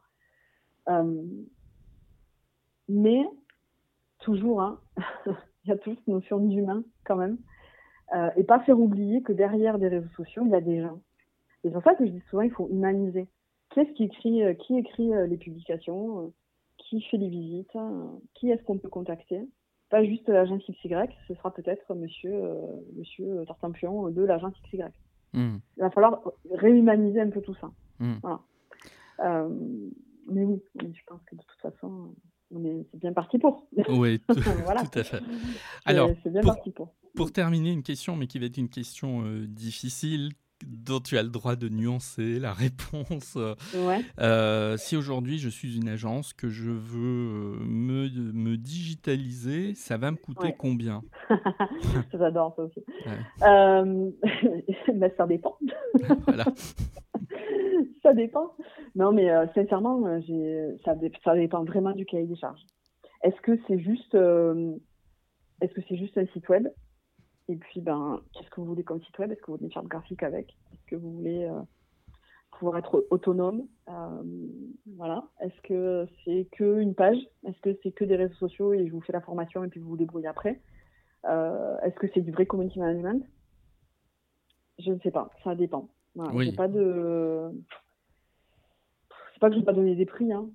mais 2.87 3.25
toujours, 4.19 4.61
hein, 4.61 4.79
il 5.65 5.69
y 5.69 5.71
a 5.71 5.77
toujours 5.77 5.99
cette 5.99 6.07
notion 6.07 6.39
d'humain 6.39 6.83
quand 7.03 7.17
même, 7.17 7.37
et 8.37 8.43
pas 8.45 8.61
faire 8.61 8.79
oublier 8.79 9.21
que 9.21 9.33
derrière 9.33 9.77
des 9.79 9.89
réseaux 9.89 10.13
sociaux, 10.15 10.43
il 10.45 10.51
y 10.51 10.55
a 10.55 10.61
des 10.61 10.81
gens 10.81 11.01
c'est 11.63 11.71
pour 11.71 11.83
ça 11.83 11.95
que 11.95 12.05
je 12.05 12.11
dis 12.11 12.23
souvent, 12.29 12.41
il 12.41 12.51
faut 12.51 12.67
humaniser. 12.69 13.27
Qui 13.71 13.79
est-ce 13.79 13.91
qui 13.93 14.03
écrit, 14.03 14.43
euh, 14.43 14.53
qui 14.53 14.77
écrit 14.77 15.13
euh, 15.13 15.27
les 15.27 15.37
publications 15.37 16.25
euh, 16.25 16.27
Qui 16.77 17.01
fait 17.03 17.17
les 17.17 17.29
visites 17.29 17.77
Qui 18.33 18.49
est-ce 18.49 18.63
qu'on 18.63 18.77
peut 18.77 18.89
contacter? 18.89 19.47
Pas 19.89 20.03
juste 20.03 20.27
l'agence 20.29 20.63
XY, 20.69 20.95
ce 21.27 21.33
sera 21.35 21.53
peut-être 21.53 21.93
monsieur, 21.95 22.33
monsieur 22.95 23.43
Tartampion 23.45 24.09
de 24.09 24.21
l'agence 24.23 24.53
XY. 24.67 24.83
Hmm. 25.33 25.57
Il 25.75 25.81
va 25.81 25.89
falloir 25.89 26.21
réhumaniser 26.49 27.19
un 27.19 27.29
peu 27.29 27.41
tout 27.41 27.55
ça. 27.55 27.71
Hmm. 27.99 28.15
Voilà. 28.21 29.49
mais 30.29 30.45
oui, 30.45 30.61
je 30.79 31.01
pense 31.05 31.19
que 31.25 31.35
de 31.35 31.41
toute 31.41 31.59
façon, 31.59 32.15
c'est 32.49 32.99
bien 32.99 33.11
parti 33.11 33.37
pour. 33.37 33.67
Oui, 33.89 34.19
tout, 34.29 34.39
voilà. 34.63 34.83
tout 34.83 34.99
à 34.99 35.03
fait. 35.03 35.21
Alors, 35.83 36.09
c'est 36.23 36.31
bien 36.31 36.41
parti 36.41 36.71
pour. 36.71 36.93
Pour 37.13 37.33
terminer, 37.33 37.71
une 37.71 37.83
question, 37.83 38.15
mais 38.15 38.27
qui 38.27 38.39
va 38.39 38.45
être 38.45 38.57
une 38.57 38.69
question 38.69 39.25
difficile 39.49 40.31
dont 40.67 40.99
tu 40.99 41.17
as 41.17 41.23
le 41.23 41.29
droit 41.29 41.55
de 41.55 41.69
nuancer 41.69 42.39
la 42.39 42.53
réponse. 42.53 43.37
Euh, 44.19 44.77
si 44.77 44.95
aujourd'hui 44.95 45.37
je 45.37 45.49
suis 45.49 45.77
une 45.77 45.89
agence, 45.89 46.33
que 46.33 46.49
je 46.49 46.71
veux 46.71 47.59
euh, 47.59 47.65
me, 47.65 48.09
me 48.33 48.57
digitaliser, 48.57 49.75
ça 49.75 49.97
va 49.97 50.11
me 50.11 50.17
coûter 50.17 50.53
combien? 50.57 51.01
J'adore 52.13 52.53
ça 52.55 52.63
aussi. 52.63 52.83
Euh, 53.43 54.09
ben, 54.93 55.11
ça 55.17 55.27
dépend. 55.27 55.57
voilà. 56.25 56.45
ça 58.03 58.13
dépend. 58.13 58.55
Non, 58.95 59.11
mais 59.11 59.29
sincèrement, 59.55 60.03
ça, 60.85 60.95
ça, 61.23 61.35
dépend 61.35 61.63
vraiment 61.63 61.91
du 61.91 62.05
cahier 62.05 62.27
des 62.27 62.35
charges. 62.35 62.61
Est-ce 63.23 63.39
que 63.41 63.57
c'est 63.67 63.79
juste, 63.79 64.15
est-ce 64.15 65.73
que 65.73 65.81
c'est 65.87 65.97
juste 65.97 66.17
un 66.17 66.25
site 66.33 66.49
web? 66.49 66.67
Et 67.51 67.57
puis, 67.57 67.81
ben, 67.81 68.21
qu'est-ce 68.33 68.49
que 68.49 68.61
vous 68.61 68.67
voulez 68.67 68.83
comme 68.83 69.01
site 69.03 69.19
web? 69.19 69.29
Est-ce 69.29 69.41
que 69.41 69.47
vous 69.47 69.57
voulez 69.57 69.65
une 69.65 69.73
charte 69.73 69.87
graphique 69.87 70.23
avec? 70.23 70.55
Est-ce 70.71 70.85
que 70.87 70.95
vous 70.95 71.11
voulez 71.11 71.43
euh, 71.43 71.59
pouvoir 72.51 72.77
être 72.77 73.05
autonome? 73.09 73.67
voilà. 74.95 75.27
Est-ce 75.41 75.61
que 75.63 76.07
c'est 76.23 76.47
que 76.53 76.79
une 76.79 76.95
page? 76.95 77.17
Est-ce 77.45 77.59
que 77.59 77.77
c'est 77.83 77.91
que 77.91 78.05
des 78.05 78.15
réseaux 78.15 78.35
sociaux 78.35 78.73
et 78.73 78.87
je 78.87 78.91
vous 78.93 79.01
fais 79.01 79.11
la 79.11 79.19
formation 79.19 79.65
et 79.65 79.67
puis 79.67 79.81
vous 79.81 79.89
vous 79.89 79.97
débrouillez 79.97 80.27
après? 80.27 80.61
Est-ce 81.25 81.95
que 81.95 82.07
c'est 82.13 82.21
du 82.21 82.31
vrai 82.31 82.45
community 82.45 82.79
management? 82.79 83.21
Je 84.79 84.91
ne 84.91 84.99
sais 84.99 85.11
pas. 85.11 85.29
Ça 85.43 85.53
dépend. 85.53 85.89
Voilà. 86.15 86.51
pas 86.53 86.69
de. 86.69 87.51
C'est 89.33 89.39
pas 89.39 89.49
que 89.49 89.55
je 89.55 89.59
ne 89.59 89.61
vais 89.61 89.65
pas 89.65 89.73
donner 89.73 89.95
des 89.95 90.05
prix. 90.05 90.31
Hein. 90.31 90.49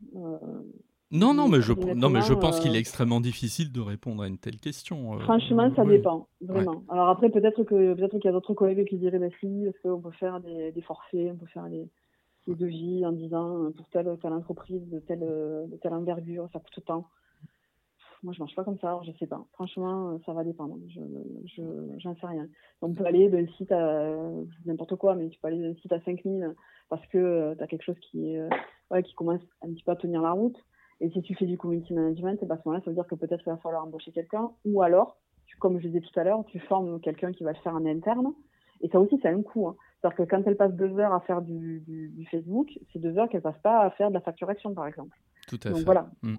Non, 1.13 1.35
non, 1.35 1.47
mais 1.49 1.61
je, 1.61 1.73
non, 1.73 2.11
mais 2.11 2.21
je 2.23 2.35
pense 2.35 2.59
qu'il 2.59 2.75
est 2.75 2.81
extrêmement 2.81 3.21
difficile 3.21 3.71
de 3.71 3.81
répondre 3.81 4.25
à 4.25 4.27
une 4.27 4.39
telle 4.39 4.59
question. 4.59 5.15
Euh, 5.15 5.19
Franchement, 5.21 5.73
ça 5.77 5.85
dépend, 5.85 6.27
vraiment. 6.41 6.83
Alors 6.89 7.09
après, 7.09 7.31
peut-être 7.31 7.63
que 7.63 7.95
peut-être 7.95 8.19
qu'il 8.19 8.25
y 8.25 8.29
a 8.29 8.33
d'autres 8.33 8.55
collègues 8.55 8.89
qui 8.89 8.97
diraient, 8.97 9.21
bah 9.21 9.29
si, 9.39 9.67
est-ce 9.67 9.81
qu'on 9.83 10.01
peut 10.01 10.11
faire 10.19 10.41
des, 10.41 10.73
des, 10.73 10.83
forfaits, 10.83 11.31
on 11.33 11.37
peut 11.37 11.47
faire 11.47 11.69
des, 11.69 11.89
des 12.49 12.55
devis 12.57 13.07
en 13.07 13.13
disant 13.13 13.71
pour 13.77 13.89
telle, 13.91 14.19
telle 14.21 14.33
entreprise 14.33 14.83
de 14.91 14.99
telle, 14.99 15.21
de 15.21 15.79
telle 15.81 15.95
envergure, 15.95 16.49
ça 16.53 16.59
coûte 16.59 16.85
tant. 16.85 17.09
Moi, 18.25 18.33
je 18.33 18.41
marche 18.41 18.57
pas 18.57 18.65
comme 18.65 18.79
ça, 18.81 18.99
je 19.07 19.13
sais 19.21 19.29
pas. 19.29 19.47
Franchement, 19.53 20.19
ça 20.27 20.33
va 20.33 20.43
dépendre. 20.43 20.77
Je, 20.89 21.01
je, 21.55 21.63
j'en 21.99 22.17
sais 22.17 22.27
rien. 22.27 22.49
On 22.83 22.93
peut 22.93 23.07
aller 23.07 23.29
d'un 23.29 23.47
site 23.59 23.71
à 23.71 24.13
n'importe 24.65 24.97
quoi, 24.97 25.15
mais 25.15 25.29
tu 25.29 25.39
peux 25.39 25.47
aller 25.47 25.61
d'un 25.61 25.75
site 25.81 25.93
à 25.93 26.01
5000 26.01 26.53
parce 26.89 27.07
que 27.09 27.19
euh, 27.19 27.55
tu 27.55 27.63
as 27.63 27.69
quelque 27.69 27.85
chose 27.85 27.99
qui, 28.11 28.37
ouais, 28.91 29.03
qui 29.05 29.15
commence 29.15 29.43
un 29.63 29.69
petit 29.69 29.85
peu 29.85 29.93
à 29.93 29.97
tenir 29.97 30.21
la 30.21 30.33
route. 30.33 30.57
Et 31.01 31.11
si 31.11 31.23
tu 31.23 31.35
fais 31.35 31.47
du 31.47 31.59
community 31.59 31.93
management, 31.93 32.43
et 32.43 32.51
à 32.51 32.57
ce 32.57 32.63
moment-là, 32.65 32.83
ça 32.85 32.91
veut 32.91 32.95
dire 32.95 33.07
que 33.07 33.15
peut-être 33.15 33.43
il 33.47 33.51
va 33.51 33.57
falloir 33.59 33.85
embaucher 33.85 34.13
quelqu'un, 34.13 34.51
ou 34.65 34.83
alors, 34.83 35.19
comme 35.59 35.79
je 35.79 35.89
disais 35.89 36.01
tout 36.01 36.19
à 36.19 36.25
l'heure, 36.25 36.45
tu 36.47 36.59
formes 36.61 37.01
quelqu'un 37.01 37.33
qui 37.33 37.45
va 37.45 37.53
le 37.53 37.59
faire 37.59 37.75
en 37.75 37.85
interne. 37.87 38.33
Et 38.81 38.89
ça 38.89 39.01
aussi, 39.01 39.19
c'est 39.23 39.29
un 39.29 39.43
coût. 39.43 39.69
Hein. 39.69 39.77
C'est-à-dire 40.01 40.17
que 40.19 40.23
quand 40.31 40.43
elle 40.47 40.57
passe 40.57 40.73
deux 40.73 40.99
heures 40.99 41.13
à 41.13 41.21
faire 41.21 41.43
du, 41.43 41.81
du, 41.81 42.27
Facebook, 42.31 42.69
c'est 42.93 42.99
deux 42.99 43.17
heures 43.19 43.29
qu'elle 43.29 43.43
passe 43.43 43.59
pas 43.63 43.81
à 43.81 43.91
faire 43.91 44.09
de 44.09 44.15
la 44.15 44.21
facturation, 44.21 44.75
par 44.75 44.87
exemple. 44.87 45.17
Tout 45.49 45.59
à 45.65 45.71
Donc 45.71 45.79
fait. 45.79 45.85
voilà. 45.85 46.11
Mm. 46.23 46.37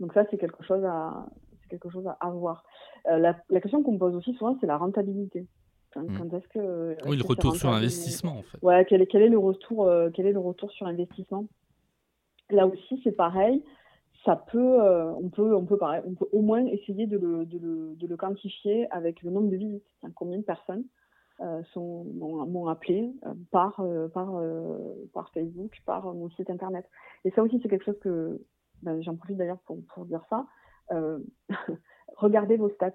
Donc 0.00 0.12
ça, 0.12 0.24
c'est 0.30 0.38
quelque 0.38 0.62
chose 0.64 0.84
à, 0.84 1.26
quelque 1.68 1.90
chose 1.90 2.06
à 2.06 2.16
avoir. 2.20 2.64
Euh, 3.08 3.18
la, 3.18 3.36
la, 3.50 3.60
question 3.60 3.82
qu'on 3.82 3.92
me 3.92 3.98
pose 3.98 4.14
aussi 4.14 4.34
souvent, 4.34 4.56
c'est 4.60 4.66
la 4.66 4.78
rentabilité. 4.78 5.46
Quand, 5.92 6.02
mm. 6.02 6.34
est-ce 6.34 6.48
que, 6.48 6.96
oui, 7.06 7.16
le 7.16 7.24
retour 7.24 7.56
sur 7.56 7.70
investissement, 7.70 8.38
en 8.38 8.42
fait. 8.42 8.58
Ouais, 8.62 8.84
quel 8.86 9.02
est, 9.02 9.06
quel 9.06 9.22
est 9.22 9.28
le 9.28 9.38
retour, 9.38 9.86
euh, 9.86 10.10
quel 10.12 10.26
est 10.26 10.32
le 10.32 10.40
retour 10.40 10.70
sur 10.70 10.86
investissement? 10.86 11.46
Là 12.50 12.66
aussi, 12.66 13.00
c'est 13.04 13.12
pareil 13.12 13.62
peut, 14.34 14.82
euh, 14.82 15.12
on 15.12 15.28
peut, 15.28 15.54
au 16.32 16.42
moins 16.42 16.66
essayer 16.66 17.06
de 17.06 17.16
le, 17.16 18.16
quantifier 18.16 18.90
avec 18.90 19.22
le 19.22 19.30
nombre 19.30 19.50
de 19.50 19.56
visites. 19.56 19.86
combien 20.16 20.38
de 20.38 20.42
personnes 20.42 20.84
euh, 21.40 21.62
sont 21.72 22.04
m'ont 22.14 22.66
appelé 22.66 23.12
euh, 23.24 24.08
par 24.08 25.30
Facebook, 25.32 25.80
par 25.84 26.12
mon 26.12 26.28
site 26.30 26.50
internet. 26.50 26.84
Et 27.24 27.30
ça 27.30 27.42
aussi, 27.42 27.60
c'est 27.62 27.68
quelque 27.68 27.84
chose 27.84 28.00
que 28.00 28.40
ben, 28.82 29.00
j'en 29.00 29.14
profite 29.14 29.36
d'ailleurs 29.36 29.60
pour, 29.60 30.06
dire 30.06 30.24
ça. 30.28 30.46
regardez 32.16 32.56
vos 32.56 32.70
stats, 32.70 32.94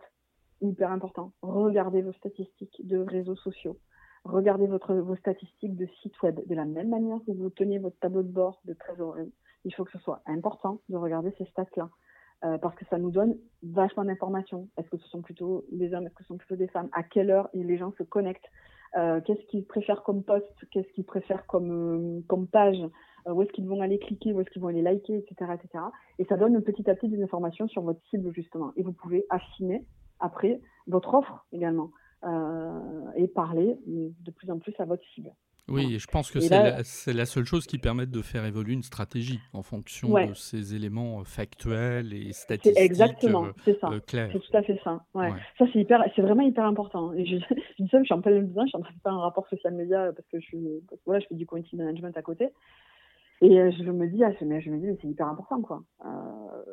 hyper 0.60 0.92
important. 0.92 1.32
Regardez 1.42 2.02
vos 2.02 2.14
statistiques 2.14 2.86
de 2.86 2.98
réseaux 2.98 3.38
sociaux. 3.38 3.78
Regardez 4.26 4.68
votre, 4.68 4.96
vos 4.96 5.16
statistiques 5.16 5.78
de 5.78 5.88
site 6.02 6.22
web 6.22 6.40
de 6.46 6.56
la 6.56 6.66
même 6.66 6.90
manière 6.90 7.20
que 7.26 7.32
vous 7.32 7.50
tenez 7.50 7.80
votre 7.80 7.98
tableau 8.00 8.22
de 8.22 8.32
bord 8.32 8.62
de 8.66 8.74
trésorerie 8.74 9.34
il 9.66 9.74
faut 9.74 9.86
que 9.86 9.92
ce 9.92 10.00
soit 10.00 10.22
important 10.26 10.80
de 10.90 10.98
regarder 10.98 11.32
ces 11.38 11.46
stats-là. 11.46 11.90
Euh, 12.44 12.58
parce 12.58 12.76
que 12.76 12.86
ça 12.86 12.98
nous 12.98 13.12
donne 13.12 13.38
vachement 13.62 14.04
d'informations. 14.04 14.68
Est-ce 14.76 14.90
que 14.90 14.98
ce 14.98 15.08
sont 15.10 15.22
plutôt 15.22 15.64
des 15.72 15.94
hommes, 15.94 16.08
est-ce 16.08 16.16
que 16.16 16.24
ce 16.24 16.30
sont 16.30 16.38
plutôt 16.38 16.56
des 16.56 16.68
femmes? 16.70 16.90
À 16.92 17.04
quelle 17.04 17.30
heure 17.30 17.50
les 17.54 17.78
gens 17.78 17.94
se 18.00 18.04
connectent? 18.04 18.50
Euh, 18.98 19.22
Qu'est-ce 19.22 19.46
qu'ils 19.46 19.64
préfèrent 19.64 20.02
comme 20.02 20.24
post? 20.24 20.48
Qu'est-ce 20.72 20.92
qu'ils 20.94 21.06
préfèrent 21.06 21.46
comme, 21.46 22.24
euh, 22.28 22.46
page? 22.52 22.82
Où 23.28 23.44
est-ce 23.44 23.52
qu'ils 23.52 23.68
vont 23.68 23.80
aller 23.82 24.00
cliquer? 24.00 24.34
Où 24.34 24.42
est-ce 24.42 24.50
qu'ils 24.50 24.62
vont 24.62 24.70
aller 24.70 24.82
liker? 24.82 25.18
Etc. 25.18 25.36
etc. 25.54 25.84
Et 26.18 26.26
ça 26.26 26.36
donne 26.36 26.60
petit 26.64 26.90
à 26.90 26.96
petit 26.96 27.10
des 27.10 27.22
informations 27.22 27.68
sur 27.68 27.84
votre 27.84 28.02
cible, 28.10 28.34
justement. 28.34 28.72
Et 28.76 28.82
vous 28.82 28.94
pouvez 28.94 29.24
affiner 29.30 29.86
après 30.20 30.60
votre 30.88 31.14
offre 31.14 31.46
également 31.52 31.92
et 33.16 33.28
parler 33.28 33.80
de 33.86 34.32
plus 34.32 34.52
en 34.52 34.60
plus 34.60 34.74
à 34.80 34.86
votre 34.86 35.04
cible. 35.14 35.32
Oui, 35.72 36.00
je 36.00 36.08
pense 36.08 36.32
que 36.32 36.40
c'est 36.40 37.14
la, 37.14 37.26
seule 37.26 37.46
chose 37.46 37.66
qui 37.66 37.78
permette 37.78 38.12
de 38.12 38.22
faire 38.22 38.46
évoluer 38.46 38.74
une 38.74 38.84
stratégie 38.84 39.40
en 39.54 39.64
fonction 39.64 40.10
de 40.10 40.34
ces 40.34 40.76
éléments 40.76 41.20
euh, 41.20 41.24
factuels 41.24 42.14
et 42.14 42.34
statistiques. 42.34 42.78
Exactement, 42.78 43.46
euh, 43.46 43.52
c'est 43.66 43.80
ça. 43.80 43.90
Euh, 43.90 44.00
c'est 44.10 44.40
tout 44.40 44.58
à 44.58 44.64
fait 44.64 44.80
ça. 44.84 45.04
Ouais. 45.14 45.30
Ça, 45.58 45.66
c'est 45.72 45.80
hyper, 45.80 46.04
c'est 46.16 46.22
vraiment 46.22 46.44
hyper 46.44 46.66
important. 46.66 47.14
Et 47.14 47.26
je, 47.26 47.38
je, 47.80 47.86
je 47.92 48.04
suis 48.04 48.14
en 48.14 48.22
plein 48.22 48.42
dedans, 48.42 48.64
je 48.64 48.70
suis 48.70 48.78
en 48.78 48.82
train 48.82 48.94
de 48.94 49.02
faire 49.02 49.14
un 49.14 49.22
rapport 49.22 49.48
social 49.48 49.74
média 49.74 50.12
parce 50.16 50.28
que 50.28 50.40
je 50.40 50.46
suis, 50.46 50.68
voilà, 51.06 51.20
je 51.20 51.28
fais 51.28 51.36
du 51.36 51.46
community 51.46 51.76
management 51.76 52.16
à 52.18 52.22
côté. 52.22 52.50
Et 53.44 53.56
je 53.72 53.90
me 53.90 54.08
dis, 54.08 54.24
ah, 54.24 54.32
je 54.40 54.46
me 54.46 54.78
dis, 54.78 55.00
c'est 55.02 55.08
hyper 55.08 55.28
important, 55.28 55.62
quoi, 55.62 55.82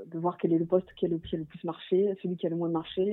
de 0.06 0.18
voir 0.18 0.36
quel 0.36 0.52
est 0.52 0.58
le 0.58 0.66
poste 0.66 0.92
qui 0.96 1.06
a 1.06 1.08
le, 1.08 1.16
qui 1.16 1.34
a 1.34 1.38
le 1.38 1.46
plus 1.46 1.64
marché, 1.64 2.14
celui 2.22 2.36
qui 2.36 2.46
a 2.46 2.50
le 2.50 2.56
moins 2.56 2.68
marché. 2.68 3.04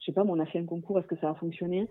je 0.00 0.06
sais 0.06 0.12
pas, 0.12 0.24
mais 0.24 0.30
on 0.30 0.40
a 0.40 0.46
fait 0.46 0.58
un 0.58 0.64
concours, 0.64 0.98
est-ce 0.98 1.06
que 1.06 1.16
ça 1.16 1.28
a 1.28 1.34
fonctionné? 1.34 1.86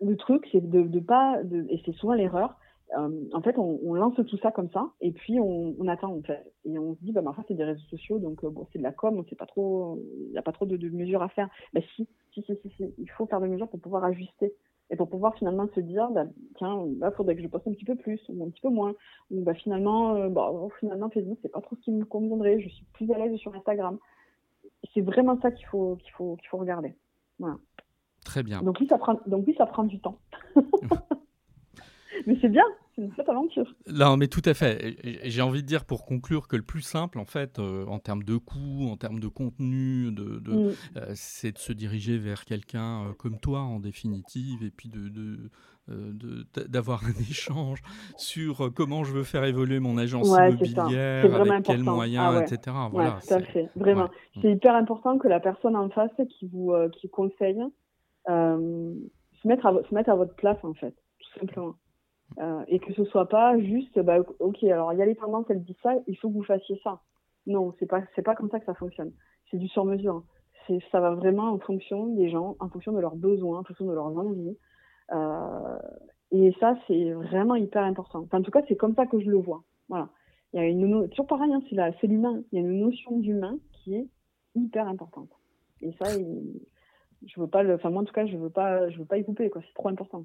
Le 0.00 0.16
truc, 0.16 0.46
c'est 0.52 0.60
de, 0.60 0.82
de 0.82 1.00
pas, 1.00 1.40
et 1.68 1.80
c'est 1.84 1.92
souvent 1.92 2.14
l'erreur, 2.14 2.56
euh, 2.96 3.24
en 3.32 3.42
fait, 3.42 3.56
on, 3.58 3.94
lance 3.94 4.14
tout 4.14 4.38
ça 4.38 4.50
comme 4.52 4.70
ça, 4.70 4.90
et 5.00 5.12
puis 5.12 5.40
on, 5.40 5.88
attend, 5.88 6.12
en 6.14 6.22
fait. 6.22 6.52
Et 6.64 6.78
on 6.78 6.94
se 6.94 7.00
dit, 7.00 7.12
bah, 7.12 7.22
bah 7.22 7.34
c'est 7.48 7.54
des 7.54 7.64
réseaux 7.64 7.86
sociaux, 7.88 8.18
donc 8.18 8.44
euh, 8.44 8.50
bon, 8.50 8.66
c'est 8.72 8.78
de 8.78 8.84
la 8.84 8.92
com, 8.92 9.18
on 9.18 9.24
sait 9.24 9.36
pas 9.36 9.46
trop, 9.46 9.98
il 10.26 10.32
n'y 10.32 10.38
a 10.38 10.42
pas 10.42 10.52
trop 10.52 10.66
de, 10.66 10.76
mesures 10.90 11.22
à 11.22 11.28
faire. 11.28 11.48
Bah, 11.72 11.80
si, 11.96 12.06
si, 12.32 12.42
si, 12.42 12.56
si, 12.76 12.94
il 12.98 13.10
faut 13.10 13.26
faire 13.26 13.40
des 13.40 13.48
mesures 13.48 13.68
pour 13.68 13.80
pouvoir 13.80 14.04
ajuster. 14.04 14.52
Et 14.90 14.96
pour 14.96 15.08
pouvoir 15.08 15.34
finalement 15.36 15.66
se 15.74 15.80
dire, 15.80 16.10
bah, 16.10 16.26
tiens, 16.56 16.84
il 16.86 17.10
faudrait 17.16 17.34
que 17.36 17.42
je 17.42 17.48
poste 17.48 17.66
un 17.66 17.72
petit 17.72 17.86
peu 17.86 17.96
plus, 17.96 18.20
ou 18.28 18.44
un 18.44 18.50
petit 18.50 18.60
peu 18.60 18.68
moins. 18.68 18.94
Ou 19.30 19.42
bah, 19.42 19.54
finalement, 19.54 20.14
euh, 20.16 20.28
bah, 20.28 20.50
oh, 20.52 20.70
finalement, 20.78 21.08
Facebook, 21.08 21.38
c'est 21.40 21.50
pas 21.50 21.62
trop 21.62 21.74
ce 21.76 21.80
qui 21.80 21.90
me 21.90 22.04
conviendrait, 22.04 22.60
je 22.60 22.68
suis 22.68 22.84
plus 22.92 23.10
à 23.10 23.18
l'aise 23.18 23.34
sur 23.38 23.54
Instagram. 23.54 23.98
C'est 24.92 25.00
vraiment 25.00 25.40
ça 25.40 25.50
qu'il 25.50 25.66
faut, 25.66 25.96
qu'il 25.96 26.12
faut, 26.12 26.36
qu'il 26.36 26.48
faut 26.48 26.58
regarder. 26.58 26.94
Voilà. 27.38 27.56
Très 28.24 28.42
bien. 28.42 28.62
Donc 28.62 28.78
oui, 28.80 28.86
ça 28.88 28.98
prend, 28.98 29.20
donc 29.26 29.44
oui, 29.46 29.54
ça 29.56 29.66
prend 29.66 29.84
du 29.84 30.00
temps. 30.00 30.18
mais 32.26 32.36
c'est 32.40 32.48
bien, 32.48 32.64
c'est 32.94 33.02
une 33.02 33.12
chouette 33.14 33.28
aventure. 33.28 33.74
Non, 33.92 34.16
mais 34.16 34.28
tout 34.28 34.42
à 34.44 34.54
fait. 34.54 34.96
J'ai 35.24 35.42
envie 35.42 35.62
de 35.62 35.66
dire 35.66 35.84
pour 35.84 36.04
conclure 36.04 36.48
que 36.48 36.56
le 36.56 36.62
plus 36.62 36.80
simple, 36.80 37.18
en 37.18 37.24
fait, 37.24 37.58
euh, 37.58 37.84
en 37.86 37.98
termes 37.98 38.22
de 38.22 38.36
coûts, 38.36 38.88
en 38.90 38.96
termes 38.96 39.20
de 39.20 39.28
contenu, 39.28 40.12
de, 40.12 40.40
mm. 40.50 40.72
euh, 40.96 41.12
c'est 41.14 41.52
de 41.52 41.58
se 41.58 41.72
diriger 41.72 42.18
vers 42.18 42.44
quelqu'un 42.44 43.02
euh, 43.02 43.12
comme 43.18 43.38
toi, 43.38 43.60
en 43.60 43.80
définitive, 43.80 44.62
et 44.64 44.70
puis 44.70 44.88
de, 44.88 45.50
d'avoir 46.68 47.04
un 47.04 47.20
échange 47.30 47.82
sur 48.16 48.72
comment 48.74 49.04
je 49.04 49.12
veux 49.12 49.24
faire 49.24 49.44
évoluer 49.44 49.80
mon 49.80 49.98
agence 49.98 50.28
immobilière, 50.28 51.34
avec 51.34 51.64
quels 51.64 51.82
moyens, 51.82 52.34
ah 52.36 52.42
etc. 52.42 52.76
Voilà, 52.90 53.18
tout 53.26 53.34
à 53.34 53.40
fait, 53.40 53.68
vraiment. 53.76 54.08
C'est 54.40 54.52
hyper 54.52 54.74
important 54.74 55.18
que 55.18 55.28
la 55.28 55.40
personne 55.40 55.76
en 55.76 55.90
face 55.90 56.10
qui 56.38 56.46
vous 56.46 56.72
qui 56.92 57.08
conseille 57.08 57.60
se, 58.26 59.48
mettre 59.48 59.66
à, 59.66 59.82
se 59.82 59.94
mettre 59.94 60.10
à 60.10 60.14
votre 60.14 60.34
place, 60.34 60.62
en 60.62 60.74
fait, 60.74 60.94
tout 61.18 61.38
simplement. 61.38 61.74
Euh, 62.40 62.64
et 62.66 62.80
que 62.80 62.92
ce 62.94 63.04
soit 63.04 63.28
pas 63.28 63.58
juste, 63.58 63.98
bah, 64.00 64.18
ok, 64.40 64.64
alors 64.64 64.92
il 64.92 64.98
y 64.98 65.02
a 65.02 65.06
les 65.06 65.14
tendances, 65.14 65.46
elles 65.50 65.62
disent 65.62 65.76
ça, 65.82 65.94
il 66.06 66.16
faut 66.16 66.28
que 66.28 66.34
vous 66.34 66.42
fassiez 66.42 66.80
ça. 66.82 67.00
Non, 67.46 67.74
c'est 67.78 67.86
pas, 67.86 68.02
pas 68.24 68.34
comme 68.34 68.50
ça 68.50 68.58
que 68.58 68.66
ça 68.66 68.74
fonctionne. 68.74 69.12
C'est 69.50 69.58
du 69.58 69.68
sur-mesure. 69.68 70.24
C'est, 70.66 70.78
ça 70.90 71.00
va 71.00 71.14
vraiment 71.14 71.52
en 71.52 71.58
fonction 71.58 72.06
des 72.06 72.30
gens, 72.30 72.56
en 72.58 72.68
fonction 72.70 72.92
de 72.92 72.98
leurs 72.98 73.16
besoins, 73.16 73.60
en 73.60 73.64
fonction 73.64 73.86
de 73.86 73.92
leurs 73.92 74.06
envies. 74.06 74.56
Euh, 75.12 75.78
et 76.32 76.52
ça, 76.58 76.74
c'est 76.86 77.12
vraiment 77.12 77.54
hyper 77.54 77.84
important. 77.84 78.20
Enfin, 78.20 78.38
en 78.38 78.42
tout 78.42 78.50
cas, 78.50 78.62
c'est 78.66 78.76
comme 78.76 78.94
ça 78.94 79.06
que 79.06 79.20
je 79.20 79.30
le 79.30 79.36
vois. 79.36 79.62
Voilà. 79.88 80.08
Il 80.52 80.60
y 80.60 80.60
a 80.60 80.66
une 80.66 81.08
toujours 81.10 81.26
pareil, 81.26 81.52
hein, 81.52 81.60
c'est, 81.68 82.06
l'humain. 82.06 82.42
Il 82.50 82.60
y 82.60 82.64
a 82.64 82.66
une 82.66 82.80
notion 82.80 83.18
d'humain 83.18 83.58
qui 83.72 83.96
est 83.96 84.08
hyper 84.54 84.88
importante. 84.88 85.30
Et 85.82 85.92
ça, 86.00 86.06
je 87.26 87.40
veux 87.40 87.46
pas 87.46 87.62
le, 87.62 87.74
enfin 87.74 87.90
moi 87.90 88.02
en 88.02 88.04
tout 88.04 88.12
cas, 88.12 88.26
je 88.26 88.36
veux 88.36 88.50
pas, 88.50 88.88
je 88.90 88.98
veux 88.98 89.04
pas 89.04 89.18
y 89.18 89.24
couper 89.24 89.50
quoi. 89.50 89.62
C'est 89.66 89.74
trop 89.74 89.88
important. 89.88 90.24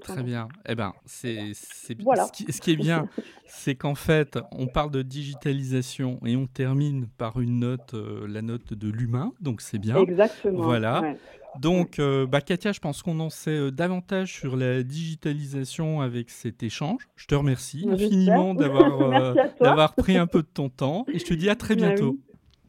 Très 0.00 0.22
bien. 0.22 0.48
Eh 0.68 0.74
ben, 0.74 0.92
c'est, 1.04 1.52
c'est 1.54 2.00
voilà. 2.02 2.26
ce, 2.26 2.32
qui, 2.32 2.52
ce 2.52 2.60
qui 2.60 2.72
est 2.72 2.76
bien, 2.76 3.08
c'est 3.46 3.74
qu'en 3.74 3.94
fait, 3.94 4.38
on 4.52 4.66
parle 4.66 4.90
de 4.90 5.02
digitalisation 5.02 6.20
et 6.24 6.36
on 6.36 6.46
termine 6.46 7.06
par 7.18 7.40
une 7.40 7.60
note, 7.60 7.94
euh, 7.94 8.26
la 8.28 8.42
note 8.42 8.74
de 8.74 8.90
l'humain, 8.90 9.32
donc 9.40 9.60
c'est 9.60 9.78
bien. 9.78 9.96
Exactement. 9.96 10.62
Voilà. 10.62 11.14
Donc, 11.60 11.98
euh, 11.98 12.26
bah, 12.26 12.42
Katia, 12.42 12.72
je 12.72 12.80
pense 12.80 13.02
qu'on 13.02 13.18
en 13.20 13.30
sait 13.30 13.50
euh, 13.50 13.70
davantage 13.70 14.34
sur 14.34 14.56
la 14.56 14.82
digitalisation 14.82 16.02
avec 16.02 16.28
cet 16.28 16.62
échange. 16.62 17.08
Je 17.16 17.26
te 17.26 17.34
remercie 17.34 17.86
infiniment 17.90 18.52
d'avoir, 18.54 19.34
d'avoir 19.60 19.94
pris 19.94 20.18
un 20.18 20.26
peu 20.26 20.42
de 20.42 20.48
ton 20.52 20.68
temps 20.68 21.06
et 21.10 21.18
je 21.18 21.24
te 21.24 21.32
dis 21.32 21.48
à 21.48 21.54
très 21.54 21.74
bah 21.76 21.86
bientôt. 21.86 22.18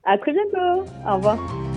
À 0.06 0.18
très 0.18 0.32
bientôt. 0.32 0.90
Au 1.06 1.16
revoir. 1.16 1.77